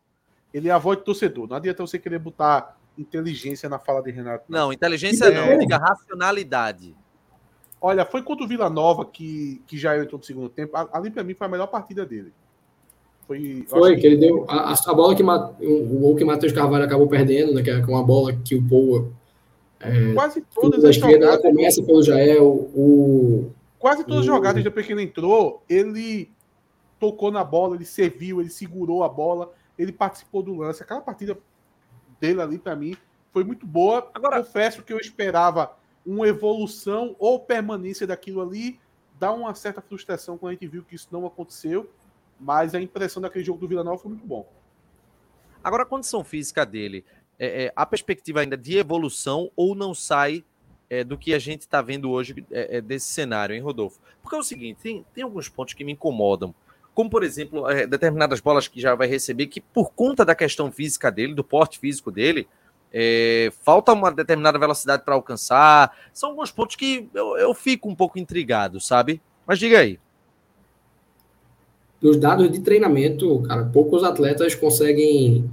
[0.52, 1.48] Ele é a voz do torcedor.
[1.48, 4.44] Não adianta você querer botar inteligência na fala de Renato.
[4.48, 5.34] Não, inteligência é.
[5.34, 6.94] não, diga racionalidade.
[7.80, 10.76] Olha, foi contra o Vila Nova que, que já entrou no segundo tempo.
[10.92, 12.32] Ali, para mim, foi a melhor partida dele.
[13.26, 14.44] Foi, foi que, ele deu.
[14.48, 17.62] A, a bola que o gol que Matheus Carvalho acabou perdendo, né?
[17.62, 19.10] Que é uma bola que o Poa.
[19.82, 21.42] É, quase todas as jogadas.
[21.42, 22.46] Começa pelo Jael.
[22.46, 26.30] O, quase todas as jogadas, depois que ele entrou, ele
[27.00, 30.82] tocou na bola, ele serviu, ele segurou a bola, ele participou do lance.
[30.82, 31.36] Aquela partida
[32.20, 32.96] dele ali, para mim,
[33.32, 34.08] foi muito boa.
[34.14, 35.76] Agora, confesso que eu esperava
[36.06, 38.78] uma evolução ou permanência daquilo ali.
[39.18, 41.90] Dá uma certa frustração quando a gente viu que isso não aconteceu.
[42.38, 44.46] Mas a impressão daquele jogo do Vila Nova foi muito bom.
[45.62, 47.04] Agora, a condição física dele,
[47.42, 50.44] é, é, a perspectiva ainda de evolução ou não sai
[50.88, 53.98] é, do que a gente está vendo hoje é, é, desse cenário, hein, Rodolfo?
[54.22, 56.54] Porque é o seguinte, tem, tem alguns pontos que me incomodam.
[56.94, 60.70] Como, por exemplo, é, determinadas bolas que já vai receber, que por conta da questão
[60.70, 62.46] física dele, do porte físico dele,
[63.64, 65.96] falta uma determinada velocidade para alcançar.
[66.12, 69.20] São alguns pontos que eu, eu fico um pouco intrigado, sabe?
[69.44, 69.98] Mas diga aí.
[72.00, 75.50] Nos dados de treinamento, cara, poucos atletas conseguem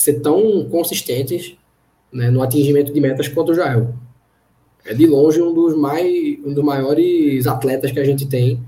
[0.00, 1.58] ser tão consistentes
[2.10, 3.94] né, no atingimento de metas quanto o Jael.
[4.82, 8.62] É de longe um dos, mais, um dos maiores atletas que a gente tem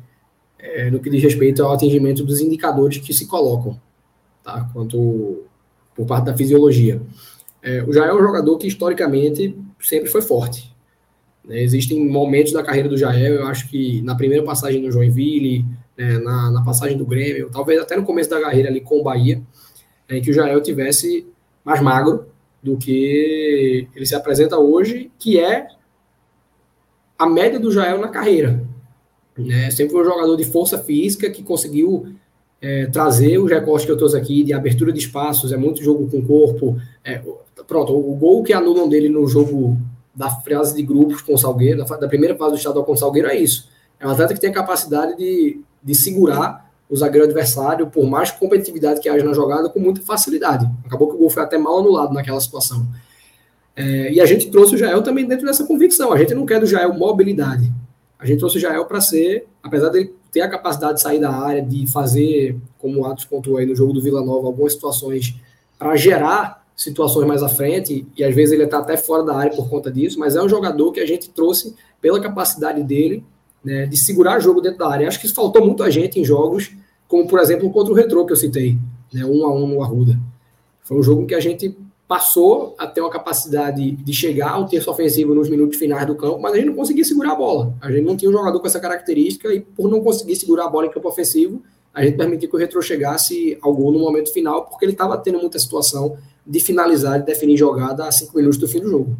[0.59, 3.81] é, no que diz respeito ao atingimento dos indicadores que se colocam,
[4.45, 4.69] tá?
[4.75, 5.43] quanto
[5.95, 7.01] por parte da fisiologia.
[7.63, 10.71] É, o Jael é um jogador que historicamente sempre foi forte.
[11.43, 11.63] Né?
[11.63, 15.65] Existem momentos da carreira do Jael, eu acho que na primeira passagem no Joinville,
[15.97, 19.03] né, na, na, passagem do Grêmio, talvez até no começo da carreira ali com o
[19.03, 19.43] Bahia,
[20.17, 21.27] em que o Jael tivesse
[21.65, 22.27] mais magro
[22.63, 25.69] do que ele se apresenta hoje, que é
[27.19, 28.65] a média do Jael na carreira.
[29.37, 29.71] Né?
[29.71, 32.15] Sempre foi um jogador de força física que conseguiu
[32.61, 36.09] é, trazer os recortes que eu trouxe aqui de abertura de espaços, é muito jogo
[36.09, 36.77] com corpo.
[37.05, 37.21] É,
[37.67, 39.77] pronto, o gol que anulam dele no jogo
[40.15, 42.97] da fase de grupos com o Salgueiro, da, da primeira fase do estadual com o
[42.97, 43.69] Salgueiro, é isso.
[43.99, 48.31] É um atleta que tem a capacidade de, de segurar o zagueiro adversário, por mais
[48.31, 50.69] competitividade que haja na jogada, com muita facilidade.
[50.85, 52.87] Acabou que o gol foi até mal anulado naquela situação.
[53.75, 56.13] É, e a gente trouxe o Jael também dentro dessa convicção.
[56.13, 57.73] A gente não quer do Jael mobilidade.
[58.19, 61.31] A gente trouxe o Jael para ser, apesar dele ter a capacidade de sair da
[61.31, 65.35] área, de fazer, como o Atos pontuou aí no jogo do Vila Nova, algumas situações
[65.79, 69.57] para gerar situações mais à frente, e às vezes ele está até fora da área
[69.57, 73.25] por conta disso, mas é um jogador que a gente trouxe pela capacidade dele
[73.65, 75.09] né, de segurar jogo dentro da área.
[75.09, 76.71] Acho que isso faltou muito a gente em jogos
[77.13, 78.79] como por exemplo contra o Retrô que eu citei,
[79.13, 80.19] né, um a um no Arruda.
[80.83, 81.77] Foi um jogo que a gente
[82.09, 86.41] passou a ter uma capacidade de chegar ao terço ofensivo nos minutos finais do campo,
[86.41, 87.75] mas a gente não conseguia segurar a bola.
[87.83, 90.69] A gente não tinha um jogador com essa característica e por não conseguir segurar a
[90.71, 91.63] bola em campo ofensivo,
[91.93, 95.19] a gente permitiu que o Retro chegasse ao gol no momento final, porque ele estava
[95.19, 96.17] tendo muita situação
[96.47, 99.15] de finalizar e definir jogada a cinco minutos do fim do jogo.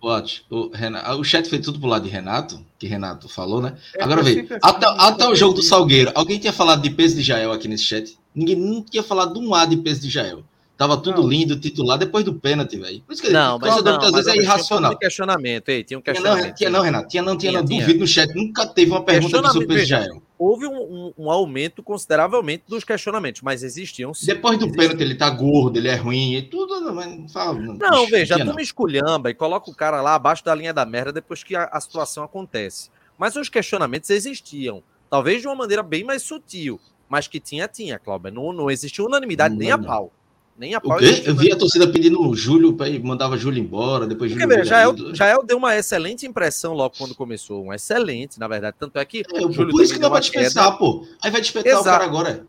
[0.00, 0.46] Ótimo.
[0.50, 3.76] O, Renato, o chat foi tudo pro lado de Renato, que Renato falou, né?
[3.96, 4.46] É, Agora vem.
[4.62, 7.84] Até, até o jogo do Salgueiro, alguém tinha falado de peso de Jael aqui nesse
[7.84, 8.16] chat?
[8.34, 10.44] Ninguém não tinha falado de um A de peso de Jael.
[10.76, 11.28] Tava tudo não.
[11.28, 13.00] lindo, titular depois do pêntalti, velho.
[13.00, 14.90] Por isso que não, mas, não, muitas vezes é irracional.
[14.90, 16.40] Tinha um questionamento, ei, tinha um questionamento.
[16.40, 17.08] Tinha não, tinha não, Renato.
[17.08, 17.68] Tinha não, tinha, tinha não.
[17.68, 18.32] Duvido no chat.
[18.32, 20.22] Nunca teve uma pergunta sobre o peso de Jael.
[20.38, 24.26] Houve um, um, um, aumento consideravelmente dos questionamentos, mas existiam sim.
[24.26, 26.80] Depois do pênalti, ele tá gordo, ele é ruim, e tudo.
[26.80, 30.54] Não, fala, não, não veja, tu me esculhamba e coloca o cara lá abaixo da
[30.54, 32.88] linha da merda depois que a, a situação acontece.
[33.18, 34.82] Mas os questionamentos existiam.
[35.10, 36.78] Talvez de uma maneira bem mais sutil,
[37.08, 38.30] mas que tinha, tinha, Cláudio.
[38.30, 40.12] Não, não existia unanimidade não, nem a pau.
[40.58, 40.98] Nem a pau.
[41.00, 44.48] Eu vi a torcida pedindo o Júlio, mandava Júlio embora, depois Júlio.
[44.48, 47.64] Ver, Jael, Jael deu uma excelente impressão logo quando começou.
[47.64, 48.76] Um excelente, na verdade.
[48.76, 49.22] Tanto é que.
[49.32, 51.06] É, Júlio por isso que não vai dispensar, pô.
[51.22, 51.88] Aí vai dispensar Exato.
[51.88, 52.46] o cara agora.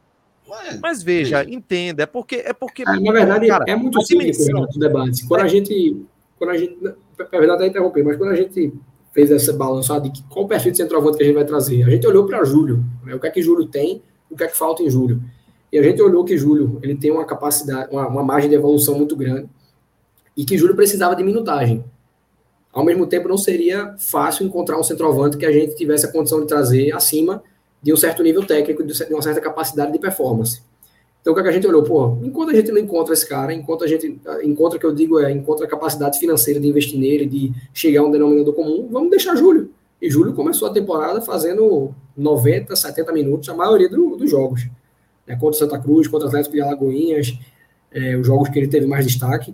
[0.48, 1.54] Mas, Mas veja, é.
[1.54, 2.38] entenda, é porque.
[2.38, 5.28] É porque ah, na verdade, cara, é muito simples o debate.
[5.28, 6.04] Quando a gente.
[6.40, 6.78] Quando a gente.
[6.82, 8.74] Na verdade, até interromper, mas quando a gente
[9.14, 12.08] fez essa balança de qual perfil de centroavante que a gente vai trazer, a gente
[12.08, 12.84] olhou para Júlio.
[13.06, 13.14] Né?
[13.14, 15.22] O que é que Júlio tem, o que é que falta em Júlio.
[15.72, 18.96] E a gente olhou que Júlio ele tem uma capacidade, uma, uma margem de evolução
[18.96, 19.48] muito grande
[20.36, 21.84] e que Júlio precisava de minutagem.
[22.72, 26.40] Ao mesmo tempo, não seria fácil encontrar um centroavante que a gente tivesse a condição
[26.40, 27.44] de trazer acima
[27.82, 30.62] de um certo nível técnico, de uma certa capacidade de performance.
[31.22, 31.84] Então, o que, é que a gente olhou?
[31.84, 34.94] Pô, enquanto a gente não encontra esse cara, enquanto a gente encontra, o que eu
[34.94, 38.88] digo é, encontra a capacidade financeira de investir nele, de chegar a um denominador comum,
[38.90, 39.72] vamos deixar Júlio.
[40.02, 44.70] E Júlio começou a temporada fazendo 90, 70 minutos, a maioria do, dos jogos
[45.30, 47.38] né, contra o Santa Cruz, contra o Atlético de Alagoinhas,
[47.92, 49.54] é, os jogos que ele teve mais destaque.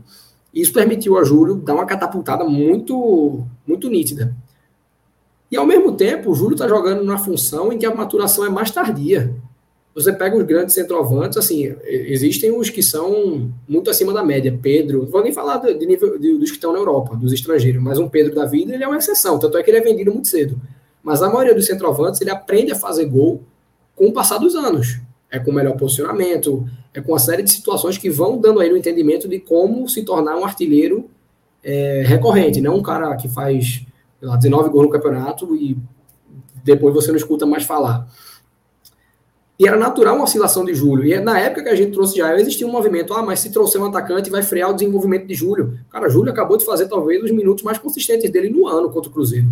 [0.54, 4.34] Isso permitiu a Júlio dar uma catapultada muito, muito nítida.
[5.52, 8.50] E ao mesmo tempo, o Júlio está jogando numa função em que a maturação é
[8.50, 9.36] mais tardia.
[9.94, 14.58] Você pega os grandes centroavantes, assim, existem os que são muito acima da média.
[14.62, 17.98] Pedro, não vou nem falar de nível dos que estão na Europa, dos estrangeiros, mas
[17.98, 20.28] um Pedro da vida, ele é uma exceção, tanto é que ele é vendido muito
[20.28, 20.60] cedo.
[21.02, 23.44] Mas a maioria dos centroavantes, ele aprende a fazer gol
[23.96, 25.00] com o passar dos anos
[25.32, 28.78] é com melhor posicionamento, é com uma série de situações que vão dando aí o
[28.78, 31.10] entendimento de como se tornar um artilheiro
[31.64, 33.86] é, recorrente, não um cara que faz
[34.22, 35.78] lá, 19 gols no campeonato e
[36.64, 38.08] depois você não escuta mais falar.
[39.58, 41.06] E era natural uma oscilação de Júlio.
[41.06, 43.52] E é, na época que a gente trouxe já existia um movimento, ah, mas se
[43.52, 45.80] trouxer um atacante vai frear o desenvolvimento de Júlio.
[45.90, 49.14] Cara, Júlio acabou de fazer talvez os minutos mais consistentes dele no ano contra o
[49.14, 49.48] Cruzeiro.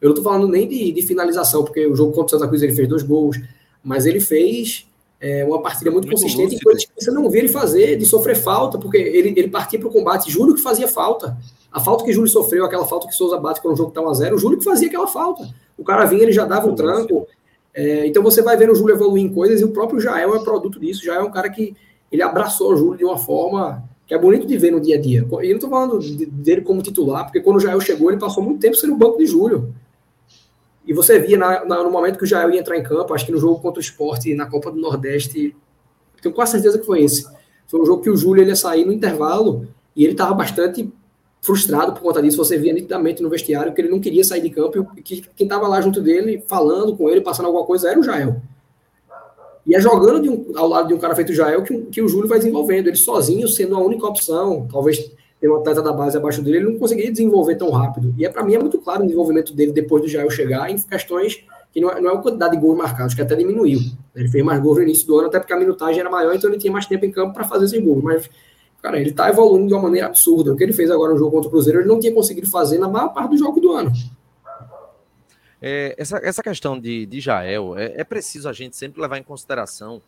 [0.00, 2.62] Eu não estou falando nem de, de finalização, porque o jogo contra o Santa Cruz
[2.62, 3.40] ele fez dois gols,
[3.82, 4.89] mas ele fez
[5.20, 8.36] é, uma partida muito, muito consistente coisas que você não vê ele fazer, de sofrer
[8.36, 10.30] falta, porque ele, ele partia para o combate.
[10.30, 11.36] Júlio que fazia falta.
[11.70, 14.34] A falta que Júlio sofreu, aquela falta que Souza bate quando o jogo está 1x0,
[14.34, 15.48] o Júlio que fazia aquela falta.
[15.76, 17.28] O cara vinha, ele já dava um tranco.
[17.74, 20.42] É, então você vai vendo o Júlio evoluir em coisas e o próprio Jael é
[20.42, 21.04] produto disso.
[21.04, 21.76] Jael é um cara que
[22.10, 25.00] ele abraçou o Júlio de uma forma que é bonito de ver no dia a
[25.00, 25.20] dia.
[25.20, 28.42] E eu não estou falando dele como titular, porque quando o Jael chegou, ele passou
[28.42, 29.72] muito tempo sendo o banco de Júlio.
[30.90, 33.24] E você via na, na, no momento que o Jael ia entrar em campo, acho
[33.24, 35.54] que no jogo contra o esporte na Copa do Nordeste,
[36.20, 37.24] tenho quase certeza que foi esse.
[37.68, 40.92] Foi um jogo que o Júlio ele ia sair no intervalo e ele estava bastante
[41.40, 42.36] frustrado por conta disso.
[42.38, 45.46] Você via nitidamente no vestiário que ele não queria sair de campo e que quem
[45.46, 48.42] estava lá junto dele, falando com ele, passando alguma coisa, era o Jael.
[49.64, 52.28] E é jogando um, ao lado de um cara feito Jael que, que o Júlio
[52.28, 52.88] vai desenvolvendo.
[52.88, 55.08] Ele sozinho, sendo a única opção, talvez
[55.40, 58.14] tem um atleta da base abaixo dele, ele não conseguiria desenvolver tão rápido.
[58.18, 60.76] E é para mim é muito claro o desenvolvimento dele depois do Jael chegar em
[60.78, 63.78] questões que não é, não é a quantidade de gols marcados, que até diminuiu.
[64.14, 66.50] Ele fez mais gols no início do ano, até porque a minutagem era maior, então
[66.50, 68.02] ele tinha mais tempo em campo para fazer esses gols.
[68.02, 68.28] Mas,
[68.82, 70.52] cara, ele está evoluindo de uma maneira absurda.
[70.52, 72.78] O que ele fez agora no jogo contra o Cruzeiro, ele não tinha conseguido fazer
[72.78, 73.92] na maior parte do jogo do ano.
[75.62, 79.22] É, essa, essa questão de, de Jael, é, é preciso a gente sempre levar em
[79.22, 80.02] consideração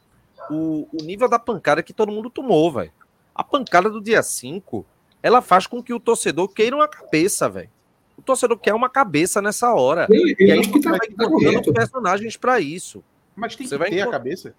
[0.51, 2.91] o, o nível da pancada que todo mundo tomou, velho.
[3.35, 4.85] A pancada do dia 5
[5.23, 7.71] ela faz com que o torcedor queira uma cabeça, velho.
[8.17, 10.07] O torcedor quer uma cabeça nessa hora.
[10.11, 13.03] Eu, e aí a gente vai encontrando personagens para isso.
[13.35, 14.09] Mas tem Você que ter encont...
[14.09, 14.55] a cabeça.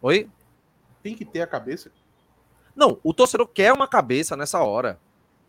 [0.00, 0.28] Oi?
[1.02, 1.90] Tem que ter a cabeça.
[2.74, 4.98] Não, o torcedor quer uma cabeça nessa hora.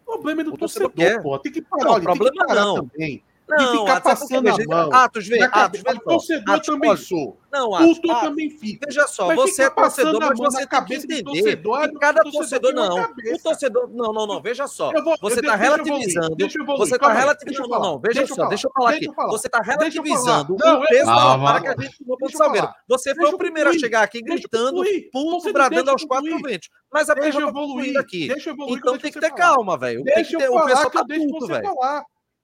[0.05, 1.23] O problema é do o torcedor, torcedor quer.
[1.23, 1.39] pô.
[1.39, 2.87] Tem que parar, não, problema não.
[2.87, 3.23] também.
[3.47, 4.93] Não, ficar passando a mão.
[4.93, 7.37] Atos, vê, Atos, vê, torcedor Atos, também sou.
[7.51, 8.85] Não, Atos, Atos, também fica.
[8.87, 12.73] Veja só, mas você é torcedor, mas você tem que entender torcedor, que cada torcedor,
[12.73, 13.03] não.
[13.03, 14.91] O torcedor, não, não, não, veja só.
[15.03, 16.35] Vou, você está relativizando.
[16.77, 17.69] Você está relativizando.
[17.69, 19.07] Não, não, veja só, deixa eu falar aqui.
[19.07, 22.69] Você está relativizando o peso da para que a gente tomou contra o Salgueiro.
[22.87, 26.69] Você foi o primeiro a chegar aqui gritando, puto, bradando aos quatro ventos.
[26.91, 28.29] Mas a pessoa evoluir aqui.
[28.69, 30.03] Então tem que ter calma, velho.
[30.03, 31.73] Deixa eu falar, o pessoal tá puto, velho.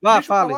[0.01, 0.53] Vá, fale.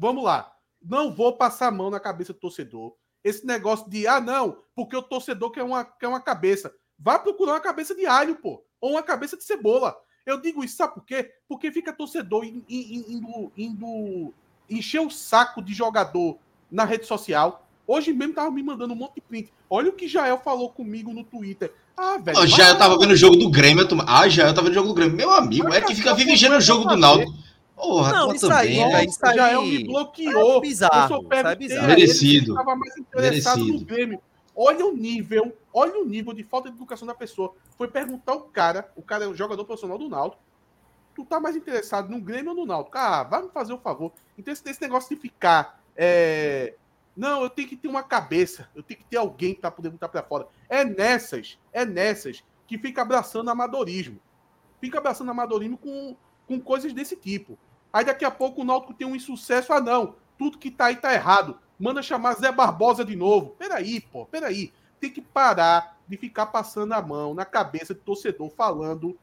[0.00, 0.50] Vamos lá.
[0.82, 2.94] Não vou passar a mão na cabeça do torcedor.
[3.22, 6.72] Esse negócio de, ah, não, porque o torcedor quer uma, quer uma cabeça.
[6.98, 8.64] Vá procurar uma cabeça de alho, pô.
[8.80, 9.94] Ou uma cabeça de cebola.
[10.24, 11.30] Eu digo isso, sabe por quê?
[11.46, 14.32] Porque fica torcedor indo, indo
[14.70, 16.38] encher o saco de jogador
[16.70, 17.66] na rede social.
[17.86, 19.52] Hoje mesmo tava me mandando um monte de print.
[19.68, 21.74] Olha o que Jael falou comigo no Twitter.
[21.94, 22.38] Ah, velho.
[22.38, 23.86] Oh, Jael tava vendo o jogo do Grêmio.
[24.06, 25.16] Ah, Jael tava vendo o jogo do Grêmio.
[25.16, 27.49] Meu amigo, é que fica vivendo o jogo do Náutico.
[27.80, 30.58] Porra, não, isso aí, véio, isso aí, já é me bloqueou.
[30.58, 31.86] É bizarro, é bizarro.
[31.86, 32.52] Merecido.
[32.52, 33.80] Estava mais interessado Merecido.
[33.80, 34.22] no Grêmio.
[34.54, 37.54] Olha o nível, olha o nível de falta de educação da pessoa.
[37.78, 40.42] Foi perguntar o cara, o cara é o jogador profissional do Náutico,
[41.14, 42.98] tu tá mais interessado no Grêmio ou no Náutico?
[42.98, 44.12] Ah, vai me fazer o um favor.
[44.36, 46.74] Então esse, esse negócio de ficar, é...
[47.16, 50.08] não, eu tenho que ter uma cabeça, eu tenho que ter alguém para poder botar
[50.08, 50.46] para fora.
[50.68, 54.20] É nessas, é nessas que fica abraçando amadorismo.
[54.80, 56.16] Fica abraçando amadorismo com,
[56.46, 57.58] com coisas desse tipo.
[57.92, 59.72] Aí daqui a pouco o Náutico tem um insucesso.
[59.72, 60.14] Ah, não.
[60.38, 61.58] Tudo que tá aí tá errado.
[61.78, 63.56] Manda chamar Zé Barbosa de novo.
[63.58, 64.72] Peraí, pô, peraí.
[65.00, 69.18] Tem que parar de ficar passando a mão na cabeça do torcedor falando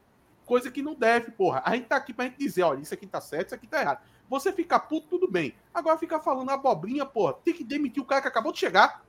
[0.48, 1.62] coisa que não deve, porra.
[1.64, 3.82] A gente tá aqui pra gente dizer, olha, isso aqui tá certo, isso aqui tá
[3.82, 4.00] errado.
[4.30, 5.54] Você ficar puto, tudo bem.
[5.72, 9.04] Agora ficar falando abobrinha, porra, tem que demitir o cara que acabou de chegar.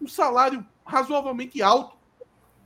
[0.00, 1.93] Um salário razoavelmente alto.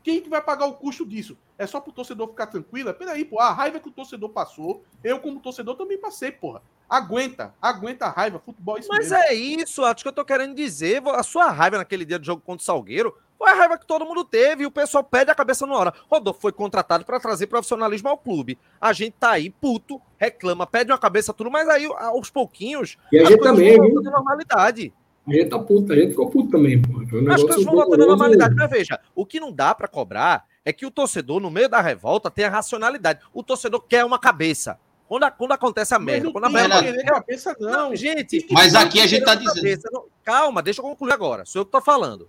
[0.09, 1.37] Quem que vai pagar o custo disso?
[1.59, 2.95] É só pro torcedor ficar tranquilo?
[2.95, 6.63] Peraí, pô, a raiva que o torcedor passou, eu como torcedor também passei, porra.
[6.89, 9.17] Aguenta, aguenta a raiva, futebol é isso Mas mesmo.
[9.17, 11.03] é isso, acho que eu tô querendo dizer.
[11.09, 14.07] A sua raiva naquele dia do jogo contra o Salgueiro foi a raiva que todo
[14.07, 15.93] mundo teve e o pessoal pede a cabeça na hora.
[16.11, 18.59] Rodolfo foi contratado para trazer profissionalismo ao clube.
[18.81, 22.97] A gente tá aí, puto, reclama, pede uma cabeça, tudo, mas aí aos pouquinhos.
[23.13, 24.01] E a gente também, viu?
[24.01, 24.91] normalidade.
[25.29, 27.01] A gente tá puto, a gente ficou puto também, pô.
[27.31, 28.55] As coisas vão voltando à normalidade.
[28.55, 31.81] Mas veja, o que não dá para cobrar é que o torcedor, no meio da
[31.81, 33.21] revolta, tem a racionalidade.
[33.33, 34.79] O torcedor quer uma cabeça.
[35.07, 36.83] Quando, quando acontece a merda, quando a merda.
[36.83, 37.71] Não cabeça, não.
[37.71, 38.47] não gente.
[38.51, 39.83] Mas aqui a gente tá dizendo.
[39.93, 41.45] Não, calma, deixa eu concluir agora.
[41.45, 42.29] Sou eu que tô falando.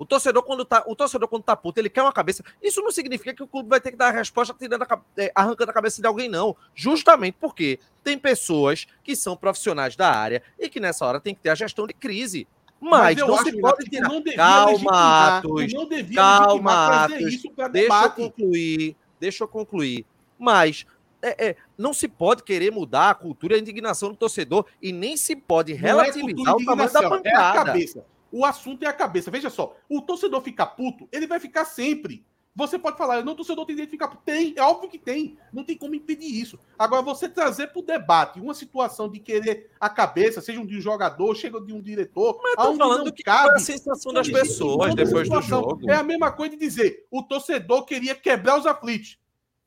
[0.00, 2.42] O torcedor, quando tá, o torcedor, quando tá puto, ele quer uma cabeça.
[2.62, 5.30] Isso não significa que o clube vai ter que dar a resposta tirando a, é,
[5.34, 6.56] arrancando a cabeça de alguém, não.
[6.74, 11.42] Justamente porque tem pessoas que são profissionais da área e que nessa hora tem que
[11.42, 12.48] ter a gestão de crise.
[12.80, 14.08] Mas, Mas não se pode tirar.
[14.08, 15.70] Não calma, Atos.
[15.74, 17.42] Não calma, Atos.
[17.70, 18.96] Deixa eu concluir.
[19.20, 20.06] Deixa eu concluir.
[20.38, 20.86] Mas
[21.20, 24.92] é, é, não se pode querer mudar a cultura e a indignação do torcedor e
[24.92, 27.28] nem se pode relativizar é o tamanho da pancada.
[27.28, 28.04] É a cabeça.
[28.32, 29.30] O assunto é a cabeça.
[29.30, 32.24] Veja só, o torcedor fica puto, ele vai ficar sempre.
[32.54, 34.08] Você pode falar, não, torcedor tem direito de ficar.
[34.24, 35.38] Tem, é óbvio que tem.
[35.52, 36.58] Não tem como impedir isso.
[36.76, 40.80] Agora, você trazer para o debate uma situação de querer a cabeça, seja de um
[40.80, 42.40] jogador, chega de um diretor.
[42.42, 45.88] Mas eu tô falando que cabe, a sensação das pessoas depois do jogo.
[45.88, 49.16] É a mesma coisa de dizer, o torcedor queria quebrar os aflitos.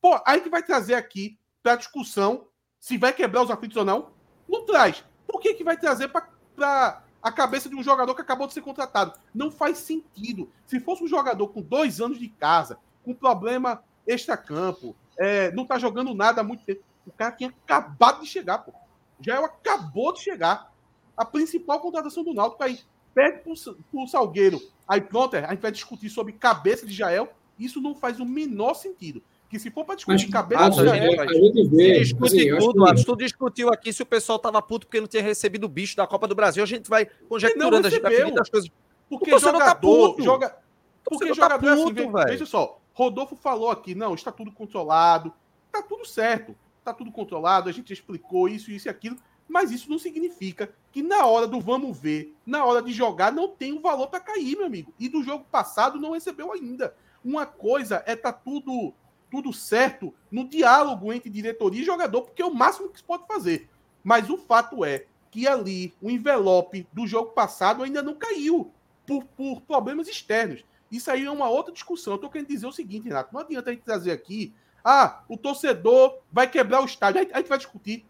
[0.00, 2.46] Pô, aí que vai trazer aqui para discussão
[2.78, 4.12] se vai quebrar os aflitos ou não.
[4.46, 5.02] Não traz.
[5.26, 8.60] Por que, que vai trazer para a cabeça de um jogador que acabou de ser
[8.60, 9.18] contratado.
[9.34, 10.50] Não faz sentido.
[10.66, 15.78] Se fosse um jogador com dois anos de casa, com problema extra-campo, é, não tá
[15.78, 18.72] jogando nada há muito tempo, o cara tinha acabado de chegar, pô.
[19.20, 20.70] Jael acabou de chegar.
[21.16, 22.80] A principal contratação do Náutico aí.
[23.14, 23.54] Pede pro,
[23.90, 24.60] pro Salgueiro.
[24.86, 27.32] Aí pronto, a gente vai discutir sobre cabeça de Jael.
[27.58, 29.22] Isso não faz o menor sentido.
[29.54, 30.76] Que se for para discutir Mas.
[30.80, 33.04] A gente vê, discute assim, tudo, que...
[33.04, 36.08] tu discutiu aqui se o pessoal tava puto porque não tinha recebido o bicho da
[36.08, 36.60] Copa do Brasil.
[36.60, 38.68] A gente vai conjecturando, a gente vai as coisas.
[39.08, 40.22] Porque o jogador, tá puto.
[40.24, 40.56] joga.
[41.04, 45.32] Porque tá jogador tá puto, assim, veja só, Rodolfo falou aqui, não, está tudo controlado,
[45.66, 49.16] está tudo certo, está tudo controlado, a gente explicou isso, isso e aquilo,
[49.46, 53.48] mas isso não significa que na hora do vamos ver, na hora de jogar, não
[53.48, 54.92] tem o um valor para cair, meu amigo.
[54.98, 56.96] E do jogo passado não recebeu ainda.
[57.24, 58.92] Uma coisa é tá tudo
[59.34, 63.26] tudo certo no diálogo entre diretoria e jogador, porque é o máximo que se pode
[63.26, 63.68] fazer.
[64.04, 68.70] Mas o fato é que ali o envelope do jogo passado ainda não caiu
[69.04, 70.64] por, por problemas externos.
[70.88, 72.12] Isso aí é uma outra discussão.
[72.12, 74.54] Eu estou querendo dizer o seguinte, Renato: não adianta a gente trazer aqui,
[74.84, 77.28] ah, o torcedor vai quebrar o estádio.
[77.32, 78.06] A gente vai discutir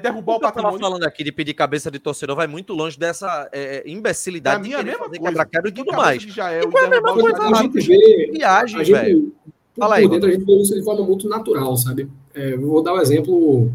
[0.00, 0.76] derrubar o, o patrimônio.
[0.76, 4.56] Eu falando aqui de pedir cabeça de torcedor vai muito longe dessa é, é imbecilidade
[4.56, 5.48] a minha de mesma coisa.
[5.66, 6.22] e tudo mais.
[6.22, 9.36] Jael, e é a mesma coisa, a gente vê, viagem, velho.
[9.76, 10.08] Fala aí.
[10.08, 12.08] Dentro, a gente vê isso de forma muito natural, sabe?
[12.34, 13.70] É, vou dar um exemplo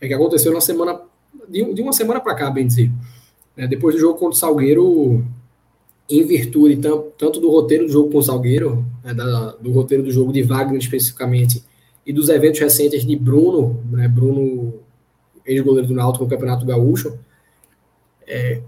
[0.00, 1.00] é, que aconteceu na semana
[1.48, 2.90] de, de uma semana para cá, bem dizer.
[3.56, 5.24] É, depois do jogo contra o Salgueiro,
[6.08, 6.80] em virtude
[7.18, 10.42] tanto do roteiro do jogo com o Salgueiro, né, da, do roteiro do jogo de
[10.42, 11.64] Wagner especificamente,
[12.04, 14.74] e dos eventos recentes de Bruno, né, Bruno,
[15.44, 17.18] ex-goleiro do Náutico no Campeonato Gaúcho,
[18.26, 18.60] é,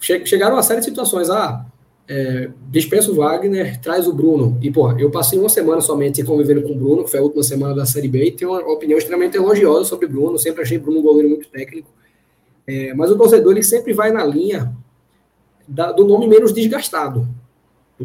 [0.00, 1.30] che chegaram a série de situações.
[1.30, 1.66] Ah,
[2.08, 4.58] é, dispensa o Wagner, traz o Bruno.
[4.62, 7.42] E, pô, eu passei uma semana somente convivendo com o Bruno, que foi a última
[7.42, 10.38] semana da Série B, e tenho uma opinião extremamente elogiosa sobre o Bruno.
[10.38, 11.90] Sempre achei Bruno um goleiro muito técnico.
[12.66, 14.72] É, mas o torcedor, ele sempre vai na linha
[15.66, 17.28] da, do nome menos desgastado.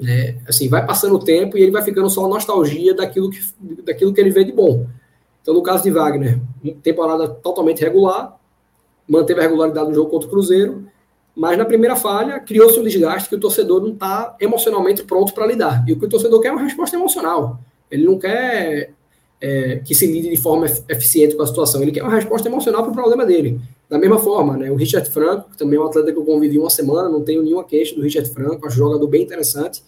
[0.08, 3.40] É, assim, vai passando o tempo e ele vai ficando só nostalgia daquilo que,
[3.84, 4.88] daquilo que ele vê de bom.
[5.42, 6.40] Então, no caso de Wagner,
[6.82, 8.40] temporada totalmente regular,
[9.08, 10.88] manteve a regularidade no jogo contra o Cruzeiro,
[11.36, 15.48] mas na primeira falha criou-se um desgaste que o torcedor não está emocionalmente pronto para
[15.48, 15.84] lidar.
[15.88, 17.60] E o que o torcedor quer é uma resposta emocional.
[17.90, 18.94] Ele não quer
[19.42, 22.84] é, que se lide de forma eficiente com a situação, ele quer uma resposta emocional
[22.84, 23.60] para o problema dele.
[23.90, 26.58] Da mesma forma, né, o Richard Franco, que também é um atleta que eu convivi
[26.58, 29.84] uma semana, não tenho nenhuma queixa do Richard Franco, acho um jogador bem interessante.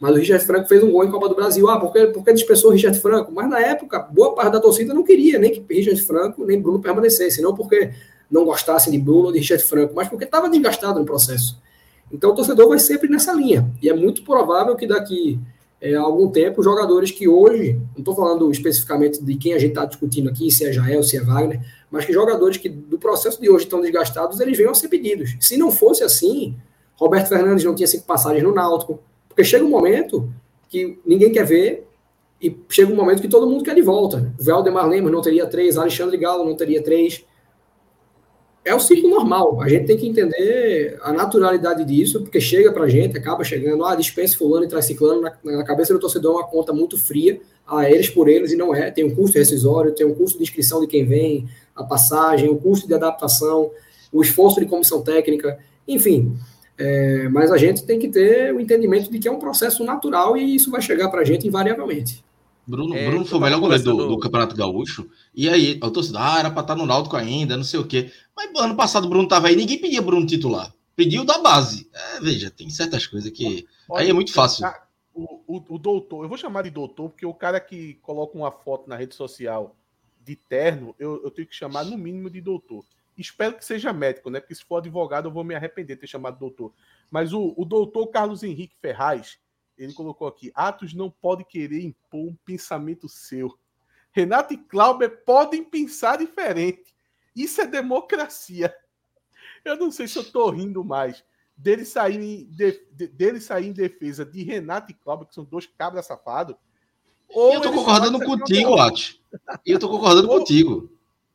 [0.00, 1.68] Mas o Richard Franco fez um gol em Copa do Brasil.
[1.68, 3.32] Ah, porque, porque dispensou o Richard Franco?
[3.32, 6.80] Mas na época, boa parte da torcida não queria nem que Richard Franco nem Bruno
[6.80, 7.90] permanecessem, não porque
[8.34, 11.62] não gostassem de Bruno ou de Richard Franco, mas porque estava desgastado no processo.
[12.12, 13.70] Então o torcedor vai sempre nessa linha.
[13.80, 15.38] E é muito provável que daqui
[15.80, 19.84] é, algum tempo, jogadores que hoje, não estou falando especificamente de quem a gente está
[19.84, 23.48] discutindo aqui, se é Jael, se é Wagner, mas que jogadores que do processo de
[23.48, 25.36] hoje estão desgastados, eles venham a ser pedidos.
[25.40, 26.56] Se não fosse assim,
[26.96, 28.98] Roberto Fernandes não tinha cinco passagens no Náutico,
[29.28, 30.28] porque chega um momento
[30.68, 31.86] que ninguém quer ver
[32.42, 34.32] e chega um momento que todo mundo quer de volta.
[34.40, 37.24] Valdemar Lemos não teria três, Alexandre Galo não teria três,
[38.64, 39.60] é o ciclo normal.
[39.60, 43.94] A gente tem que entender a naturalidade disso, porque chega pra gente, acaba chegando, ah,
[43.94, 47.40] dispensa fulano e traz ciclano, na, na, cabeça do torcedor é uma conta muito fria,
[47.66, 48.90] a eles por eles, e não é.
[48.90, 51.46] Tem um custo rescisório, tem um custo de inscrição de quem vem,
[51.76, 53.70] a passagem, o custo de adaptação,
[54.12, 56.34] o esforço de comissão técnica, enfim.
[56.76, 60.36] É, mas a gente tem que ter o entendimento de que é um processo natural
[60.36, 62.24] e isso vai chegar pra gente invariavelmente.
[62.66, 65.08] Bruno, é, Bruno foi o melhor goleiro do, do, Campeonato Gaúcho.
[65.34, 67.78] E aí, eu tô assim, ah, era pra estar tá no Náutico ainda, não sei
[67.78, 68.10] o quê.
[68.34, 70.72] Mas ano passado o Bruno tava aí, ninguém pedia Bruno titular.
[70.96, 71.90] Pediu da base.
[71.92, 73.66] É, veja, tem certas coisas que.
[73.88, 74.66] Olha, aí é muito fácil.
[75.12, 78.50] O, o, o, doutor, eu vou chamar de doutor, porque o cara que coloca uma
[78.50, 79.76] foto na rede social
[80.24, 82.84] de terno, eu, eu tenho que chamar no mínimo de doutor.
[83.16, 84.40] Espero que seja médico, né?
[84.40, 86.72] Porque se for advogado, eu vou me arrepender de ter chamado doutor.
[87.10, 89.38] Mas o, o doutor Carlos Henrique Ferraz,
[89.76, 93.56] ele colocou aqui: Atos não pode querer impor um pensamento seu.
[94.12, 96.94] Renato e Clauber podem pensar diferente.
[97.34, 98.74] Isso é democracia.
[99.64, 101.24] Eu não sei se eu estou rindo mais
[101.56, 105.66] dele sair, em, de, dele sair em defesa de Renato e Clauber, que são dois
[105.66, 106.56] cabras safados.
[107.30, 109.20] eu tô concordando contigo, é Atos.
[109.64, 110.92] Eu tô concordando ou, contigo.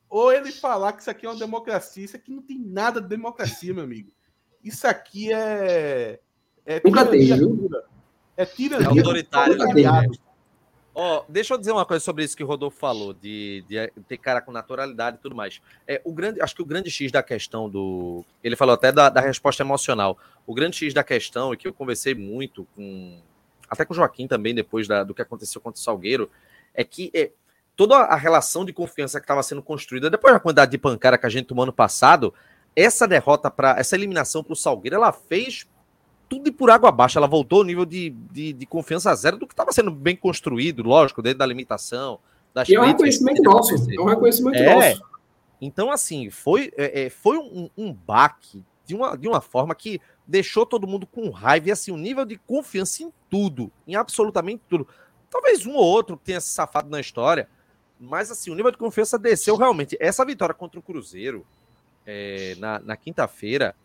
[0.10, 2.06] Ou ele falar que isso aqui é uma democracia.
[2.06, 4.11] Isso aqui não tem nada de democracia, meu amigo.
[4.64, 6.20] Isso aqui é.
[6.66, 7.70] é Nunca tem, viu?
[8.40, 8.88] É tirania.
[8.88, 9.57] É autoritário.
[9.57, 10.07] Né?
[10.95, 14.18] Ó, deixa eu dizer uma coisa sobre isso que o Rodolfo falou, de, de ter
[14.18, 15.61] cara com naturalidade e tudo mais.
[15.86, 18.24] É, o grande, acho que o grande X da questão do.
[18.41, 20.18] Ele falou até da, da resposta emocional.
[20.48, 23.20] O grande X da questão, e que eu conversei muito com.
[23.70, 26.32] Até com o Joaquim também, depois da, do que aconteceu contra o Salgueiro,
[26.74, 27.32] é que é,
[27.76, 31.26] toda a relação de confiança que estava sendo construída, depois da quantidade de pancada que
[31.26, 32.34] a gente tomou ano passado,
[32.74, 35.68] essa derrota para essa eliminação para o Salgueiro, ela fez
[36.30, 37.18] tudo e por água abaixo.
[37.18, 40.84] Ela voltou ao nível de, de, de confiança zero do que estava sendo bem construído,
[40.84, 42.19] lógico, dentro da limitação.
[42.53, 43.73] Das e é um reconhecimento nosso.
[43.73, 45.03] É um reconhecimento é, nosso.
[45.60, 49.99] Então, assim, foi, é, é, foi um, um baque de uma, de uma forma que
[50.26, 54.61] deixou todo mundo com raiva e assim, um nível de confiança em tudo, em absolutamente
[54.69, 54.88] tudo.
[55.30, 57.47] Talvez um ou outro tenha se safado na história,
[57.99, 59.97] mas assim, o nível de confiança desceu realmente.
[59.99, 61.45] Essa vitória contra o Cruzeiro
[62.06, 63.76] é, na, na quinta-feira,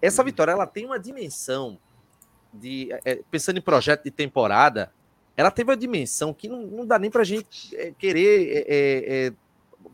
[0.00, 1.78] essa vitória ela tem uma dimensão
[2.52, 4.92] de é, pensando em projeto de temporada,
[5.36, 8.58] ela teve uma dimensão que não, não dá nem para a gente é, querer é,
[8.58, 9.32] é, é,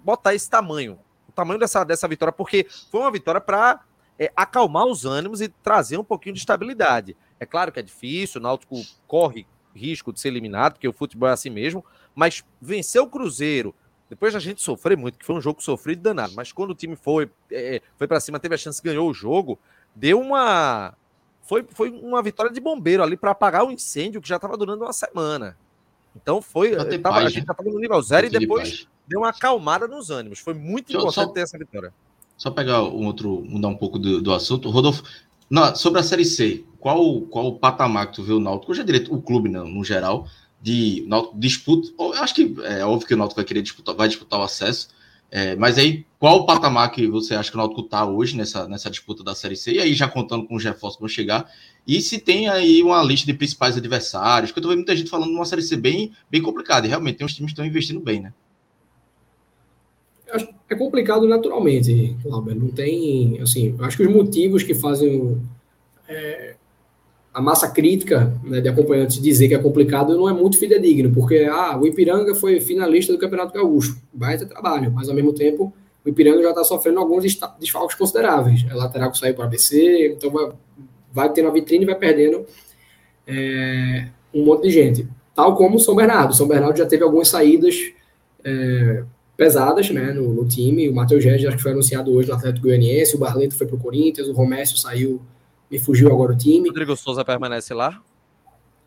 [0.04, 0.98] botar esse tamanho,
[1.28, 3.80] o tamanho dessa, dessa vitória, porque foi uma vitória para
[4.18, 7.16] é, acalmar os ânimos e trazer um pouquinho de estabilidade.
[7.38, 8.76] É claro que é difícil, o Náutico
[9.06, 11.84] corre risco de ser eliminado, porque o futebol é assim mesmo,
[12.14, 13.74] mas vencer o Cruzeiro,
[14.10, 16.96] depois da gente sofrer muito, que foi um jogo sofrido danado, mas quando o time
[16.96, 19.58] foi, é, foi para cima, teve a chance, ganhou o jogo,
[19.94, 20.94] deu uma.
[21.42, 24.84] Foi, foi uma vitória de bombeiro ali para apagar o incêndio que já estava durando
[24.84, 25.56] uma semana.
[26.14, 26.76] Então foi.
[26.76, 30.38] Tava, paz, a gente estava no nível zero e depois deu uma acalmada nos ânimos.
[30.38, 31.92] Foi muito importante só, ter essa vitória.
[32.36, 34.70] Só pegar um outro, mudar um pouco do, do assunto.
[34.70, 35.02] Rodolfo,
[35.50, 38.84] na, sobre a Série C, qual, qual o patamar que tu vê o Náutico, já
[38.84, 40.28] direito, o clube não, no geral,
[40.62, 41.88] de Náutico disputa.
[41.98, 44.88] Eu acho que é óbvio que o Náutico vai querer disputar, vai disputar o acesso,
[45.31, 48.66] é, mas aí, qual o patamar que você acha que o Náutico está hoje nessa,
[48.66, 49.73] nessa disputa da Série C?
[49.73, 51.48] E aí, já contando com os reforços que vão chegar.
[51.86, 55.09] E se tem aí uma lista de principais adversários, que eu tô vendo muita gente
[55.09, 56.86] falando de uma Série C bem, bem complicada.
[56.86, 58.32] E realmente, tem uns times que estão investindo bem, né?
[60.69, 62.55] É complicado naturalmente, Cláudio.
[62.55, 65.40] Não tem, assim, acho que os motivos que fazem
[66.09, 66.57] é,
[67.32, 71.48] a massa crítica né, de acompanhantes dizer que é complicado não é muito fidedigno, porque
[71.51, 75.73] ah, o Ipiranga foi finalista do Campeonato Gaúcho, vai ter trabalho, mas ao mesmo tempo
[76.05, 77.24] o Ipiranga já está sofrendo alguns
[77.59, 78.65] desfalques consideráveis.
[78.69, 80.51] É lateral que saiu para ABC, então vai,
[81.12, 82.47] vai tendo a vitrine e vai perdendo
[83.27, 85.09] é, um monte de gente.
[85.35, 86.31] Tal como o São Bernardo.
[86.31, 87.77] O São Bernardo já teve algumas saídas
[88.43, 89.05] é,
[89.36, 90.89] pesadas né, no, no, time.
[90.89, 93.77] O Matheus Regis, acho que foi anunciado hoje no Atlético Goianiense, o Barleto foi para
[93.77, 95.20] o Corinthians, o Romércio saiu
[95.70, 96.68] me fugiu agora o time.
[96.68, 98.02] Rodrigo Souza permanece lá?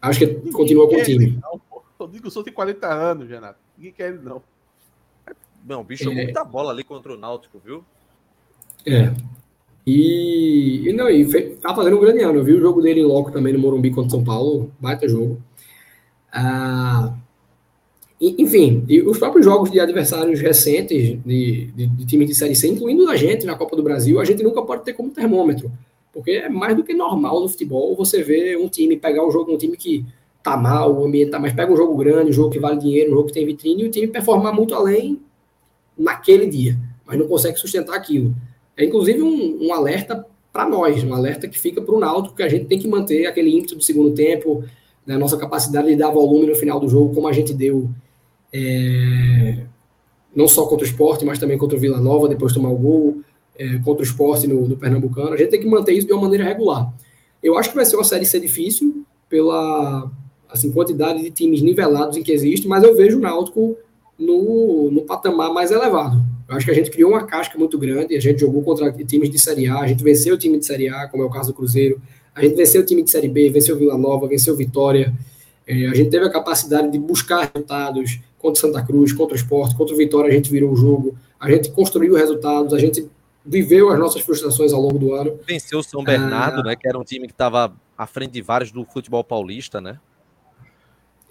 [0.01, 1.39] Acho que continua com o time.
[1.41, 1.61] Não,
[1.97, 3.60] Rodrigo Souza tem 40 anos, Renato.
[3.77, 4.41] Ninguém quer ele, não.
[5.65, 6.26] Não, o bicho jogou é...
[6.26, 7.84] muita bola ali contra o Náutico, viu?
[8.85, 9.14] É.
[9.85, 12.39] E, e não, e fez, tá fazendo um grande ano.
[12.39, 14.72] Eu vi o jogo dele em loco também no Morumbi contra São Paulo.
[14.80, 15.41] Baita jogo.
[16.31, 17.14] Ah,
[18.19, 22.68] enfim, e os próprios jogos de adversários recentes de, de, de time de Série C,
[22.68, 25.72] incluindo a gente na Copa do Brasil, a gente nunca pode ter como termômetro.
[26.14, 29.52] Porque é mais do que normal no futebol você ver um time pegar um jogo,
[29.52, 30.06] um time que
[30.44, 33.11] tá mal, o ambiente tá, mas pega um jogo grande, um jogo que vale dinheiro,
[33.11, 35.22] um jogo que tem vitrine, e o time performar muito além
[35.98, 38.35] naquele dia, mas não consegue sustentar aquilo.
[38.76, 42.44] É inclusive um, um alerta para nós, um alerta que fica para o Náutico, que
[42.44, 44.64] a gente tem que manter aquele ímpeto do segundo tempo,
[45.06, 47.90] né, nossa capacidade de dar volume no final do jogo, como a gente deu
[48.52, 49.64] é,
[50.35, 52.77] não só contra o esporte, mas também contra o Vila Nova, depois de tomar o
[52.77, 53.22] gol
[53.57, 55.34] é, contra o esporte no, no, Pernambucano.
[55.34, 56.93] A gente tem que manter isso de uma maneira regular.
[57.41, 60.09] Eu acho que vai ser uma série C difícil pela
[60.49, 63.75] assim, quantidade de times nivelados em que existe, mas eu vejo o Náutico
[64.17, 66.23] no, no patamar mais elevado.
[66.47, 69.30] Eu acho que a gente criou uma casca muito grande, a gente jogou contra times
[69.30, 71.51] de Série A, a gente venceu o time de Série A, como é o caso
[71.51, 71.99] do Cruzeiro,
[72.35, 75.13] a gente venceu o time de Série B, venceu Vila Nova, venceu Vitória,
[75.65, 79.75] é, a gente teve a capacidade de buscar resultados contra Santa Cruz, contra o Esporte,
[79.75, 83.07] contra o Vitória, a gente virou o jogo, a gente construiu resultados, a gente
[83.45, 85.40] viveu as nossas frustrações ao longo do ano.
[85.45, 86.76] Venceu o São Bernardo, ah, né?
[86.76, 89.99] Que era um time que estava à frente de vários do futebol paulista, né?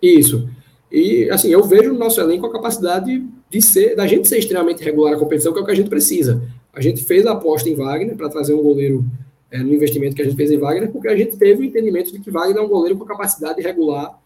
[0.00, 0.48] Isso.
[0.90, 4.84] E assim, eu vejo o nosso elenco a capacidade de ser, da gente ser extremamente
[4.84, 6.42] regular na competição, que é o que a gente precisa.
[6.72, 9.04] A gente fez a aposta em Wagner para trazer um goleiro
[9.50, 12.12] é, no investimento que a gente fez em Wagner, porque a gente teve o entendimento
[12.12, 14.18] de que Wagner é um goleiro com capacidade regular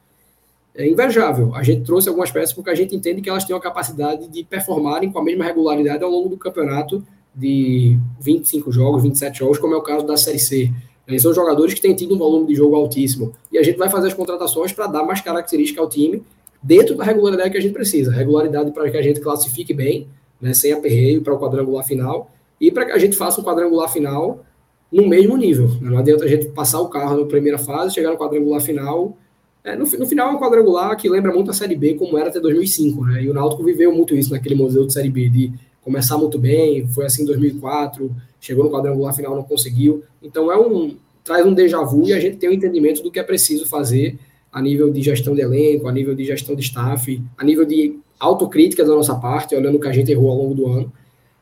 [0.74, 1.54] é, invejável.
[1.54, 4.44] A gente trouxe algumas peças porque a gente entende que elas têm a capacidade de
[4.44, 7.04] performarem com a mesma regularidade ao longo do campeonato
[7.36, 10.72] de 25 jogos, 27 jogos, como é o caso da Série C.
[11.06, 13.32] Eles são jogadores que têm tido um volume de jogo altíssimo.
[13.52, 16.22] E a gente vai fazer as contratações para dar mais característica ao time
[16.62, 18.10] dentro da regularidade que a gente precisa.
[18.10, 20.08] Regularidade para que a gente classifique bem,
[20.40, 22.30] né, sem aperreio, para o quadrangular final,
[22.60, 24.44] e para que a gente faça um quadrangular final
[24.90, 25.70] no mesmo nível.
[25.80, 29.16] Não adianta a gente passar o carro na primeira fase, chegar no quadrangular final
[29.62, 32.28] É, no, no, final é um quadrangular que lembra muito a Série B como era
[32.28, 33.24] até 2005, né?
[33.24, 35.52] E o Náutico viveu muito isso naquele museu de Série B, de
[35.86, 40.02] começar muito bem, foi assim em 2004, chegou no quadrangular final, não conseguiu.
[40.20, 43.20] Então é um traz um déjà vu e a gente tem um entendimento do que
[43.20, 44.18] é preciso fazer
[44.52, 48.00] a nível de gestão de elenco, a nível de gestão de staff, a nível de
[48.18, 50.92] autocrítica da nossa parte, olhando o que a gente errou ao longo do ano.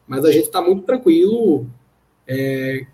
[0.07, 1.67] Mas a gente está muito tranquilo
[2.27, 2.85] é,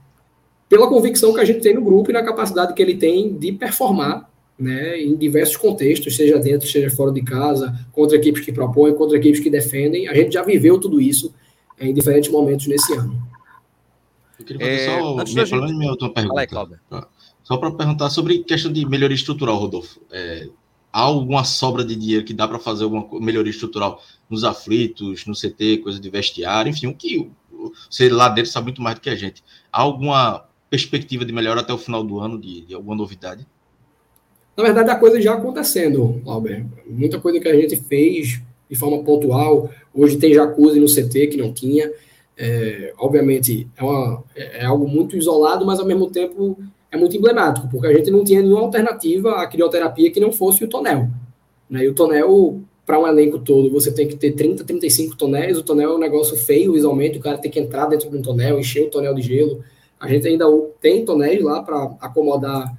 [0.69, 3.51] pela convicção que a gente tem no grupo e na capacidade que ele tem de
[3.51, 8.95] performar né, em diversos contextos, seja dentro, seja fora de casa, contra equipes que propõem,
[8.95, 10.07] contra equipes que defendem.
[10.07, 11.35] A gente já viveu tudo isso
[11.81, 13.21] em diferentes momentos nesse ano.
[14.39, 15.75] Eu queria fazer é, só minha, gente...
[15.75, 16.41] minha última pergunta.
[16.41, 17.03] Aí,
[17.43, 20.01] só para perguntar sobre questão de melhoria estrutural, Rodolfo.
[20.11, 20.49] É,
[20.93, 25.35] há alguma sobra de dinheiro que dá para fazer alguma melhoria estrutural nos aflitos, no
[25.35, 27.31] CT, coisa de vestiário, enfim, o que
[27.89, 29.43] você lá dentro sabe muito mais do que a gente.
[29.73, 33.47] Há alguma perspectiva de melhora até o final do ano, de, de alguma novidade?
[34.57, 36.67] Na verdade, a coisa já acontecendo, Albert.
[36.87, 38.41] Muita coisa que a gente fez
[38.71, 39.69] de forma pontual.
[39.93, 41.91] Hoje tem jacuzzi no CT que não tinha.
[42.39, 46.57] É, obviamente, é, uma, é, algo muito isolado, mas ao mesmo tempo
[46.91, 50.65] é muito emblemático, porque a gente não tinha nenhuma alternativa à crioterapia que não fosse
[50.65, 51.09] o tonel.
[51.69, 51.85] Né?
[51.85, 55.59] E o tonel, para um elenco todo, você tem que ter 30, 35 tonéis.
[55.59, 58.23] O tonel é um negócio feio visualmente, o cara tem que entrar dentro de um
[58.23, 59.63] tonel, encher o tonel de gelo.
[59.99, 60.47] A gente ainda
[60.81, 62.75] tem tonéis lá para acomodar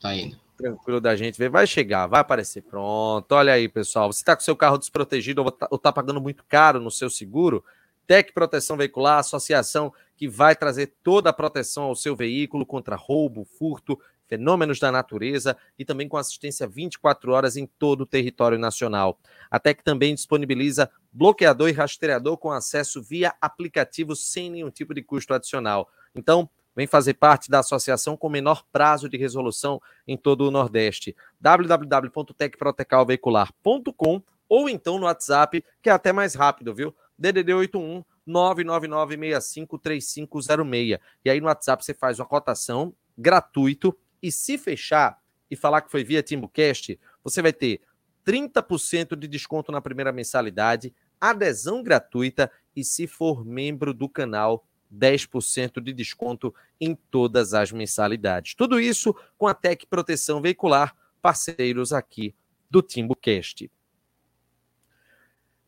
[0.00, 0.38] tá indo.
[0.56, 1.50] tranquilo da gente ver.
[1.50, 2.62] Vai chegar, vai aparecer.
[2.62, 4.12] Pronto, olha aí, pessoal.
[4.12, 7.62] Você está com seu carro desprotegido ou está tá pagando muito caro no seu seguro?
[8.06, 13.44] Tec Proteção Veicular, associação que vai trazer toda a proteção ao seu veículo contra roubo,
[13.44, 19.18] furto, fenômenos da natureza e também com assistência 24 horas em todo o território nacional.
[19.50, 25.02] A Tec também disponibiliza bloqueador e rastreador com acesso via aplicativo sem nenhum tipo de
[25.02, 25.88] custo adicional.
[26.14, 31.16] Então, vem fazer parte da associação com menor prazo de resolução em todo o Nordeste.
[31.40, 36.94] www.tecprotecalveicular.com ou então no WhatsApp, que é até mais rápido, viu?
[37.18, 40.98] DDD 81 999653506.
[41.24, 45.18] E aí no WhatsApp você faz uma cotação gratuito e se fechar
[45.50, 47.80] e falar que foi via TimbuCast, você vai ter
[48.26, 55.80] 30% de desconto na primeira mensalidade, adesão gratuita e se for membro do canal, 10%
[55.80, 58.54] de desconto em todas as mensalidades.
[58.54, 62.34] Tudo isso com a Tec Proteção Veicular, parceiros aqui
[62.70, 63.70] do TimbuCast.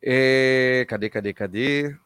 [0.02, 1.96] É, cadê, cadê, cadê?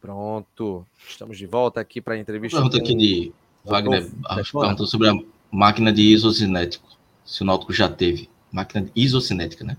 [0.00, 0.86] Pronto.
[1.08, 2.56] Estamos de volta aqui para a entrevista.
[2.56, 3.32] Pergunta aqui de
[3.64, 4.08] Wagner.
[4.52, 5.14] Perguntou sobre a
[5.50, 6.88] máquina de isocinético.
[7.24, 8.28] Se o Náutico já teve.
[8.52, 9.76] Máquina isocinética, né?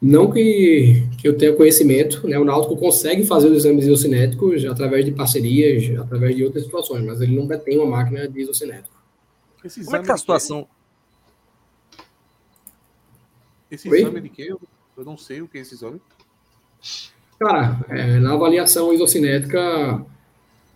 [0.00, 2.38] Não que, que eu tenha conhecimento, né?
[2.38, 7.20] O Náutico consegue fazer os exames isocinéticos através de parcerias, através de outras situações, mas
[7.20, 8.94] ele nunca tem uma máquina de isocinético.
[9.84, 10.68] Como é que tá a situação?
[13.70, 14.00] Esse Oi?
[14.02, 14.54] exame de quê?
[14.96, 16.00] Eu não sei o que é esse exame.
[17.38, 20.04] Cara, é, na avaliação isocinética,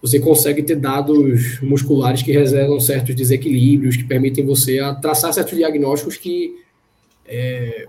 [0.02, 6.16] você consegue ter dados musculares que revelam certos desequilíbrios, que permitem você traçar certos diagnósticos
[6.16, 6.56] que,
[7.26, 7.86] é,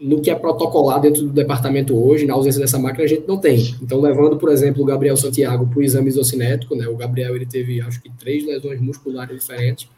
[0.00, 3.38] no que é protocolar dentro do departamento hoje, na ausência dessa máquina, a gente não
[3.38, 3.76] tem.
[3.80, 7.46] Então, levando, por exemplo, o Gabriel Santiago para o exame isocinético, né, o Gabriel ele
[7.46, 9.88] teve, acho que, três lesões musculares diferentes,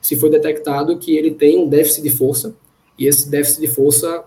[0.00, 2.54] se foi detectado que ele tem um déficit de força,
[2.98, 4.24] e esse déficit de força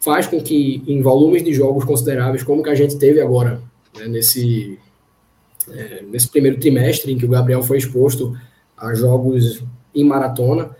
[0.00, 3.60] faz com que, em volumes de jogos consideráveis, como que a gente teve agora,
[3.96, 4.78] né, nesse
[5.70, 8.36] é, nesse primeiro trimestre em que o Gabriel foi exposto
[8.76, 9.62] a jogos
[9.94, 10.70] em maratona,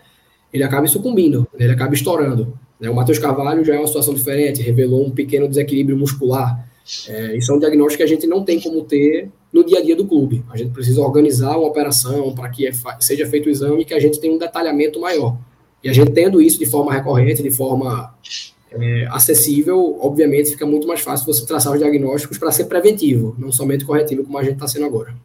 [0.53, 1.65] ele acaba sucumbindo, né?
[1.65, 2.57] ele acaba estourando.
[2.79, 2.89] Né?
[2.89, 6.65] O Matheus Carvalho já é uma situação diferente, revelou um pequeno desequilíbrio muscular.
[7.09, 9.81] É, isso é um diagnóstico que a gente não tem como ter no dia a
[9.81, 10.43] dia do clube.
[10.49, 12.69] A gente precisa organizar uma operação para que
[12.99, 15.37] seja feito o exame e que a gente tenha um detalhamento maior.
[15.83, 18.13] E a gente tendo isso de forma recorrente, de forma
[18.71, 23.51] é, acessível, obviamente fica muito mais fácil você traçar os diagnósticos para ser preventivo, não
[23.51, 25.15] somente corretivo, como a gente está sendo agora.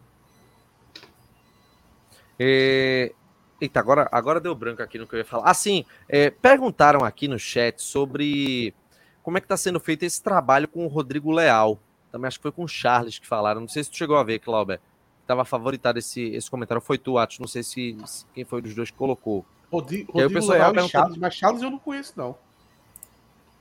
[2.38, 3.12] É...
[3.60, 5.48] Eita, agora, agora deu branco aqui no que eu ia falar.
[5.48, 8.74] Assim, é, perguntaram aqui no chat sobre
[9.22, 11.78] como é que está sendo feito esse trabalho com o Rodrigo Leal.
[12.10, 13.60] Também acho que foi com o Charles que falaram.
[13.60, 14.80] Não sei se tu chegou a ver, Clauber.
[15.20, 16.82] Estava favoritado esse, esse comentário.
[16.82, 17.38] Foi tu, Atos.
[17.38, 19.46] Não sei se, se quem foi dos dois que colocou.
[19.70, 22.36] Rodrigo, Rodrigo Leal e Charles, mas Charles eu não conheço, não.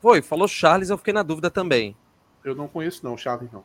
[0.02, 1.96] Foi, falou Charles, eu fiquei na dúvida também.
[2.44, 3.64] Eu não conheço não, Charles não.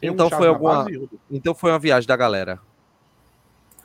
[0.00, 0.86] Tem então um foi alguma
[1.30, 2.60] Então foi uma viagem da galera.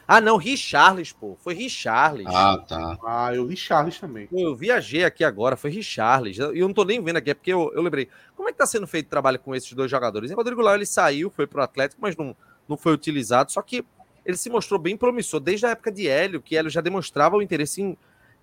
[0.07, 1.37] Ah, não, Richarles, pô.
[1.41, 2.27] Foi Richarles.
[2.27, 2.97] Ah, tá.
[3.05, 4.27] Ah, eu li Charles também.
[4.31, 6.37] Eu viajei aqui agora, foi Richarles.
[6.37, 8.09] E eu não tô nem vendo aqui, é porque eu, eu lembrei.
[8.35, 10.29] Como é que tá sendo feito o trabalho com esses dois jogadores?
[10.31, 12.35] O Rodrigo Lau, ele saiu, foi pro Atlético, mas não,
[12.67, 13.51] não foi utilizado.
[13.51, 13.85] Só que
[14.25, 17.41] ele se mostrou bem promissor desde a época de Hélio, que Hélio já demonstrava o
[17.41, 17.97] interesse em,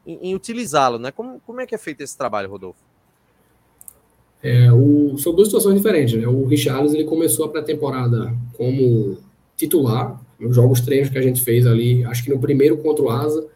[0.06, 1.10] em, em utilizá-lo, né?
[1.10, 2.89] Como, como é que é feito esse trabalho, Rodolfo?
[4.42, 6.14] É, o, são duas situações diferentes.
[6.14, 6.26] Né?
[6.26, 9.18] O Richarlison ele começou a pré-temporada como
[9.56, 13.10] titular, nos jogos treinos que a gente fez ali, acho que no primeiro contra o
[13.10, 13.46] Asa,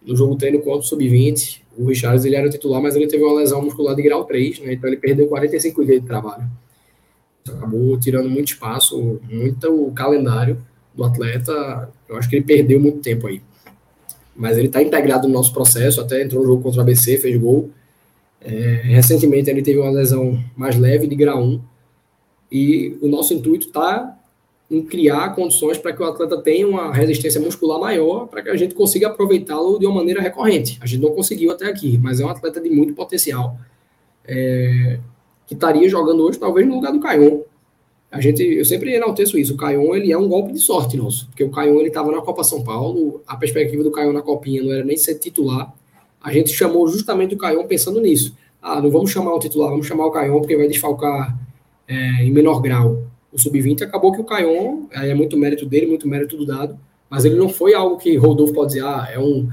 [0.00, 3.38] no jogo treino contra o Sub-20, o Richarlison ele era titular, mas ele teve uma
[3.38, 4.74] lesão muscular de grau 3, né?
[4.74, 6.48] então ele perdeu 45 dias de trabalho.
[7.42, 10.58] Então, acabou tirando muito espaço, muito o calendário
[10.94, 13.42] do atleta, eu acho que ele perdeu muito tempo aí.
[14.36, 17.36] Mas ele está integrado no nosso processo, até entrou no jogo contra o ABC, fez
[17.36, 17.70] gol,
[18.40, 18.50] é,
[18.84, 21.60] recentemente ele teve uma lesão mais leve de grau 1
[22.50, 24.16] e o nosso intuito está
[24.70, 28.56] em criar condições para que o atleta tenha uma resistência muscular maior para que a
[28.56, 30.78] gente consiga aproveitá-lo de uma maneira recorrente.
[30.80, 33.58] A gente não conseguiu até aqui, mas é um atleta de muito potencial
[34.24, 34.98] é,
[35.46, 37.40] que estaria jogando hoje talvez no lugar do Caion.
[38.10, 39.54] A gente, eu sempre enalteço isso.
[39.54, 42.20] O Caion ele é um golpe de sorte nosso, porque o Caion ele estava na
[42.20, 43.22] Copa São Paulo.
[43.26, 45.72] A perspectiva do Caion na Copinha não era nem ser titular
[46.22, 48.36] a gente chamou justamente o Caion pensando nisso.
[48.60, 51.38] Ah, não vamos chamar o titular, vamos chamar o Caion porque vai desfalcar
[51.88, 53.82] é, em menor grau o sub-20.
[53.82, 56.78] Acabou que o Caion, é muito mérito dele, muito mérito do dado,
[57.08, 59.48] mas ele não foi algo que Rodolfo pode dizer, ah, é um,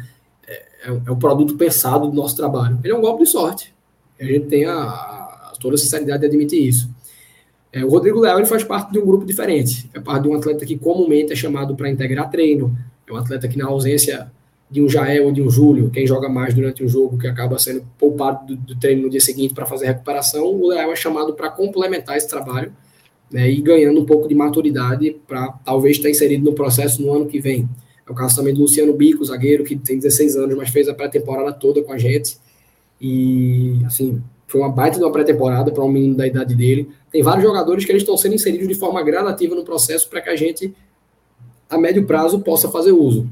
[0.48, 0.65] é,
[1.06, 2.80] é um produto pensado do nosso trabalho.
[2.84, 3.73] Ele é um golpe de sorte.
[4.19, 6.89] A gente tem a, a toda a sinceridade de admitir isso.
[7.72, 9.89] É, o Rodrigo Leal ele faz parte de um grupo diferente.
[9.94, 12.77] É parte de um atleta que comumente é chamado para integrar treino.
[13.06, 14.31] É um atleta que, na ausência
[14.69, 17.57] de um Jael ou de um Júlio, quem joga mais durante o jogo, que acaba
[17.57, 21.34] sendo poupado do, do treino no dia seguinte para fazer recuperação, o Leal é chamado
[21.34, 22.73] para complementar esse trabalho
[23.31, 27.27] né, e ganhando um pouco de maturidade para talvez estar inserido no processo no ano
[27.27, 27.68] que vem.
[28.06, 30.94] É o caso também do Luciano Bico, zagueiro, que tem 16 anos, mas fez a
[30.94, 32.38] pré-temporada toda com a gente.
[32.99, 36.89] E, assim, foi uma baita de uma pré-temporada para um menino da idade dele.
[37.11, 40.30] Tem vários jogadores que eles estão sendo inseridos de forma gradativa no processo para que
[40.30, 40.73] a gente,
[41.69, 43.27] a médio prazo, possa fazer uso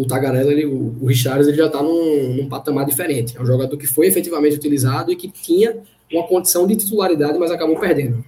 [0.00, 3.36] o Tagarela, ele, o, Richards, ele já está num, num, patamar diferente.
[3.36, 5.82] É um jogador que foi efetivamente utilizado e que tinha
[6.12, 8.24] uma condição de titularidade, mas acabou perdendo.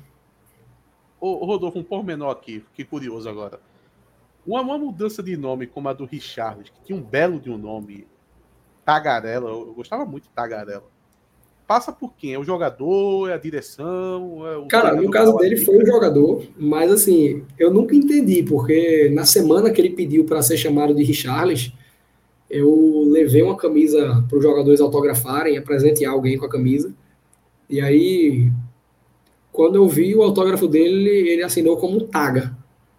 [1.20, 3.58] Ô, Rodolfo, um pormenor aqui, fiquei curioso agora.
[4.46, 7.56] Uma, uma, mudança de nome como a do Richards, que tinha um belo de um
[7.56, 8.06] nome,
[8.84, 10.93] Tagarela, eu, eu gostava muito de Tagarela
[11.66, 12.34] passa por quem?
[12.34, 13.28] É o jogador?
[13.30, 14.42] É a direção?
[14.46, 19.24] É Cara, no caso dele foi o jogador, mas assim, eu nunca entendi, porque na
[19.24, 21.72] semana que ele pediu para ser chamado de Richarles,
[22.50, 26.94] eu levei uma camisa para os jogadores autografarem, apresentear alguém com a camisa,
[27.68, 28.50] e aí,
[29.50, 32.56] quando eu vi o autógrafo dele, ele assinou como Taga.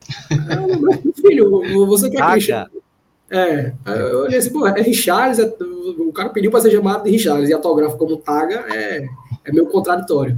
[1.05, 2.69] Eu, filho, você quer Taga.
[3.27, 5.53] Que é, eu olhei assim, pô, é Richards, é,
[5.99, 9.07] o cara pediu para ser chamado de Richards, e autógrafo como Taga é,
[9.43, 10.37] é meio contraditório.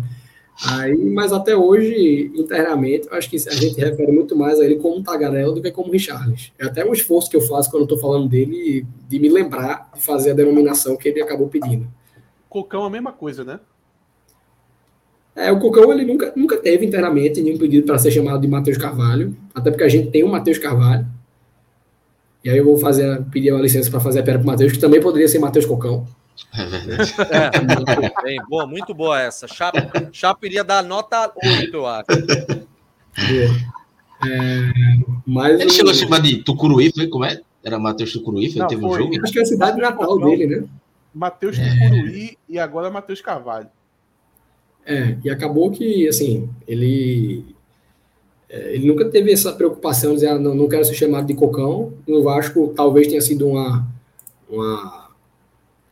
[0.65, 4.77] Aí, mas até hoje, internamente, eu acho que a gente refere muito mais a ele
[4.77, 6.51] como Tagarela do que como Richards.
[6.57, 9.91] É até um esforço que eu faço quando eu estou falando dele, de me lembrar
[9.93, 11.87] de fazer a denominação que ele acabou pedindo.
[12.49, 13.59] Cocão é a mesma coisa, né?
[15.35, 18.79] É, o Cocão ele nunca, nunca teve internamente nenhum pedido para ser chamado de Matheus
[18.79, 21.05] Carvalho, até porque a gente tem o Matheus Carvalho.
[22.47, 24.71] E aí eu vou fazer, pedir uma licença para fazer a pera para o Matheus,
[24.71, 26.07] que também poderia ser Matheus Cocão.
[26.57, 27.13] É verdade.
[27.29, 29.49] É, bem, boa, muito boa essa.
[29.49, 29.79] Chapa,
[30.13, 32.05] Chapa iria dar nota 8, eu acho.
[34.25, 34.71] É,
[35.25, 37.07] mas Ele o- chegou a chamar de Tucuruí, foi?
[37.07, 37.41] Como é?
[37.61, 38.61] Era Matheus Tucuruí, foi?
[38.61, 38.99] Não, teve um foi.
[39.03, 39.23] jogo?
[39.23, 40.63] acho que é a cidade natal dele, né?
[41.13, 43.67] Matheus Tucuruí e agora Matheus Carvalho.
[44.85, 47.56] É, e acabou que, assim, ele, é,
[48.49, 51.93] ele nunca teve essa preocupação de dizer, ah, não, não quero ser chamado de cocão.
[52.07, 53.85] No Vasco, talvez tenha sido uma,
[54.49, 55.09] uma,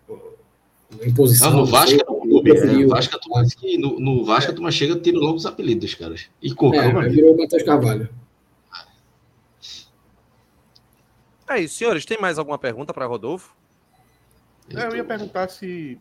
[0.10, 1.50] uma imposição.
[1.50, 2.50] Não, no não Vasco sei, era um clube.
[2.54, 2.60] Né?
[2.60, 2.88] preferiu.
[2.88, 5.96] No Vasco, a que no, no Vasco a turma chega tira logo os apelidos dos
[5.96, 6.30] caras.
[6.42, 8.10] E Cocão, É, virou Matheus Carvalho.
[11.48, 12.06] É isso, senhores.
[12.06, 13.54] Tem mais alguma pergunta para Rodolfo?
[14.74, 16.00] É, eu ia perguntar se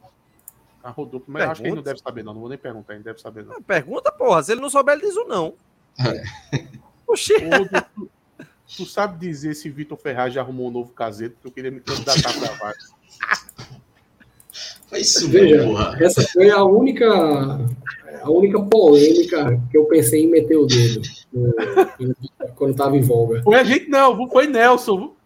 [0.82, 1.90] a Rodolfo, mas eu acho que ele não Pergunta.
[1.90, 2.32] deve saber, não.
[2.32, 3.60] Não vou nem perguntar, ele deve saber, não.
[3.60, 4.42] Pergunta, porra.
[4.42, 5.54] Se ele não souber, ele diz o não.
[5.98, 6.22] É.
[7.06, 8.08] Tu,
[8.76, 11.34] tu sabe dizer se Vitor Ferraz já arrumou um novo caseto?
[11.34, 12.78] Porque eu queria me candidatar pra vaga.
[14.88, 15.96] Foi isso Veja, mesmo, porra.
[16.00, 17.06] essa foi a única,
[18.22, 21.02] a única polêmica que eu pensei em meter o dedo
[21.32, 22.14] no-
[22.54, 23.42] quando estava em voga.
[23.42, 24.96] Foi a gente, não, foi Nelson.
[24.98, 25.16] viu?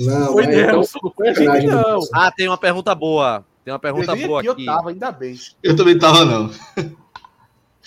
[0.00, 1.82] Não, Foi então- Nelson, não foi a gente, não.
[1.82, 2.10] Nelson.
[2.14, 3.44] Ah, tem uma pergunta boa.
[3.64, 4.62] Tem uma pergunta boa aqui aqui.
[4.62, 5.36] eu tava, ainda bem.
[5.62, 6.50] Eu também tava, não.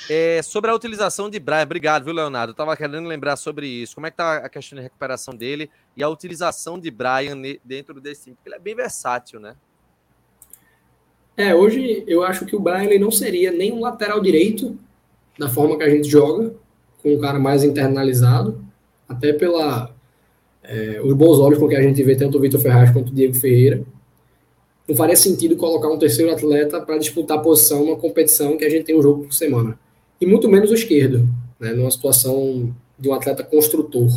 [0.10, 2.52] É, sobre a utilização de Brian, obrigado, viu, Leonardo?
[2.52, 3.96] Eu tava querendo lembrar sobre isso.
[3.96, 8.02] Como é que tá a questão de recuperação dele e a utilização de Brian dentro
[8.02, 8.36] desse time?
[8.36, 9.56] Porque ele é bem versátil, né?
[11.38, 14.78] É, hoje eu acho que o Brian ele não seria nem um lateral direito
[15.38, 16.54] da forma que a gente joga,
[17.02, 18.64] com um cara mais internalizado,
[19.08, 19.94] até pela
[20.64, 23.14] é, os bons olhos com que a gente vê tanto o Vitor Ferraz quanto o
[23.14, 23.84] Diego Ferreira.
[24.88, 28.70] Não faria sentido colocar um terceiro atleta para disputar a posição numa competição que a
[28.70, 29.78] gente tem um jogo por semana.
[30.20, 31.28] E muito menos o esquerdo,
[31.60, 34.10] né, numa situação de um atleta construtor.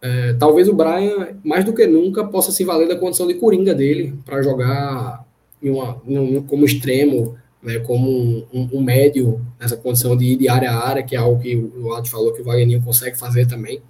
[0.00, 3.74] É, talvez o Brian, mais do que nunca, possa se valer da condição de coringa
[3.74, 5.26] dele para jogar
[5.60, 8.08] em uma, em como extremo, né, como
[8.52, 11.56] um, um- médio, nessa condição de ir de área a área, que é algo que
[11.56, 13.82] o Aldo falou que o Wagner consegue fazer também.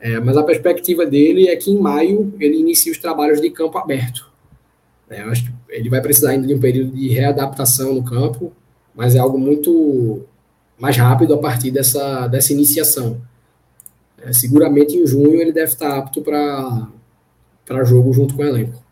[0.00, 3.78] É, mas a perspectiva dele é que em maio ele inicie os trabalhos de campo
[3.78, 4.28] aberto.
[5.08, 8.52] É, acho que ele vai precisar ainda de um período de readaptação no campo,
[8.94, 10.24] mas é algo muito
[10.78, 13.20] mais rápido a partir dessa, dessa iniciação.
[14.18, 18.82] É, seguramente em junho ele deve estar apto para jogo junto com o elenco.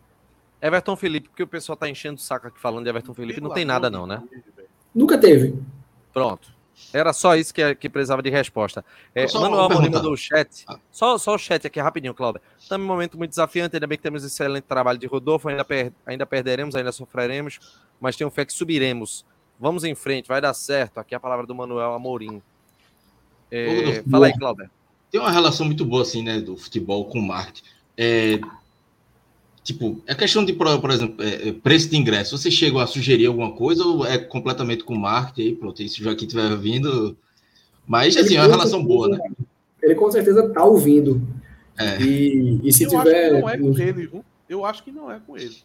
[0.60, 3.50] Everton Felipe, porque o pessoal tá enchendo o saco aqui falando de Everton Felipe, não
[3.52, 4.22] tem nada não, né?
[4.94, 5.54] Nunca teve.
[6.12, 6.56] Pronto.
[6.92, 8.84] Era só isso que, que precisava de resposta.
[9.14, 10.64] É, Manuel Amorim mandou o chat.
[10.66, 10.78] Ah.
[10.90, 12.40] Só, só o chat aqui rapidinho, Cláudio.
[12.58, 15.48] Estamos em um momento muito desafiante, ainda bem que temos esse excelente trabalho de Rodolfo,
[15.48, 17.58] ainda, per- ainda perderemos, ainda sofreremos,
[18.00, 19.24] mas tenho fé que subiremos.
[19.58, 20.98] Vamos em frente, vai dar certo.
[20.98, 22.40] Aqui é a palavra do Manuel Amorim.
[23.50, 24.38] É, fala aí.
[24.38, 24.70] Cláudio.
[25.10, 27.64] Tem uma relação muito boa, assim, né, do futebol com o marketing.
[27.96, 28.38] É,
[29.64, 32.36] tipo, é questão de, por, exemplo, é, é, preço de ingresso.
[32.36, 35.54] Você chegou a sugerir alguma coisa ou é completamente com marketing aí?
[35.56, 37.16] Pronto, e se o Joaquim estiver vindo.
[37.86, 39.18] Mas, assim, é uma relação boa, né?
[39.82, 41.22] Ele com certeza está ouvindo.
[41.78, 42.00] É.
[42.02, 43.00] E, e se eu tiver.
[43.00, 44.24] acho que não é com ele, viu?
[44.48, 45.56] Eu acho que não é com ele.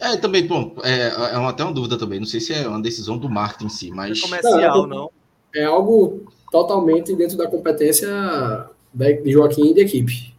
[0.00, 2.18] É, também, bom, é, é uma, até uma dúvida também.
[2.18, 4.20] Não sei se é uma decisão do marketing em si, mas.
[4.20, 5.10] Comercial, Não, não.
[5.54, 8.08] É algo totalmente dentro da competência
[8.92, 10.32] da, de Joaquim e da equipe.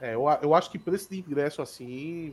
[0.00, 2.32] É, eu, a- eu acho que preço de ingresso assim.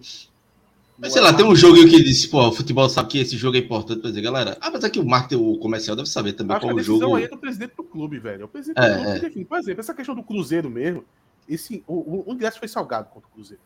[0.98, 3.36] Mas sei é lá, tem um jogo que disse, pô, o futebol sabe que esse
[3.36, 4.58] jogo é importante pra dizer, galera.
[4.62, 7.00] Ah, mas aqui o marketing, o comercial deve saber também Acho que qual o decisão
[7.00, 7.16] jogo.
[7.16, 8.44] aí é do presidente do clube, velho.
[8.44, 9.14] É o presidente É, do clube é.
[9.16, 9.46] que define.
[9.46, 11.04] Por exemplo, essa questão do Cruzeiro mesmo,
[11.50, 13.62] esse, o, o- o ingresso foi salgado contra o Cruzeiro.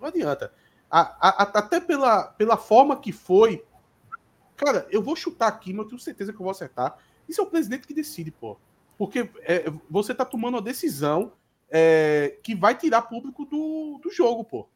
[0.00, 0.52] Não adianta.
[0.92, 3.64] A- a- até pela, pela forma que foi.
[4.56, 6.98] Cara, eu vou chutar aqui, mas eu tenho certeza que eu vou acertar.
[7.26, 8.58] Isso é o presidente que decide, pô.
[8.98, 11.32] Porque é, você tá tomando uma decisão
[11.70, 14.68] é, que vai tirar público do, do jogo, pô.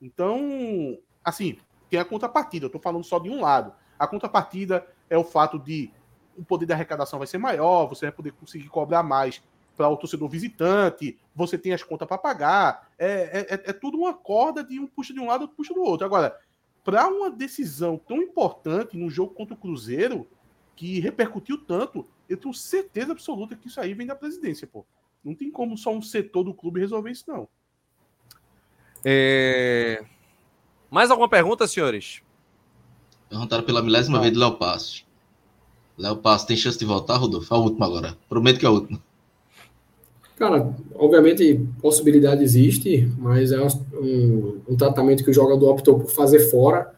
[0.00, 1.58] Então, assim,
[1.88, 2.66] tem a contrapartida.
[2.66, 3.72] Eu tô falando só de um lado.
[3.98, 5.90] A contrapartida é o fato de
[6.36, 9.42] o poder da arrecadação vai ser maior, você vai poder conseguir cobrar mais
[9.78, 12.90] para o torcedor visitante, você tem as contas para pagar.
[12.98, 15.80] É, é, é tudo uma corda de um puxa de um lado, outro puxa do
[15.80, 16.04] outro.
[16.04, 16.36] Agora,
[16.84, 20.26] para uma decisão tão importante num jogo contra o Cruzeiro,
[20.74, 24.84] que repercutiu tanto, eu tenho certeza absoluta que isso aí vem da presidência, pô.
[25.24, 27.48] Não tem como só um setor do clube resolver isso, não.
[29.04, 30.04] É,
[30.90, 32.20] Mais alguma pergunta, senhores?
[33.28, 34.22] Perguntaram pela milésima Não.
[34.22, 35.06] vez do Léo Passos.
[35.96, 37.54] Léo Passos tem chance de voltar, Rodolfo?
[37.54, 38.18] A última agora.
[38.28, 39.02] Prometo que é a última.
[40.38, 46.38] Cara, obviamente possibilidade existe, mas é um, um tratamento que o jogador optou por fazer
[46.50, 46.94] fora.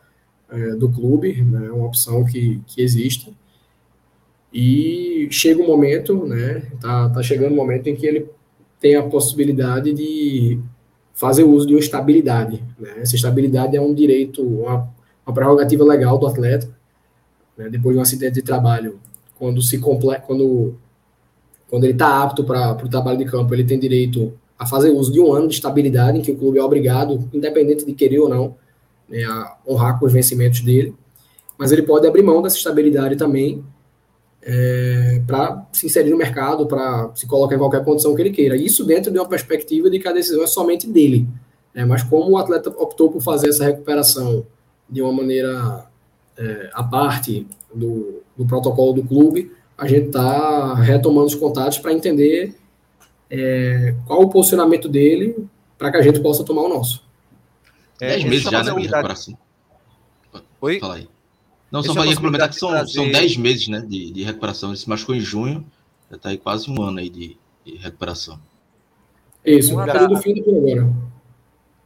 [0.51, 3.35] é, do clube, né, uma opção que, que existe.
[4.53, 8.29] E chega um momento, né, tá, tá chegando um momento em que ele
[8.81, 10.59] tem a possibilidade de
[11.15, 12.63] fazer uso de uma estabilidade.
[12.79, 12.95] Né?
[12.97, 14.89] Essa estabilidade é um direito, uma,
[15.25, 16.69] uma prerrogativa legal do atleta.
[17.57, 17.69] Né?
[17.69, 18.99] Depois de um acidente de trabalho,
[19.39, 20.75] quando se completa, quando
[21.71, 25.13] quando ele está apto para o trabalho de campo, ele tem direito a fazer uso
[25.13, 28.29] de um ano de estabilidade, em que o clube é obrigado, independente de querer ou
[28.29, 28.57] não,
[29.09, 30.93] né, a honrar com os vencimentos dele.
[31.57, 33.65] Mas ele pode abrir mão dessa estabilidade também
[34.43, 38.57] é, para se inserir no mercado, para se colocar em qualquer condição que ele queira.
[38.57, 41.29] Isso dentro de uma perspectiva de que a decisão é somente dele.
[41.73, 44.45] Né, mas como o atleta optou por fazer essa recuperação
[44.89, 45.87] de uma maneira
[46.37, 51.91] é, à parte do, do protocolo do clube, a gente está retomando os contatos para
[51.91, 52.55] entender
[53.31, 55.35] é, qual o posicionamento dele
[55.79, 57.03] para que a gente possa tomar o nosso.
[57.99, 59.39] É, dez meses já, né, de recuperação.
[60.61, 60.79] Oi?
[60.79, 61.09] Fala aí.
[61.73, 62.93] Não, só para complementar que são, trazer...
[62.93, 64.69] são dez meses né, de, de recuperação.
[64.69, 65.65] Ele se machucou em junho,
[66.11, 68.39] já está aí quase um ano aí de, de recuperação.
[69.43, 70.93] Isso, um período fim do agora.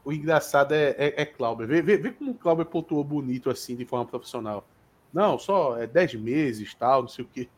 [0.05, 1.69] O engraçado é, é, é Cláudio.
[1.69, 4.67] Vê, vê, vê, como o Cláudio pontuou bonito assim, de forma profissional.
[5.13, 7.49] Não, só é 10 meses, tal, não sei o quê.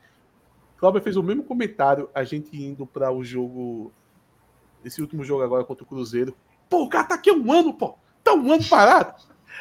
[0.76, 3.92] Cláudio fez o mesmo comentário, a gente indo para o jogo.
[4.84, 6.36] Esse último jogo agora contra o Cruzeiro.
[6.68, 7.96] Pô, o cara tá aqui um ano, pô.
[8.22, 9.14] Tá um ano parado.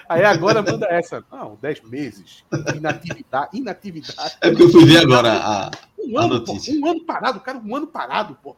[0.10, 1.24] Aí agora manda essa.
[1.32, 2.44] Não, 10 meses.
[2.76, 3.58] Inatividade.
[3.58, 4.38] Inatividade.
[4.42, 5.72] É porque eu fui ver agora a,
[6.06, 8.56] um ano, Pô, um ano parado, cara, um ano parado, pô.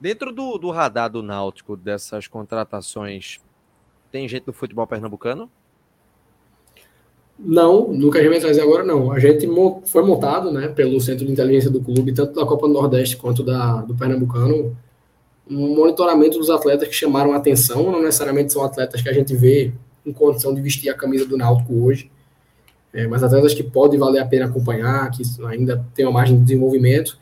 [0.00, 3.38] Dentro do, do radar do Náutico, dessas contratações,
[4.10, 5.50] tem gente do futebol pernambucano?
[7.42, 9.10] Não, que a gente vai trazer agora, não.
[9.10, 9.48] A gente
[9.86, 13.42] foi montado né, pelo Centro de Inteligência do clube, tanto da Copa do Nordeste quanto
[13.42, 14.76] da, do Pernambucano,
[15.50, 19.72] um monitoramento dos atletas que chamaram atenção, não necessariamente são atletas que a gente vê
[20.04, 22.10] em condição de vestir a camisa do Náutico hoje,
[22.92, 26.44] é, mas atletas que pode valer a pena acompanhar, que ainda tem uma margem de
[26.44, 27.18] desenvolvimento.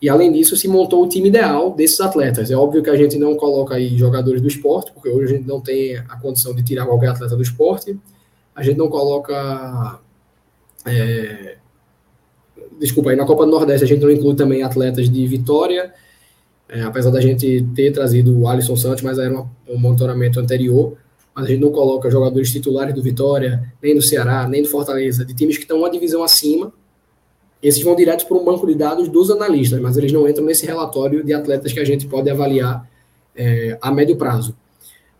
[0.00, 2.50] E além disso, se montou o time ideal desses atletas.
[2.50, 5.46] É óbvio que a gente não coloca aí jogadores do esporte, porque hoje a gente
[5.46, 7.96] não tem a condição de tirar qualquer atleta do esporte
[8.54, 10.00] a gente não coloca.
[10.86, 11.56] É,
[12.78, 15.92] desculpa, aí na Copa do Nordeste a gente não inclui também atletas de Vitória,
[16.68, 20.96] é, apesar da gente ter trazido o Alisson Santos, mas era um, um monitoramento anterior.
[21.34, 25.24] Mas a gente não coloca jogadores titulares do Vitória, nem do Ceará, nem do Fortaleza,
[25.24, 26.72] de times que estão uma divisão acima.
[27.60, 30.64] Esses vão direto para um banco de dados dos analistas, mas eles não entram nesse
[30.64, 32.88] relatório de atletas que a gente pode avaliar
[33.34, 34.54] é, a médio prazo.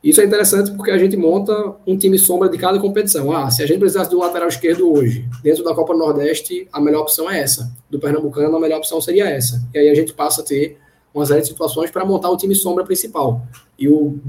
[0.04, 3.32] Isso é interessante porque a gente monta um time sombra de cada competição.
[3.32, 7.00] Ah, se a gente precisasse um lateral esquerdo hoje, dentro da Copa Nordeste, a melhor
[7.00, 7.74] opção é essa.
[7.88, 9.66] Do Pernambucano, a melhor opção seria essa.
[9.72, 10.76] E aí a gente passa a ter
[11.14, 13.46] uma série de situações para montar o time sombra principal.
[13.78, 14.20] E o,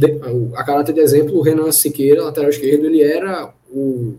[0.56, 4.14] a caráter de exemplo, o Renan Siqueira, lateral esquerdo, ele era o,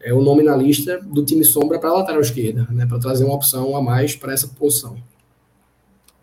[0.00, 3.24] é, o nome na lista do time sombra para a lateral esquerda, né, para trazer
[3.24, 4.96] uma opção a mais para essa posição.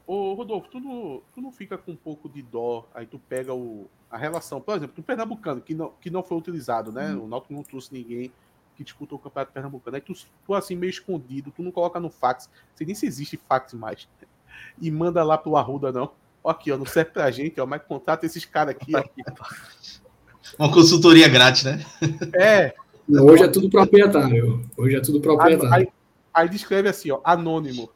[0.05, 3.53] Ô, Rodolfo, tu não, tu não fica com um pouco de dó, aí tu pega
[3.53, 7.13] o, a relação, por exemplo, do Pernambucano, que não, que não foi utilizado, né?
[7.13, 7.23] Hum.
[7.23, 8.31] O Náutico não trouxe ninguém
[8.75, 9.95] que disputou o Campeonato Pernambucano.
[9.95, 10.13] Aí tu,
[10.45, 14.09] tu, assim, meio escondido, tu não coloca no fax, sei nem se existe fax mais,
[14.81, 16.11] e manda lá pro Arruda, não.
[16.43, 19.03] Ó, aqui, ó, não serve pra gente, ó, mas contrata esses caras aqui, ó.
[20.59, 21.85] Uma consultoria grátis, né?
[22.35, 22.73] É.
[23.09, 24.65] Hoje é tudo proprietário.
[24.77, 25.73] Hoje é tudo proprietário.
[25.73, 25.87] Aí,
[26.33, 27.89] aí descreve assim, ó, anônimo.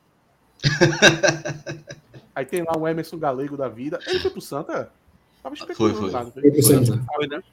[2.36, 4.00] Aí tem lá um Emerson Galego da vida.
[4.08, 4.92] Ele foi pro Santa?
[5.44, 6.00] Tava especulando.
[6.00, 6.32] Foi, foi.
[6.32, 7.06] Foi pro Santa.
[7.16, 7.44] Foi, né?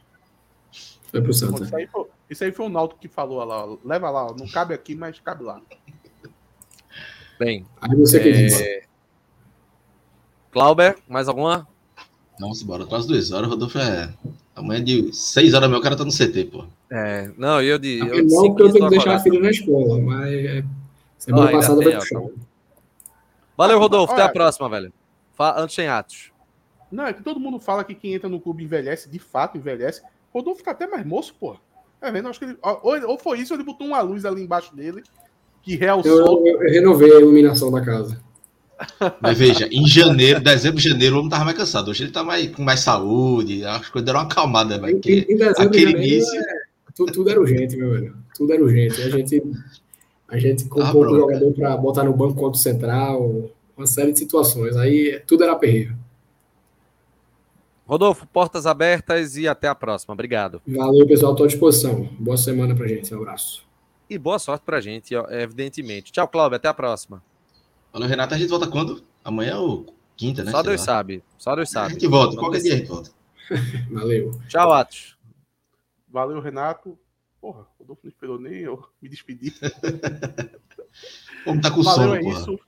[1.11, 1.65] Foi pro Santa.
[1.65, 3.67] Isso aí foi, isso aí foi o Naldo que falou lá.
[3.67, 5.61] Ó, leva lá, ó, não cabe aqui, mas cabe lá.
[7.39, 7.67] Bem.
[7.81, 8.85] Aí você é...
[10.51, 11.67] Clauber, mais alguma?
[12.39, 13.49] Nossa, bora quase duas horas.
[13.49, 14.13] Rodolfo é.
[14.55, 16.65] Amanhã de seis horas, meu cara tá no CT, pô.
[16.91, 17.99] É, não, eu de.
[17.99, 20.33] Eu, eu não, porque eu tenho que deixar a filha na escola, mas.
[20.33, 20.65] É,
[21.19, 22.35] semana ah, passada vai pro
[23.57, 24.13] Valeu, Rodolfo.
[24.13, 24.93] Até a próxima, velho.
[25.39, 26.33] Antes sem atos.
[26.91, 30.03] Não, é que todo mundo fala que quem entra no clube envelhece, de fato envelhece.
[30.33, 31.57] Rodolfo tá até mais moço, pô.
[32.01, 32.29] É vendo?
[32.29, 35.03] Acho que ele, ou, ou, foi isso, ou ele botou uma luz ali embaixo dele
[35.63, 36.47] que realçou.
[36.47, 38.21] Eu, eu, renovei a iluminação da casa.
[39.21, 41.91] Mas veja, em janeiro, dezembro, janeiro, o homem tava mais cansado.
[41.91, 45.01] Hoje ele tá mais, com mais saúde, as coisas deram uma acalmada, velho.
[45.05, 46.39] Em, em dezembro, aquele início.
[46.39, 46.55] É,
[46.95, 48.17] tudo, tudo, era urgente, meu velho.
[48.37, 49.01] Tudo era urgente.
[49.01, 49.43] A gente,
[50.29, 54.13] a gente comprou ah, um jogador para botar no banco contra o central, uma série
[54.13, 54.77] de situações.
[54.77, 55.97] Aí tudo era perreiro.
[57.87, 60.15] Rodolfo, portas abertas e até a próxima.
[60.15, 60.63] Obrigado.
[60.67, 61.33] Valeu, pessoal.
[61.33, 62.09] Estou à disposição.
[62.19, 63.15] Boa semana para gente.
[63.15, 63.63] Um abraço.
[64.09, 66.11] E boa sorte para gente, evidentemente.
[66.11, 66.57] Tchau, Cláudio.
[66.57, 67.23] Até a próxima.
[67.93, 68.35] Valeu, Renato.
[68.35, 69.03] A gente volta quando?
[69.23, 69.87] Amanhã ou
[70.17, 70.51] quinta, né?
[70.51, 70.87] Só Deus lá.
[70.87, 71.23] sabe.
[71.37, 71.89] Só Deus sabe.
[71.89, 72.37] A gente volta.
[72.37, 73.11] Qualquer dia a gente volta.
[73.93, 74.33] Valeu.
[74.49, 75.19] Tchau, Atos.
[76.09, 76.99] Valeu, Renato.
[77.45, 79.53] Porra, o Rodolfo não esperou nem eu me despedir.
[81.45, 82.41] Como tá com Valeu, sono, é porra.
[82.41, 82.59] isso.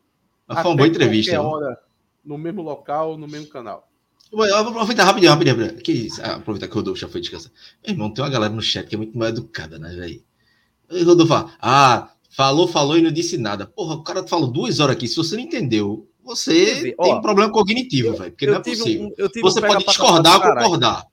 [0.46, 1.40] Mas foi uma boa entrevista.
[1.40, 1.78] hora,
[2.22, 3.90] no mesmo local, no mesmo canal.
[4.30, 5.82] Vou aproveitar rapidinho, rapidinho, rapidinho.
[5.82, 6.20] Que isso?
[6.22, 7.50] Ah, aproveitar que o Rodolfo já foi descansar.
[7.86, 10.22] Meu irmão, tem uma galera no chat que é muito mal educada, né, velho?
[10.90, 13.66] Aí o Rodolfo fala, ah, falou, falou e não disse nada.
[13.66, 15.08] Porra, o cara falou duas horas aqui.
[15.08, 18.30] Se você não entendeu, você Teve, tem ó, um problema cognitivo, velho.
[18.30, 19.06] Porque não é possível.
[19.06, 21.06] um- Você um pode discordar ou concordar.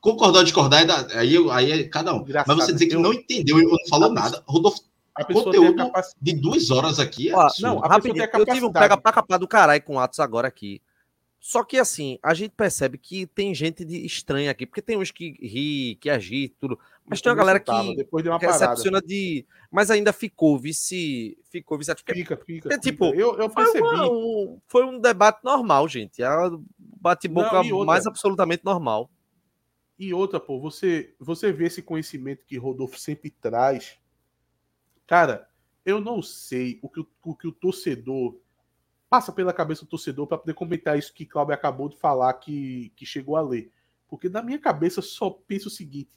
[0.00, 2.20] Concordar ou discordar, é aí, aí é cada um.
[2.22, 4.80] Engraçado, Mas você dizer que eu- não entendeu ou não falou nada, Rodolfo,
[5.14, 6.16] A Conteúdo- capacidade.
[6.22, 7.62] de duas horas aqui é Ó, absurdo.
[7.74, 9.96] não, a Rapidinho, pessoa tem a eu tive um pega pra capar do caralho com
[9.96, 10.80] o Atos agora aqui.
[11.42, 15.10] Só que assim, a gente percebe que tem gente de estranha aqui, porque tem uns
[15.10, 16.78] que ri, que agita, tudo.
[17.06, 18.58] Mas tem uma galera que Depois uma parada.
[18.58, 19.44] recepciona de.
[19.70, 21.36] Mas ainda ficou vice.
[21.50, 21.92] Ficou vice.
[21.96, 22.68] Fica, fica.
[22.68, 22.78] É fica.
[22.78, 23.80] tipo, eu, eu Foi, percebi.
[23.86, 26.22] uma- um, foi um debate normal, gente.
[26.22, 26.28] É
[26.78, 27.86] bate-boca e outra?
[27.86, 29.10] mais absolutamente normal.
[30.00, 33.98] E outra, pô, você, você vê esse conhecimento que Rodolfo sempre traz.
[35.06, 35.46] Cara,
[35.84, 38.34] eu não sei o que o, que o torcedor
[39.10, 42.90] passa pela cabeça do torcedor para poder comentar isso que Cláudio acabou de falar que,
[42.96, 43.70] que chegou a ler.
[44.08, 46.08] Porque na minha cabeça só penso o seguinte: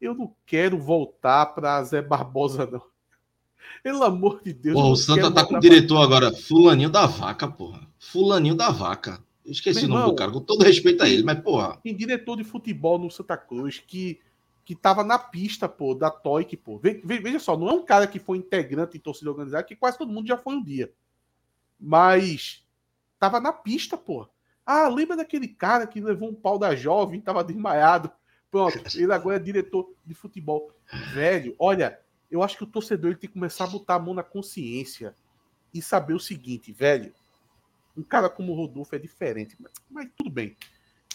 [0.00, 2.82] eu não quero voltar para Zé Barbosa, não.
[3.82, 4.74] Pelo amor de Deus.
[4.74, 7.90] Porra, não o Santa tá com o diretor agora, Fulaninho da Vaca, porra.
[7.98, 9.20] Fulaninho da Vaca.
[9.46, 11.76] Esqueci Meu o nome irmão, do cara, com todo respeito a ele, mas, porra.
[11.82, 14.20] tem diretor de futebol no Santa Cruz que,
[14.64, 16.78] que tava na pista, pô, da Toic, pô.
[16.78, 19.96] Ve- Veja só, não é um cara que foi integrante em torcida organizada, que quase
[19.98, 20.92] todo mundo já foi um dia.
[21.78, 22.64] Mas
[23.18, 24.28] tava na pista, pô.
[24.64, 28.10] Ah, lembra daquele cara que levou um pau da jovem, tava desmaiado.
[28.50, 30.72] Pronto, ele agora é diretor de futebol.
[31.14, 32.00] Velho, olha,
[32.30, 35.14] eu acho que o torcedor ele tem que começar a botar a mão na consciência
[35.72, 37.12] e saber o seguinte, velho.
[37.96, 40.56] Um cara como o Rodolfo é diferente, mas, mas tudo bem.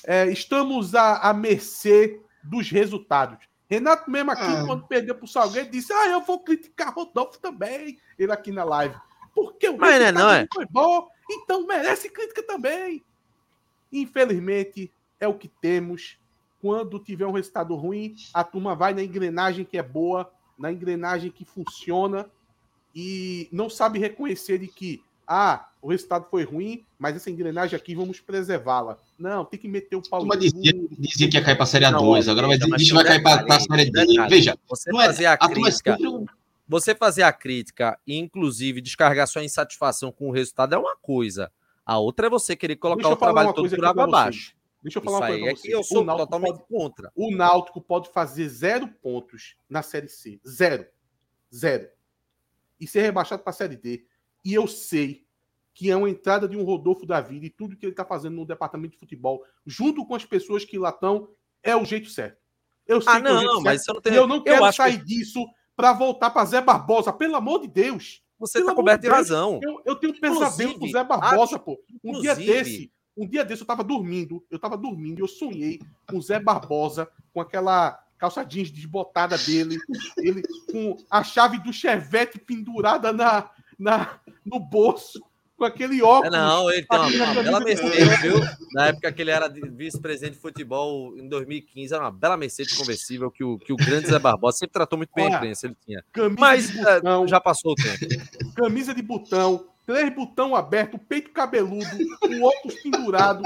[0.03, 3.37] É, estamos à, à mercê dos resultados.
[3.69, 4.63] Renato mesmo aqui, Ah.
[4.65, 7.97] quando perdeu pro Salgueiro, disse: Ah, eu vou criticar Rodolfo também.
[8.17, 8.95] Ele aqui na live.
[9.33, 10.47] Porque o Mas, né, resultado não é?
[10.53, 13.01] foi bom, então merece crítica também.
[13.91, 16.17] Infelizmente, é o que temos.
[16.61, 21.31] Quando tiver um resultado ruim, a turma vai na engrenagem que é boa, na engrenagem
[21.31, 22.29] que funciona
[22.93, 27.95] e não sabe reconhecer de que, ah, o resultado foi ruim, mas essa engrenagem aqui
[27.95, 28.97] vamos preservá-la.
[29.17, 32.01] Não, tem que meter o pau em dizia, dizia que ia cair pra Série Não,
[32.01, 34.27] A2, agora vai dizer que vai cair pra detalhe, Série D.
[34.29, 36.25] Veja, Você não é, fazer a a é crítica, sempre
[36.71, 41.51] você fazer a crítica e inclusive descarregar sua insatisfação com o resultado é uma coisa.
[41.85, 44.55] A outra é você querer colocar o trabalho todo por água abaixo.
[44.81, 45.73] Deixa eu falar Isso uma aí coisa é que vocês.
[45.73, 47.11] eu sou o, Náutico totalmente pode, contra.
[47.13, 50.39] o Náutico pode fazer zero pontos na Série C.
[50.47, 50.85] Zero.
[51.53, 51.89] Zero.
[52.79, 54.05] E ser rebaixado para a Série D.
[54.43, 55.25] E eu sei
[55.73, 58.35] que é uma entrada de um Rodolfo da vida e tudo que ele está fazendo
[58.35, 61.29] no departamento de futebol, junto com as pessoas que lá estão,
[61.63, 62.37] é o jeito certo.
[62.85, 63.95] Eu sei Ah, que é o jeito não, mas certo.
[63.95, 64.13] não tem.
[64.13, 65.45] Eu não quero acho sair que disso
[65.75, 68.21] para voltar para Zé Barbosa, pelo amor de Deus.
[68.37, 69.29] você está coberto de de Deus.
[69.29, 69.59] razão.
[69.63, 71.79] Eu, eu tenho um pesadelo com Zé Barbosa, acho- pô.
[72.03, 75.79] Um dia desse, um dia desse eu tava dormindo, eu tava dormindo e eu sonhei
[76.09, 79.77] com o Zé Barbosa, com aquela calça jeans desbotada dele,
[80.17, 83.49] ele com a chave do Chevette pendurada na,
[83.81, 85.19] na, no bolso,
[85.57, 86.31] com aquele óculos.
[86.31, 88.35] não, ele tem uma, uma bela Mercedes, viu?
[88.73, 92.75] Na época que ele era de- vice-presidente de futebol em 2015, era uma bela Mercedes
[92.77, 95.67] conversível que o, que o grande Zé Barbosa sempre tratou muito bem a Olha, imprensa.
[95.67, 96.03] Ele tinha.
[96.11, 98.53] Camisa Mas de é, botão, já passou o tempo.
[98.55, 101.85] camisa de botão, três botão aberto, peito cabeludo,
[102.23, 103.43] o óculos pendurado,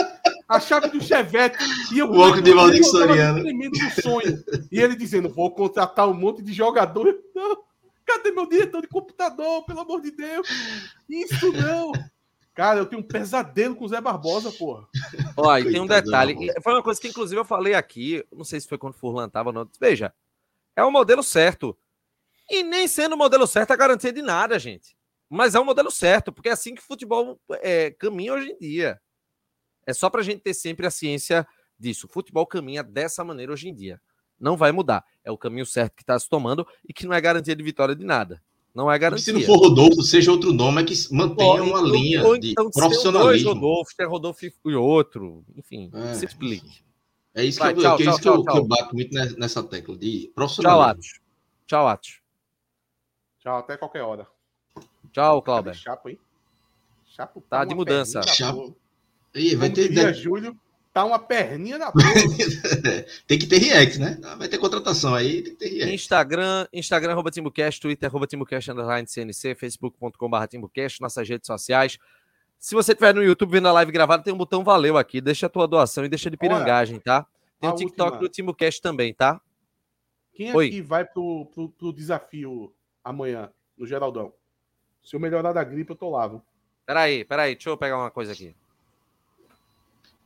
[0.47, 1.57] a chave do Chevette.
[1.93, 3.41] E eu, O óculos de Valdir Soriano.
[3.41, 4.43] tremendo no sonho.
[4.71, 7.13] E ele dizendo: vou contratar um monte de jogador.
[7.35, 7.57] Não,
[8.05, 9.65] cadê meu diretor de computador?
[9.65, 10.47] Pelo amor de Deus.
[11.09, 11.91] Isso não.
[12.53, 14.87] Cara, eu tenho um pesadelo com o Zé Barbosa, porra.
[15.35, 16.37] Ó, e tem um detalhe.
[16.63, 18.25] Foi uma coisa que, inclusive, eu falei aqui.
[18.31, 19.69] Não sei se foi quando o Furlan tava ou não.
[19.77, 20.13] Veja,
[20.73, 21.77] é o modelo certo.
[22.49, 24.95] E nem sendo o modelo certo é garantia de nada, gente.
[25.29, 28.57] Mas é o modelo certo, porque é assim que o futebol é, caminha hoje em
[28.57, 29.01] dia.
[29.85, 31.45] É só pra gente ter sempre a ciência
[31.77, 32.07] disso.
[32.07, 33.99] O futebol caminha dessa maneira hoje em dia.
[34.39, 35.03] Não vai mudar.
[35.23, 37.95] É o caminho certo que está se tomando e que não é garantia de vitória
[37.95, 38.41] de nada.
[38.73, 39.33] Não é Se garantia.
[39.33, 42.51] não for Rodolfo, seja outro nome, é que mantenha Ou- uma ou- linha ou de
[42.51, 43.53] então, se dois profissionalismo.
[43.53, 45.45] Rodolfo, tem Rodolfo e outro.
[45.55, 46.13] Enfim, É.
[46.15, 46.83] se explique.
[47.33, 48.53] É isso, Vai, que, eu, tchau, que é tchau, isso que, eu, tchau, que eu
[48.55, 48.67] tchau.
[48.67, 50.83] bato muito ne- nessa tecla de Tchau, profissionalismo.
[50.91, 51.19] Atos.
[51.67, 52.21] Tchau, Atos.
[53.39, 54.27] Tchau, até qualquer hora.
[55.11, 55.73] Tchau, Clauber.
[55.73, 56.19] Chapo, hein?
[57.07, 58.19] Chapo Tá de mudança.
[58.19, 58.75] perninha da Chapo.
[59.35, 60.57] Ih, vai Como ter, diria Júlio,
[60.95, 62.07] tá uma perninha da porra.
[63.27, 64.17] tem que ter react, né?
[64.37, 65.93] Vai ter contratação aí, tem que ter react.
[65.93, 71.97] Instagram, Instagram, arroba TimbuCast, Twitter, arroba TimbuCast, underline CNC, facebook.com.br TimbuCast, nossas redes sociais.
[72.57, 75.19] Se você estiver no YouTube vendo a live gravada, tem um botão valeu aqui.
[75.19, 77.27] Deixa a tua doação e deixa de pirangagem, tá?
[77.59, 78.21] Tem o TikTok última.
[78.21, 79.41] do TimbuCast também, tá?
[80.33, 80.67] Quem Oi.
[80.67, 82.73] aqui vai pro, pro, pro desafio
[83.03, 84.31] amanhã, no Geraldão?
[85.03, 86.25] Se eu melhorar da gripe, eu tô lá.
[86.25, 86.41] viu?
[86.85, 88.55] Peraí, peraí, deixa eu pegar uma coisa aqui.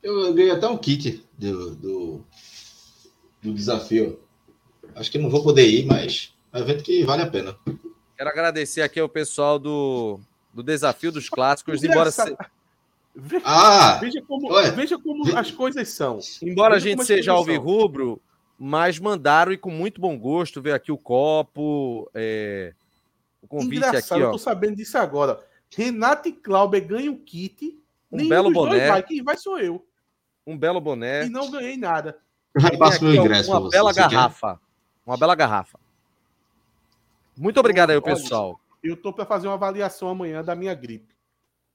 [0.02, 2.24] Eu ganhei até um kit do, do,
[3.42, 4.18] do desafio.
[4.94, 7.56] Acho que não vou poder ir, mas é um evento que vale a pena.
[8.16, 10.20] Quero agradecer aqui ao pessoal do,
[10.52, 12.36] do Desafio dos Clássicos, embora, se-
[13.14, 13.98] Ve- Ah!
[14.00, 14.70] Veja como, Ué.
[14.72, 16.18] veja como Ve- as coisas são.
[16.42, 18.20] embora a Veja gente como as seja alvirrubro,
[18.58, 22.72] mas mandaram e com muito bom gosto ver aqui o copo, é,
[23.42, 24.32] o convite Engraçado, aqui, eu ó.
[24.32, 25.40] tô sabendo disso agora.
[25.74, 27.76] Renato e Clauber ganham kit.
[28.12, 28.88] Um belo boné.
[28.88, 29.02] Vai.
[29.04, 29.84] Quem vai sou eu.
[30.50, 31.26] Um belo boné.
[31.26, 32.18] E não ganhei nada.
[32.54, 33.76] Eu já E tem passo meu ingresso Uma você.
[33.76, 34.10] bela Você quer?
[34.10, 34.60] garrafa.
[35.06, 35.78] Uma bela garrafa.
[37.36, 38.60] Muito obrigado aí, pessoal.
[38.82, 41.14] Eu tô para fazer uma avaliação amanhã da minha gripe.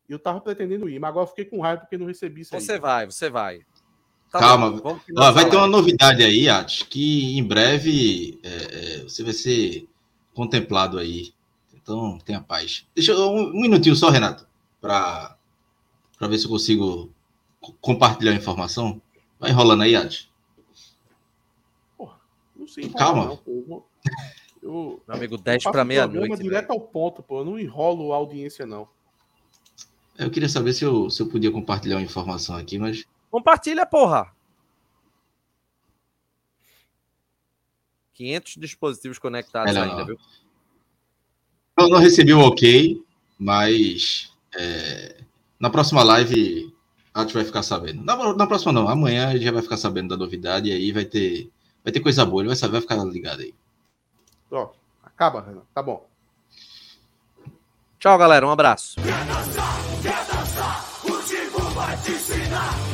[0.08, 2.62] Eu tava pretendendo ir, mas agora eu fiquei com raiva porque não recebi isso aí.
[2.62, 3.62] Você vai, você vai.
[4.32, 4.72] Tá Calma.
[4.72, 8.50] bom, finalizar vai ter uma novidade aí, Atos, que em breve é,
[9.00, 9.88] é, você vai ser
[10.34, 11.34] contemplado aí.
[11.74, 12.86] Então, tenha paz.
[12.94, 14.46] Deixa eu, um, um minutinho só, Renato,
[14.82, 15.38] para
[16.22, 17.15] ver se eu consigo co-
[17.82, 19.02] compartilhar a informação.
[19.40, 20.30] Vai enrolando aí, Atos.
[22.56, 23.26] Não sei enrolar, Calma.
[23.26, 23.52] não, pô.
[23.52, 23.86] Eu,
[24.62, 26.42] eu, Meu amigo, eu 10 faço para um meia-noite.
[26.42, 27.42] direto ao ponto, pô.
[27.42, 28.88] Eu não enrolo a audiência, não.
[30.18, 34.34] Eu queria saber se eu, se eu podia compartilhar uma informação aqui, mas Compartilha, porra.
[38.14, 40.06] 500 dispositivos conectados ainda, não.
[40.06, 40.18] viu?
[41.78, 43.04] eu não recebi o ok,
[43.38, 45.22] mas é,
[45.60, 46.74] na próxima live
[47.16, 48.04] a gente vai ficar sabendo.
[48.04, 50.92] Na, na próxima não, amanhã a gente já vai ficar sabendo da novidade e aí
[50.92, 51.50] vai ter,
[51.82, 53.54] vai ter coisa boa, ele vai saber, vai ficar ligado aí.
[54.52, 54.72] Ó,
[55.02, 55.62] acaba, Renan.
[55.74, 56.06] Tá bom.
[57.98, 58.46] Tchau, galera.
[58.46, 59.00] Um abraço.
[61.04, 62.85] O Tigo vai te ensinar.